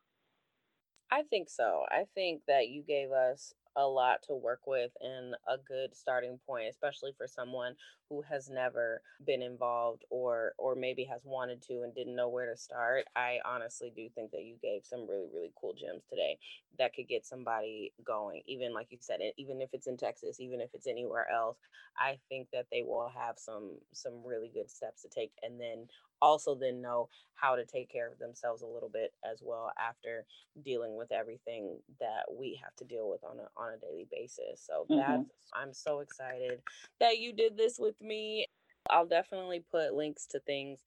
I 1.10 1.22
think 1.22 1.50
so. 1.50 1.84
I 1.90 2.06
think 2.14 2.42
that 2.46 2.68
you 2.68 2.82
gave 2.82 3.10
us 3.10 3.52
a 3.76 3.86
lot 3.86 4.22
to 4.22 4.34
work 4.34 4.60
with 4.66 4.90
and 5.00 5.34
a 5.48 5.56
good 5.56 5.94
starting 5.94 6.38
point 6.46 6.68
especially 6.68 7.12
for 7.16 7.26
someone 7.26 7.74
who 8.08 8.22
has 8.22 8.50
never 8.50 9.00
been 9.24 9.40
involved 9.42 10.04
or 10.10 10.52
or 10.58 10.74
maybe 10.74 11.04
has 11.04 11.22
wanted 11.24 11.62
to 11.62 11.82
and 11.82 11.94
didn't 11.94 12.16
know 12.16 12.28
where 12.28 12.50
to 12.50 12.56
start. 12.56 13.04
I 13.14 13.38
honestly 13.44 13.92
do 13.94 14.08
think 14.14 14.32
that 14.32 14.42
you 14.42 14.56
gave 14.60 14.84
some 14.84 15.08
really 15.08 15.28
really 15.32 15.52
cool 15.60 15.74
gems 15.74 16.02
today 16.10 16.38
that 16.78 16.94
could 16.94 17.08
get 17.08 17.24
somebody 17.24 17.92
going 18.04 18.42
even 18.46 18.74
like 18.74 18.88
you 18.90 18.98
said 19.00 19.20
even 19.36 19.60
if 19.60 19.70
it's 19.72 19.86
in 19.86 19.96
texas 19.96 20.40
even 20.40 20.60
if 20.60 20.70
it's 20.74 20.86
anywhere 20.88 21.28
else. 21.30 21.58
I 21.96 22.18
think 22.28 22.48
that 22.52 22.66
they 22.72 22.82
will 22.82 23.10
have 23.14 23.38
some 23.38 23.78
some 23.92 24.24
really 24.24 24.50
good 24.52 24.70
steps 24.70 25.02
to 25.02 25.08
take 25.08 25.32
and 25.42 25.60
then 25.60 25.86
also 26.22 26.54
then 26.54 26.82
know 26.82 27.08
how 27.34 27.56
to 27.56 27.64
take 27.64 27.90
care 27.90 28.10
of 28.10 28.18
themselves 28.18 28.62
a 28.62 28.66
little 28.66 28.90
bit 28.90 29.12
as 29.24 29.40
well 29.42 29.72
after 29.78 30.26
dealing 30.62 30.96
with 30.96 31.12
everything 31.12 31.78
that 32.00 32.24
we 32.30 32.60
have 32.62 32.74
to 32.76 32.84
deal 32.84 33.08
with 33.08 33.22
on 33.24 33.38
a 33.38 33.59
on 33.60 33.74
a 33.74 33.78
daily 33.78 34.06
basis. 34.10 34.66
So 34.66 34.86
mm-hmm. 34.90 34.98
that's 34.98 35.30
I'm 35.52 35.72
so 35.72 36.00
excited 36.00 36.60
that 37.00 37.18
you 37.18 37.32
did 37.32 37.56
this 37.56 37.76
with 37.78 38.00
me. 38.00 38.46
I'll 38.88 39.06
definitely 39.06 39.62
put 39.70 39.94
links 39.94 40.26
to 40.28 40.40
things 40.40 40.80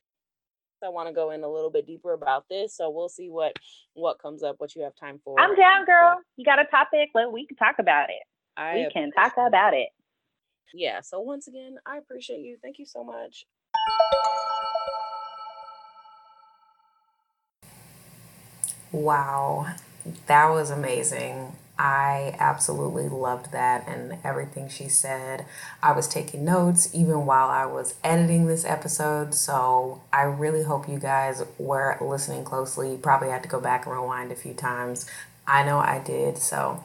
I 0.83 0.89
want 0.89 1.07
to 1.07 1.13
go 1.13 1.31
in 1.31 1.43
a 1.43 1.47
little 1.47 1.69
bit 1.69 1.87
deeper 1.87 2.13
about 2.13 2.49
this. 2.49 2.75
So 2.75 2.89
we'll 2.89 3.09
see 3.09 3.29
what 3.29 3.53
what 3.93 4.19
comes 4.19 4.43
up, 4.43 4.55
what 4.59 4.75
you 4.75 4.83
have 4.83 4.95
time 4.95 5.19
for. 5.23 5.39
I'm 5.39 5.55
down, 5.55 5.85
girl. 5.85 6.19
You 6.35 6.45
got 6.45 6.59
a 6.59 6.65
topic? 6.65 7.09
Well, 7.13 7.31
we 7.31 7.45
can 7.45 7.55
talk 7.55 7.75
about 7.79 8.09
it. 8.09 8.23
I 8.57 8.75
we 8.75 8.89
can 8.91 9.11
talk 9.11 9.33
about 9.37 9.73
it. 9.73 9.89
Yeah. 10.73 11.01
So 11.01 11.21
once 11.21 11.47
again, 11.47 11.77
I 11.85 11.97
appreciate 11.97 12.41
you. 12.41 12.57
Thank 12.61 12.79
you 12.79 12.85
so 12.85 13.03
much. 13.03 13.45
Wow, 18.91 19.73
that 20.27 20.49
was 20.49 20.69
amazing. 20.69 21.55
I 21.77 22.35
absolutely 22.39 23.09
loved 23.09 23.51
that 23.51 23.87
and 23.87 24.19
everything 24.23 24.69
she 24.69 24.87
said. 24.89 25.45
I 25.81 25.91
was 25.91 26.07
taking 26.07 26.45
notes 26.45 26.93
even 26.93 27.25
while 27.25 27.49
I 27.49 27.65
was 27.65 27.95
editing 28.03 28.45
this 28.45 28.63
episode, 28.63 29.33
so 29.33 30.01
I 30.13 30.21
really 30.21 30.63
hope 30.63 30.87
you 30.87 30.99
guys 30.99 31.43
were 31.57 31.97
listening 31.99 32.43
closely. 32.43 32.91
You 32.91 32.97
probably 32.97 33.29
had 33.29 33.41
to 33.43 33.49
go 33.49 33.59
back 33.59 33.85
and 33.85 33.95
rewind 33.95 34.31
a 34.31 34.35
few 34.35 34.53
times. 34.53 35.09
I 35.47 35.63
know 35.63 35.79
I 35.79 35.99
did, 35.99 36.37
so 36.37 36.83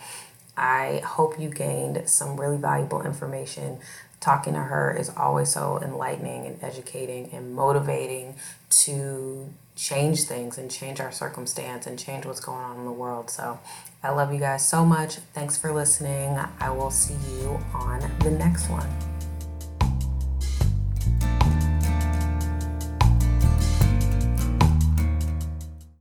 I 0.57 1.03
hope 1.05 1.39
you 1.39 1.51
gained 1.51 2.09
some 2.09 2.41
really 2.41 2.57
valuable 2.57 3.03
information. 3.03 3.79
Talking 4.21 4.55
to 4.55 4.61
her 4.61 4.97
is 4.99 5.11
always 5.17 5.51
so 5.51 5.79
enlightening 5.81 6.47
and 6.47 6.63
educating 6.63 7.31
and 7.33 7.55
motivating 7.55 8.37
to 8.71 9.53
change 9.79 10.25
things 10.25 10.59
and 10.59 10.71
change 10.71 11.01
our 11.01 11.13
circumstance 11.13 11.87
and 11.87 11.99
change 11.99 12.27
what's 12.27 12.41
going 12.41 12.63
on 12.63 12.79
in 12.79 12.85
the 12.85 12.93
world. 12.93 13.31
So 13.31 13.61
I 14.03 14.11
love 14.11 14.33
you 14.33 14.41
guys 14.41 14.69
so 14.69 14.85
much. 14.85 15.17
Thanks 15.35 15.57
for 15.57 15.73
listening. 15.73 16.37
I 16.59 16.71
will 16.71 16.91
see 16.91 17.15
you 17.39 17.61
on 17.73 18.01
the 18.21 18.33
next 18.33 18.69
one. 18.69 18.89